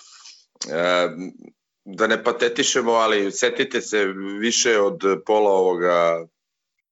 da 1.85 2.07
ne 2.07 2.25
patetišemo, 2.25 2.93
ali 2.93 3.33
setite 3.33 3.81
se 3.81 4.05
više 4.41 4.81
od 4.81 5.01
pola 5.27 5.51
ovoga 5.51 6.27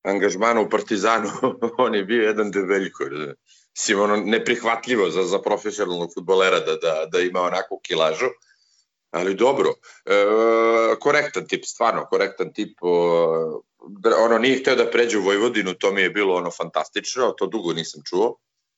angažmana 0.04 0.60
u 0.60 0.70
Partizanu, 0.70 1.30
on 1.84 1.94
je 1.94 2.04
bio 2.04 2.22
jedan 2.22 2.50
debeljko. 2.50 3.04
Sim, 3.76 4.00
ono, 4.00 4.16
neprihvatljivo 4.16 5.10
za, 5.10 5.22
za 5.22 5.38
profesionalnog 5.38 6.10
futbolera 6.14 6.60
da, 6.60 6.76
da, 6.76 7.06
da 7.12 7.20
ima 7.20 7.40
onakvu 7.40 7.80
kilažu. 7.82 8.26
Ali 9.10 9.34
dobro, 9.34 9.74
e, 10.06 10.14
korektan 11.00 11.46
tip, 11.48 11.64
stvarno 11.64 12.06
korektan 12.10 12.52
tip. 12.52 12.78
O, 12.80 13.62
ono, 14.18 14.38
nije 14.38 14.58
hteo 14.58 14.76
da 14.76 14.90
pređe 14.90 15.18
u 15.18 15.22
Vojvodinu, 15.22 15.74
to 15.74 15.92
mi 15.92 16.00
je 16.00 16.10
bilo 16.10 16.34
ono 16.34 16.50
fantastično, 16.50 17.34
to 17.38 17.46
dugo 17.46 17.72
nisam 17.72 18.02
čuo. 18.06 18.36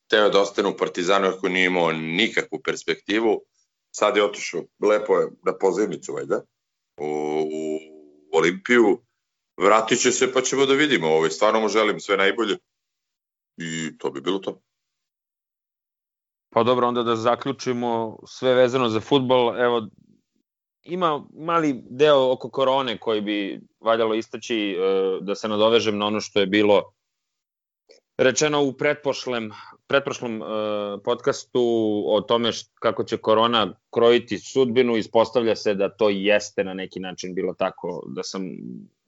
Teo 0.09 0.29
da 0.29 0.41
ostane 0.41 0.69
u 0.69 0.77
Partizanu 0.77 1.29
ako 1.29 1.49
nije 1.49 1.67
imao 1.67 1.93
nikakvu 1.93 2.61
perspektivu. 2.65 3.41
Sad 3.91 4.17
je 4.17 4.25
otišao, 4.25 4.63
lepo 4.83 5.19
je 5.19 5.29
da 5.45 5.59
pozajmicu, 5.59 6.13
vajda, 6.13 6.43
u, 7.01 7.07
u 7.41 8.39
Olimpiju. 8.39 9.06
Vratit 9.57 10.01
će 10.01 10.11
se 10.11 10.33
pa 10.33 10.41
ćemo 10.41 10.67
da 10.67 10.75
vidimo. 10.75 11.09
Ovaj, 11.09 11.31
stvarno 11.31 11.61
mu 11.61 11.69
želim 11.69 12.01
sve 12.01 12.17
najbolje. 12.17 12.59
I 13.57 13.99
to 13.99 14.11
bi 14.11 14.21
bilo 14.21 14.39
to. 14.39 14.61
Pa 16.51 16.63
dobro, 16.63 16.89
onda 16.89 17.03
da 17.03 17.17
zaključimo 17.17 18.19
sve 18.27 18.55
vezano 18.55 18.89
za 18.89 19.01
futbol. 19.01 19.61
Evo, 19.61 19.89
ima 20.83 21.25
mali 21.35 21.83
deo 21.91 22.33
oko 22.33 22.51
korone 22.51 22.99
koji 22.99 23.21
bi 23.21 23.61
valjalo 23.81 24.15
istaći 24.15 24.57
e, 24.57 24.77
da 25.21 25.35
se 25.35 25.49
nadovežem 25.49 25.99
na 25.99 26.07
ono 26.07 26.21
što 26.21 26.41
je 26.41 26.47
bilo 26.47 26.93
rečeno 28.19 28.63
u 28.65 28.73
pretpošlem, 28.73 29.51
pretprošlom 29.87 30.41
uh, 30.41 30.49
podcastu 31.05 31.63
o 32.07 32.21
tome 32.21 32.51
kako 32.75 33.05
će 33.05 33.17
korona 33.17 33.75
krojiti 33.91 34.39
sudbinu, 34.39 34.97
ispostavlja 34.97 35.57
se 35.57 35.75
da 35.75 35.89
to 35.89 36.09
jeste 36.09 36.65
na 36.65 36.75
neki 36.75 37.01
način 37.01 37.35
bilo 37.35 37.55
tako, 37.55 38.03
da 38.07 38.23
sam 38.23 38.43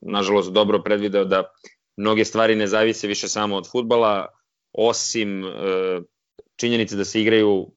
nažalost 0.00 0.52
dobro 0.52 0.82
predvideo 0.82 1.24
da 1.24 1.44
mnoge 1.96 2.24
stvari 2.24 2.56
ne 2.56 2.66
zavise 2.66 3.06
više 3.06 3.28
samo 3.28 3.56
od 3.56 3.70
futbala, 3.70 4.26
osim 4.72 5.44
uh, 5.44 6.04
činjenice 6.56 6.96
da 6.96 7.04
se 7.04 7.20
igraju 7.20 7.70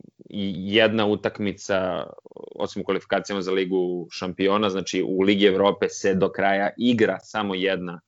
jedna 0.56 1.06
utakmica 1.06 2.08
osim 2.56 2.82
u 2.82 2.86
kvalifikacijama 2.86 3.42
za 3.42 3.52
ligu 3.52 4.08
šampiona, 4.12 4.70
znači 4.70 5.04
u 5.08 5.22
Ligi 5.22 5.46
Evrope 5.46 5.90
se 5.90 6.14
do 6.14 6.32
kraja 6.32 6.70
igra 6.78 7.20
samo 7.20 7.56
jedna 7.56 8.02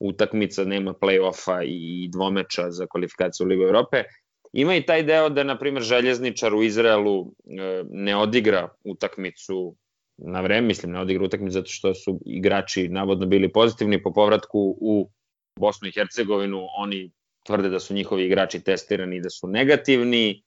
utakmica, 0.00 0.64
nema 0.64 0.92
play-offa 0.92 1.64
i 1.66 2.08
dvomeča 2.12 2.70
za 2.70 2.86
kvalifikaciju 2.86 3.46
u 3.46 3.48
Ligu 3.48 3.62
Evrope. 3.62 4.04
Ima 4.52 4.76
i 4.76 4.86
taj 4.86 5.02
deo 5.02 5.28
da, 5.28 5.44
na 5.44 5.58
primjer, 5.58 5.82
željezničar 5.82 6.54
u 6.54 6.62
Izraelu 6.62 7.26
e, 7.26 7.84
ne 7.90 8.16
odigra 8.16 8.68
utakmicu 8.84 9.76
na 10.16 10.40
vreme, 10.40 10.66
mislim, 10.66 10.92
ne 10.92 11.00
odigra 11.00 11.24
utakmicu 11.24 11.52
zato 11.52 11.68
što 11.68 11.94
su 11.94 12.20
igrači 12.26 12.88
navodno 12.88 13.26
bili 13.26 13.52
pozitivni 13.52 14.02
po 14.02 14.12
povratku 14.12 14.76
u 14.80 15.10
Bosnu 15.58 15.88
i 15.88 15.92
Hercegovinu, 15.92 16.66
oni 16.78 17.10
tvrde 17.46 17.68
da 17.68 17.80
su 17.80 17.94
njihovi 17.94 18.26
igrači 18.26 18.60
testirani 18.64 19.16
i 19.16 19.20
da 19.20 19.30
su 19.30 19.48
negativni. 19.48 20.42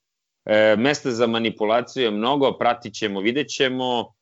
E, 0.46 0.76
mesta 0.78 1.12
za 1.12 1.28
manipulaciju 1.28 2.04
je 2.04 2.12
mnogo, 2.12 2.58
pratit 2.60 2.94
ćemo, 2.94 3.20
vidjet 3.20 3.48
ćemo. 3.48 4.14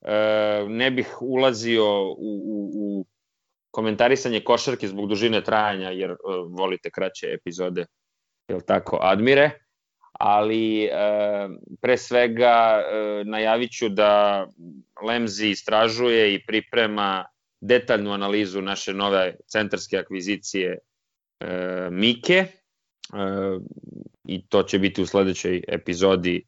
E, 0.00 0.64
ne 0.68 0.90
bih 0.90 1.22
ulazio 1.22 2.02
u, 2.02 2.42
u, 2.44 2.70
u 2.74 3.06
komentarisanje 3.70 4.40
košarke 4.40 4.88
zbog 4.88 5.08
dužine 5.08 5.44
trajanja, 5.44 5.90
jer 5.90 6.10
e, 6.10 6.16
volite 6.48 6.90
kraće 6.90 7.26
epizode, 7.26 7.86
je 8.48 8.66
tako, 8.66 8.98
Admire, 9.02 9.65
ali 10.18 10.84
e, 10.84 10.90
pre 11.80 11.98
svega 11.98 12.82
e, 12.82 13.24
najavit 13.24 13.72
ću 13.72 13.88
da 13.88 14.46
Lemzi 15.06 15.48
istražuje 15.48 16.34
i 16.34 16.46
priprema 16.46 17.24
detaljnu 17.60 18.12
analizu 18.12 18.62
naše 18.62 18.94
nove 18.94 19.34
centarske 19.46 19.98
akvizicije 19.98 20.78
e, 21.40 21.88
Mike 21.90 22.34
e, 22.34 22.48
i 24.24 24.46
to 24.48 24.62
će 24.62 24.78
biti 24.78 25.02
u 25.02 25.06
sledećoj 25.06 25.62
epizodi. 25.68 26.42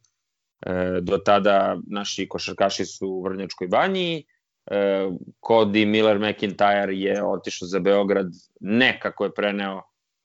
E, 0.61 0.99
do 1.01 1.17
tada 1.17 1.77
naši 1.87 2.27
košarkaši 2.27 2.85
su 2.85 3.07
u 3.07 3.23
Vrnjačkoj 3.23 3.67
banji. 3.67 4.25
E, 4.65 5.07
Cody 5.47 5.85
Miller 5.85 6.17
McIntyre 6.17 6.89
je 6.89 7.23
otišao 7.23 7.67
za 7.67 7.79
Beograd. 7.79 8.27
Ne 8.59 8.99
kako 8.99 9.23
je 9.23 9.33
preneo 9.33 9.81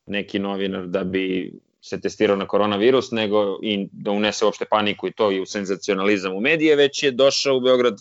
neki 0.06 0.38
novinar 0.38 0.86
da 0.86 1.04
bi 1.04 1.52
se 1.84 2.00
testirao 2.00 2.36
na 2.36 2.46
koronavirus, 2.46 3.10
nego 3.10 3.58
i 3.62 3.88
da 3.92 4.10
unese 4.10 4.44
uopšte 4.44 4.64
paniku 4.64 5.08
i 5.08 5.12
to 5.12 5.32
i 5.32 5.40
u 5.40 5.46
senzacionalizam 5.46 6.36
u 6.36 6.40
medije, 6.40 6.76
već 6.76 7.02
je 7.02 7.10
došao 7.10 7.56
u 7.56 7.60
Beograd 7.60 7.94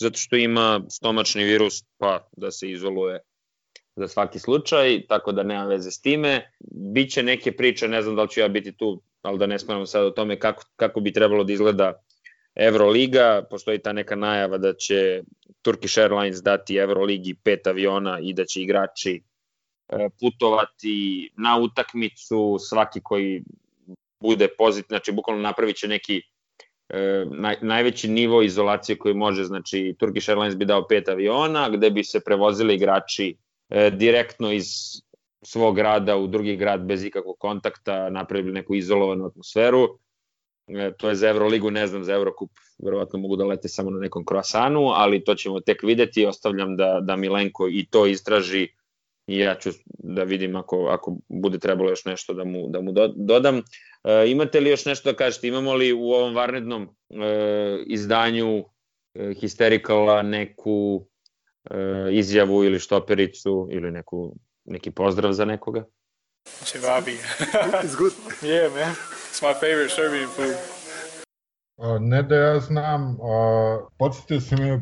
zato 0.00 0.18
što 0.18 0.36
ima 0.36 0.80
stomačni 0.90 1.44
virus, 1.44 1.82
pa 1.98 2.28
da 2.36 2.50
se 2.50 2.70
izoluje 2.70 3.20
za 3.96 4.08
svaki 4.08 4.38
slučaj, 4.38 5.06
tako 5.08 5.32
da 5.32 5.42
nema 5.42 5.64
veze 5.64 5.90
s 5.90 6.00
time. 6.00 6.50
Biće 6.94 7.22
neke 7.22 7.52
priče, 7.52 7.88
ne 7.88 8.02
znam 8.02 8.16
da 8.16 8.22
li 8.22 8.28
ću 8.28 8.40
ja 8.40 8.48
biti 8.48 8.76
tu, 8.76 9.02
ali 9.22 9.38
da 9.38 9.46
ne 9.46 9.58
smanamo 9.58 9.86
sad 9.86 10.04
o 10.04 10.10
tome 10.10 10.38
kako, 10.38 10.64
kako 10.76 11.00
bi 11.00 11.12
trebalo 11.12 11.44
da 11.44 11.52
izgleda 11.52 11.92
Euroliga, 12.54 13.46
postoji 13.50 13.78
ta 13.78 13.92
neka 13.92 14.16
najava 14.16 14.58
da 14.58 14.74
će 14.74 15.22
Turkish 15.62 15.98
Airlines 15.98 16.42
dati 16.42 16.76
Euroligi 16.76 17.34
pet 17.44 17.66
aviona 17.66 18.18
i 18.22 18.34
da 18.34 18.44
će 18.44 18.62
igrači 18.62 19.22
putovati 20.20 21.30
na 21.36 21.58
utakmicu, 21.58 22.56
svaki 22.60 23.00
koji 23.02 23.42
bude 24.20 24.48
pozit, 24.58 24.86
znači 24.88 25.12
bukvalno 25.12 25.42
napravit 25.42 25.76
će 25.76 25.88
neki 25.88 26.22
e, 26.88 27.24
naj, 27.30 27.56
najveći 27.60 28.08
nivo 28.08 28.42
izolacije 28.42 28.98
koji 28.98 29.14
može, 29.14 29.44
znači 29.44 29.94
Turkish 29.98 30.28
Airlines 30.28 30.56
bi 30.56 30.64
dao 30.64 30.86
pet 30.88 31.08
aviona 31.08 31.68
gde 31.70 31.90
bi 31.90 32.04
se 32.04 32.20
prevozili 32.20 32.74
igrači 32.74 33.36
e, 33.68 33.90
direktno 33.90 34.52
iz 34.52 34.66
svog 35.42 35.76
grada 35.76 36.16
u 36.16 36.26
drugi 36.26 36.56
grad 36.56 36.84
bez 36.84 37.04
ikakvog 37.04 37.36
kontakta, 37.38 38.10
napravili 38.10 38.52
neku 38.52 38.74
izolovanu 38.74 39.26
atmosferu. 39.26 39.98
E, 40.66 40.92
to 40.98 41.08
je 41.08 41.14
za 41.14 41.28
Euroligu, 41.28 41.70
ne 41.70 41.86
znam 41.86 42.04
za 42.04 42.12
Eurokup, 42.12 42.50
verovatno 42.84 43.18
mogu 43.18 43.36
da 43.36 43.44
lete 43.44 43.68
samo 43.68 43.90
na 43.90 43.98
nekom 43.98 44.24
croissanu, 44.24 44.88
ali 44.94 45.24
to 45.24 45.34
ćemo 45.34 45.60
tek 45.60 45.82
videti, 45.82 46.26
ostavljam 46.26 46.76
da, 46.76 47.00
da 47.02 47.16
Milenko 47.16 47.68
i 47.68 47.86
to 47.90 48.06
istraži 48.06 48.68
i 49.26 49.38
ja 49.38 49.54
ću 49.54 49.70
da 49.98 50.22
vidim 50.22 50.56
ako, 50.56 50.86
ako 50.86 51.16
bude 51.28 51.58
trebalo 51.58 51.90
još 51.90 52.04
nešto 52.04 52.34
da 52.34 52.44
mu, 52.44 52.68
da 52.68 52.80
mu 52.80 52.92
do, 52.92 53.12
dodam. 53.16 53.62
E, 54.04 54.30
imate 54.30 54.60
li 54.60 54.70
još 54.70 54.84
nešto 54.84 55.12
da 55.12 55.16
kažete? 55.16 55.48
Imamo 55.48 55.74
li 55.74 55.92
u 55.92 56.10
ovom 56.10 56.34
varnednom 56.34 56.82
e, 56.82 56.88
izdanju 57.86 58.64
e, 59.14 59.34
Histerikala 59.40 60.22
neku 60.22 61.06
e, 61.70 61.76
izjavu 62.10 62.64
ili 62.64 62.78
štopericu 62.78 63.68
ili 63.70 63.90
neku, 63.90 64.36
neki 64.64 64.90
pozdrav 64.90 65.32
za 65.32 65.44
nekoga? 65.44 65.84
Cevabi. 66.64 67.18
It's 67.82 67.96
good. 67.98 68.12
yeah, 68.42 68.74
man. 68.74 68.94
It's 69.30 69.42
my 69.42 69.54
favorite 69.54 69.90
Serbian 69.90 70.28
food. 70.28 70.75
Ne 72.00 72.22
da 72.22 72.36
ja 72.36 72.60
znam, 72.60 73.18
podsjetio 73.98 74.40
se 74.40 74.56
mi 74.56 74.80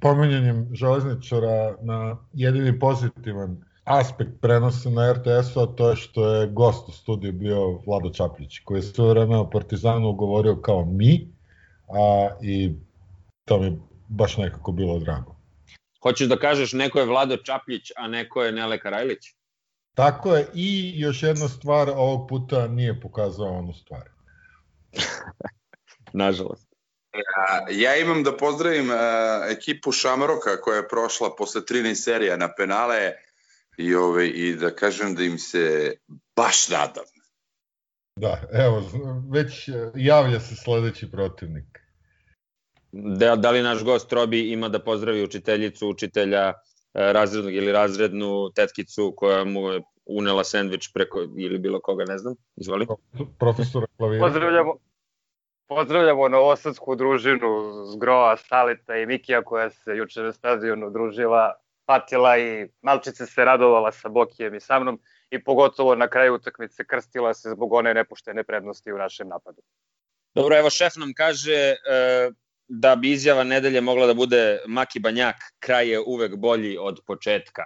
pomenjanjem 0.00 0.68
železničara 0.72 1.76
na 1.82 2.16
jedini 2.32 2.78
pozitivan 2.78 3.64
aspekt 3.84 4.30
prenosa 4.40 4.90
na 4.90 5.12
RTS-u, 5.12 5.60
a 5.60 5.66
to 5.66 5.90
je 5.90 5.96
što 5.96 6.34
je 6.34 6.46
gost 6.46 6.88
u 6.88 6.92
studiju 6.92 7.32
bio 7.32 7.80
Vlado 7.86 8.10
Čaplić, 8.10 8.58
koji 8.58 8.78
je 8.78 8.82
sve 8.82 9.08
vreme 9.08 9.36
o 9.36 9.50
Partizanu 9.50 10.12
govorio 10.12 10.56
kao 10.56 10.84
mi, 10.84 11.28
a, 11.88 12.28
i 12.42 12.72
to 13.44 13.58
mi 13.58 13.78
baš 14.08 14.36
nekako 14.36 14.72
bilo 14.72 14.98
drago. 14.98 15.36
Hoćeš 16.02 16.28
da 16.28 16.36
kažeš 16.36 16.72
neko 16.72 16.98
je 16.98 17.06
Vlado 17.06 17.36
Čaplić, 17.36 17.92
a 17.96 18.08
neko 18.08 18.42
je 18.42 18.52
Nele 18.52 18.78
Karajlić? 18.78 19.34
Tako 19.94 20.36
je, 20.36 20.46
i 20.54 20.92
još 21.00 21.22
jedna 21.22 21.48
stvar, 21.48 21.90
ovog 21.90 22.28
puta 22.28 22.68
nije 22.68 23.00
pokazao 23.00 23.58
onu 23.58 23.72
stvar. 23.72 24.02
Nažalost. 26.14 26.68
Ja, 27.14 27.66
ja 27.70 27.96
imam 27.96 28.22
da 28.22 28.36
pozdravim 28.36 28.90
uh, 28.90 28.96
ekipu 29.50 29.92
Šamroka 29.92 30.60
koja 30.60 30.76
je 30.76 30.88
prošla 30.88 31.34
posle 31.38 31.60
13 31.60 31.94
serija 31.94 32.36
na 32.36 32.48
penale 32.56 33.12
i, 33.76 33.94
ove, 33.94 34.06
ovaj, 34.06 34.32
i 34.34 34.54
da 34.54 34.70
kažem 34.70 35.14
da 35.14 35.22
im 35.22 35.38
se 35.38 35.96
baš 36.36 36.68
nadam. 36.68 37.04
Da, 38.16 38.42
evo, 38.52 38.82
već 39.30 39.68
javlja 39.94 40.40
se 40.40 40.56
sledeći 40.56 41.10
protivnik. 41.10 41.80
Da, 42.92 43.36
da 43.36 43.50
li 43.50 43.62
naš 43.62 43.84
gost 43.84 44.12
Robi 44.12 44.52
ima 44.52 44.68
da 44.68 44.84
pozdravi 44.84 45.22
učiteljicu, 45.22 45.88
učitelja, 45.88 46.52
E, 46.94 47.12
razrednog 47.12 47.54
ili 47.54 47.72
razrednu 47.72 48.50
tetkicu 48.54 49.14
koja 49.16 49.44
mu 49.44 49.68
je 49.68 49.82
unela 50.06 50.44
sendvič 50.44 50.92
preko 50.94 51.18
ili 51.36 51.58
bilo 51.58 51.80
koga, 51.80 52.04
ne 52.04 52.18
znam. 52.18 52.34
Izvoli. 52.56 52.86
Profesora 53.38 53.86
klavira. 53.96 54.24
Pozdravljamo, 54.24 54.74
pozdravljamo 55.68 56.28
novosadsku 56.28 56.96
družinu 56.96 57.48
Zgroa, 57.92 58.36
Salita 58.36 58.96
i 58.96 59.06
Mikija 59.06 59.42
koja 59.42 59.70
se 59.70 59.96
juče 59.96 60.22
na 60.22 60.32
stadionu 60.32 60.90
družila, 60.90 61.52
patila 61.86 62.38
i 62.38 62.68
malčice 62.82 63.26
se 63.26 63.44
radovala 63.44 63.92
sa 63.92 64.08
Bokijem 64.08 64.54
i 64.54 64.60
sa 64.60 64.78
mnom 64.78 65.00
i 65.30 65.44
pogotovo 65.44 65.94
na 65.94 66.08
kraju 66.08 66.34
utakmice 66.34 66.84
krstila 66.84 67.34
se 67.34 67.50
zbog 67.50 67.72
one 67.72 67.94
nepoštene 67.94 68.44
prednosti 68.44 68.92
u 68.92 68.98
našem 68.98 69.28
napadu. 69.28 69.62
Dobro, 70.34 70.58
evo 70.58 70.70
šef 70.70 70.96
nam 70.96 71.12
kaže 71.16 71.54
e, 71.54 71.76
da 72.68 72.96
bi 72.96 73.12
izjava 73.12 73.44
nedelje 73.44 73.80
mogla 73.80 74.06
da 74.06 74.14
bude 74.14 74.58
Maki 74.66 75.00
Banjak, 75.00 75.36
kraj 75.58 75.88
je 75.88 76.00
uvek 76.06 76.36
bolji 76.36 76.76
od 76.78 77.00
početka. 77.06 77.62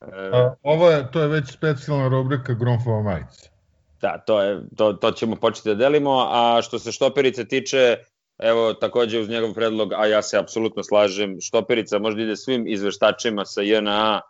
E, 0.00 0.30
A, 0.32 0.54
ovo 0.62 0.90
je, 0.90 1.10
to 1.12 1.22
je 1.22 1.28
već 1.28 1.52
specijalna 1.52 2.08
rubrika 2.08 2.54
Gromfova 2.54 3.02
majica. 3.02 3.59
Da, 4.00 4.18
to, 4.26 4.42
je, 4.42 4.60
to, 4.76 4.92
to 4.92 5.10
ćemo 5.10 5.36
početi 5.36 5.68
da 5.68 5.74
delimo, 5.74 6.26
a 6.30 6.60
što 6.62 6.78
se 6.78 6.92
Štoperice 6.92 7.44
tiče, 7.48 7.96
evo 8.38 8.74
takođe 8.74 9.20
uz 9.20 9.28
njegov 9.28 9.54
predlog, 9.54 9.92
a 9.92 10.06
ja 10.06 10.22
se 10.22 10.38
apsolutno 10.38 10.82
slažem, 10.82 11.36
Štoperica 11.40 11.98
možda 11.98 12.22
ide 12.22 12.36
svim 12.36 12.66
izveštačima 12.68 13.44
sa 13.44 13.62
JNA 13.62 14.20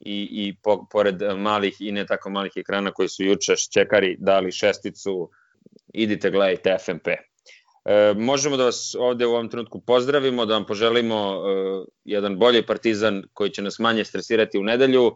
i, 0.00 0.28
i 0.30 0.54
po, 0.62 0.86
pored 0.90 1.22
malih 1.36 1.76
i 1.80 1.92
ne 1.92 2.06
tako 2.06 2.30
malih 2.30 2.52
ekrana 2.56 2.90
koji 2.90 3.08
su 3.08 3.24
juče 3.24 3.56
šćekari 3.56 4.16
dali 4.18 4.52
šesticu, 4.52 5.30
idite 5.94 6.30
gledajte 6.30 6.76
FMP. 6.84 7.08
E, 7.08 8.14
možemo 8.16 8.56
da 8.56 8.64
vas 8.64 8.94
ovde 8.98 9.26
u 9.26 9.30
ovom 9.30 9.48
trenutku 9.48 9.80
pozdravimo, 9.80 10.46
da 10.46 10.54
vam 10.54 10.66
poželimo 10.66 11.16
e, 11.16 11.40
jedan 12.04 12.38
bolji 12.38 12.66
partizan 12.66 13.22
koji 13.32 13.50
će 13.50 13.62
nas 13.62 13.78
manje 13.78 14.04
stresirati 14.04 14.58
u 14.58 14.62
nedelju. 14.62 15.12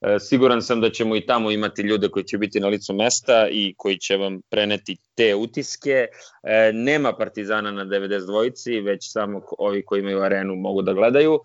E, 0.00 0.18
siguran 0.20 0.62
sam 0.62 0.80
da 0.80 0.90
ćemo 0.90 1.16
i 1.16 1.26
tamo 1.26 1.50
imati 1.50 1.82
ljude 1.82 2.08
koji 2.08 2.24
će 2.24 2.38
biti 2.38 2.60
na 2.60 2.68
licu 2.68 2.94
mesta 2.94 3.48
i 3.50 3.74
koji 3.76 3.98
će 3.98 4.16
vam 4.16 4.40
preneti 4.50 4.96
te 5.14 5.34
utiske. 5.34 6.06
E, 6.42 6.72
nema 6.74 7.12
partizana 7.12 7.70
na 7.70 7.84
92-ici, 7.84 8.80
već 8.80 9.12
samo 9.12 9.42
ovi 9.58 9.84
koji 9.84 10.00
imaju 10.00 10.22
arenu 10.22 10.56
mogu 10.56 10.82
da 10.82 10.92
gledaju. 10.92 11.40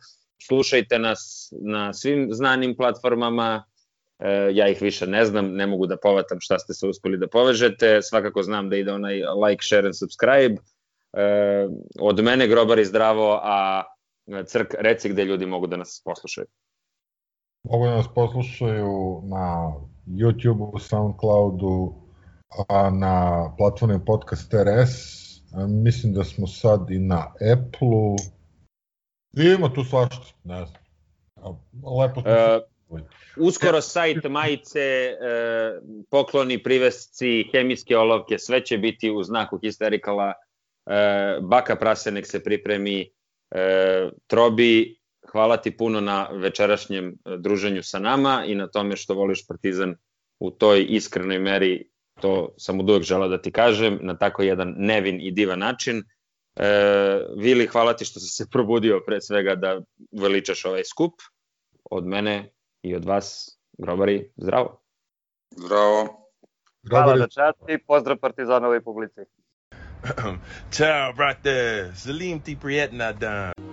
Slušajte 0.48 1.00
nas 1.00 1.50
na 1.62 1.94
svim 1.94 2.28
znanim 2.32 2.76
platformama, 2.78 3.64
e, 4.20 4.50
ja 4.54 4.68
ih 4.70 4.82
više 4.82 5.08
ne 5.08 5.26
znam, 5.26 5.54
ne 5.54 5.68
mogu 5.68 5.88
da 5.88 5.98
povatam 5.98 6.38
šta 6.42 6.60
ste 6.60 6.74
se 6.74 6.88
uspeli 6.88 7.18
da 7.18 7.28
povežete, 7.28 8.02
svakako 8.02 8.44
znam 8.44 8.70
da 8.70 8.76
ide 8.76 8.92
onaj 8.92 9.16
like, 9.48 9.64
share 9.64 9.86
and 9.86 9.96
subscribe, 9.96 10.56
od 12.00 12.24
mene 12.24 12.48
grobari 12.48 12.86
zdravo, 12.86 13.40
a 13.44 13.84
Crk, 14.46 14.74
reci 14.80 15.10
gde 15.10 15.26
ljudi 15.26 15.46
mogu 15.46 15.68
da 15.68 15.78
nas 15.78 16.02
poslušaju. 16.06 16.48
Mogu 17.64 17.86
da 17.86 17.96
nas 17.96 18.08
poslušaju 18.16 19.22
na 19.24 19.74
YouTube-u, 20.08 20.80
Soundcloudu, 20.80 21.94
a 22.70 22.90
na 22.90 23.46
platformi 23.58 24.06
Podcast 24.06 24.54
RS, 24.54 24.94
mislim 25.84 26.14
da 26.14 26.24
smo 26.24 26.48
sad 26.48 26.92
i 26.92 27.00
na 27.00 27.34
Apple-u, 27.54 28.16
ima 29.56 29.74
tu 29.74 29.84
svašta, 29.84 30.26
ne 30.44 30.66
znam. 30.66 30.84
Lepo 32.00 32.22
smo 32.22 32.32
uh, 32.32 32.62
Uskoro 33.38 33.82
sajt 33.82 34.24
majice, 34.30 34.80
e, 34.80 35.16
pokloni, 36.10 36.64
privesci, 36.64 37.50
hemijske 37.52 37.98
olovke, 37.98 38.40
sve 38.40 38.66
će 38.66 38.78
biti 38.78 39.12
u 39.12 39.24
znaku 39.24 39.58
histerikala. 39.58 40.34
E, 40.86 41.38
baka 41.42 41.76
prase 41.76 42.12
nek 42.12 42.28
se 42.28 42.44
pripremi. 42.44 43.12
E, 43.52 44.10
trobi, 44.28 45.00
hvala 45.32 45.58
ti 45.58 45.78
puno 45.78 46.02
na 46.02 46.28
večerašnjem 46.32 47.18
druženju 47.38 47.84
sa 47.84 48.00
nama 48.00 48.44
i 48.48 48.56
na 48.56 48.68
tome 48.68 48.96
što 48.96 49.14
voliš 49.14 49.48
Partizan 49.48 49.96
u 50.40 50.52
toj 50.52 50.86
iskrenoj 50.90 51.40
meri. 51.40 51.90
To 52.22 52.54
sam 52.58 52.80
od 52.80 52.90
uvek 52.90 53.04
želao 53.04 53.28
da 53.28 53.42
ti 53.42 53.52
kažem, 53.52 54.00
na 54.02 54.18
tako 54.18 54.44
jedan 54.44 54.76
nevin 54.78 55.22
i 55.22 55.32
divan 55.32 55.60
način. 55.60 56.04
E, 56.56 56.70
Vili, 57.38 57.68
hvala 57.68 57.94
ti 57.94 58.06
što 58.06 58.20
si 58.20 58.28
se 58.28 58.50
probudio 58.52 59.02
pre 59.06 59.22
svega 59.22 59.56
da 59.56 59.82
veličaš 60.22 60.66
ovaj 60.66 60.84
skup. 60.84 61.14
Od 61.92 62.06
mene 62.06 62.54
i 62.82 62.96
od 62.96 63.06
vas, 63.06 63.60
grobari, 63.78 64.32
zdravo. 64.38 64.82
Zdravo. 65.52 66.24
Hvala 66.90 67.18
za 67.18 67.28
čast 67.28 67.70
i 67.70 67.78
pozdrav 67.88 68.18
Partizanovoj 68.18 68.84
publici. 68.84 69.22
Ćao, 70.72 71.14
brate. 71.18 71.90
Zalim 71.96 72.40
ti 72.40 72.58
prijetna 72.62 73.12
dan. 73.12 73.73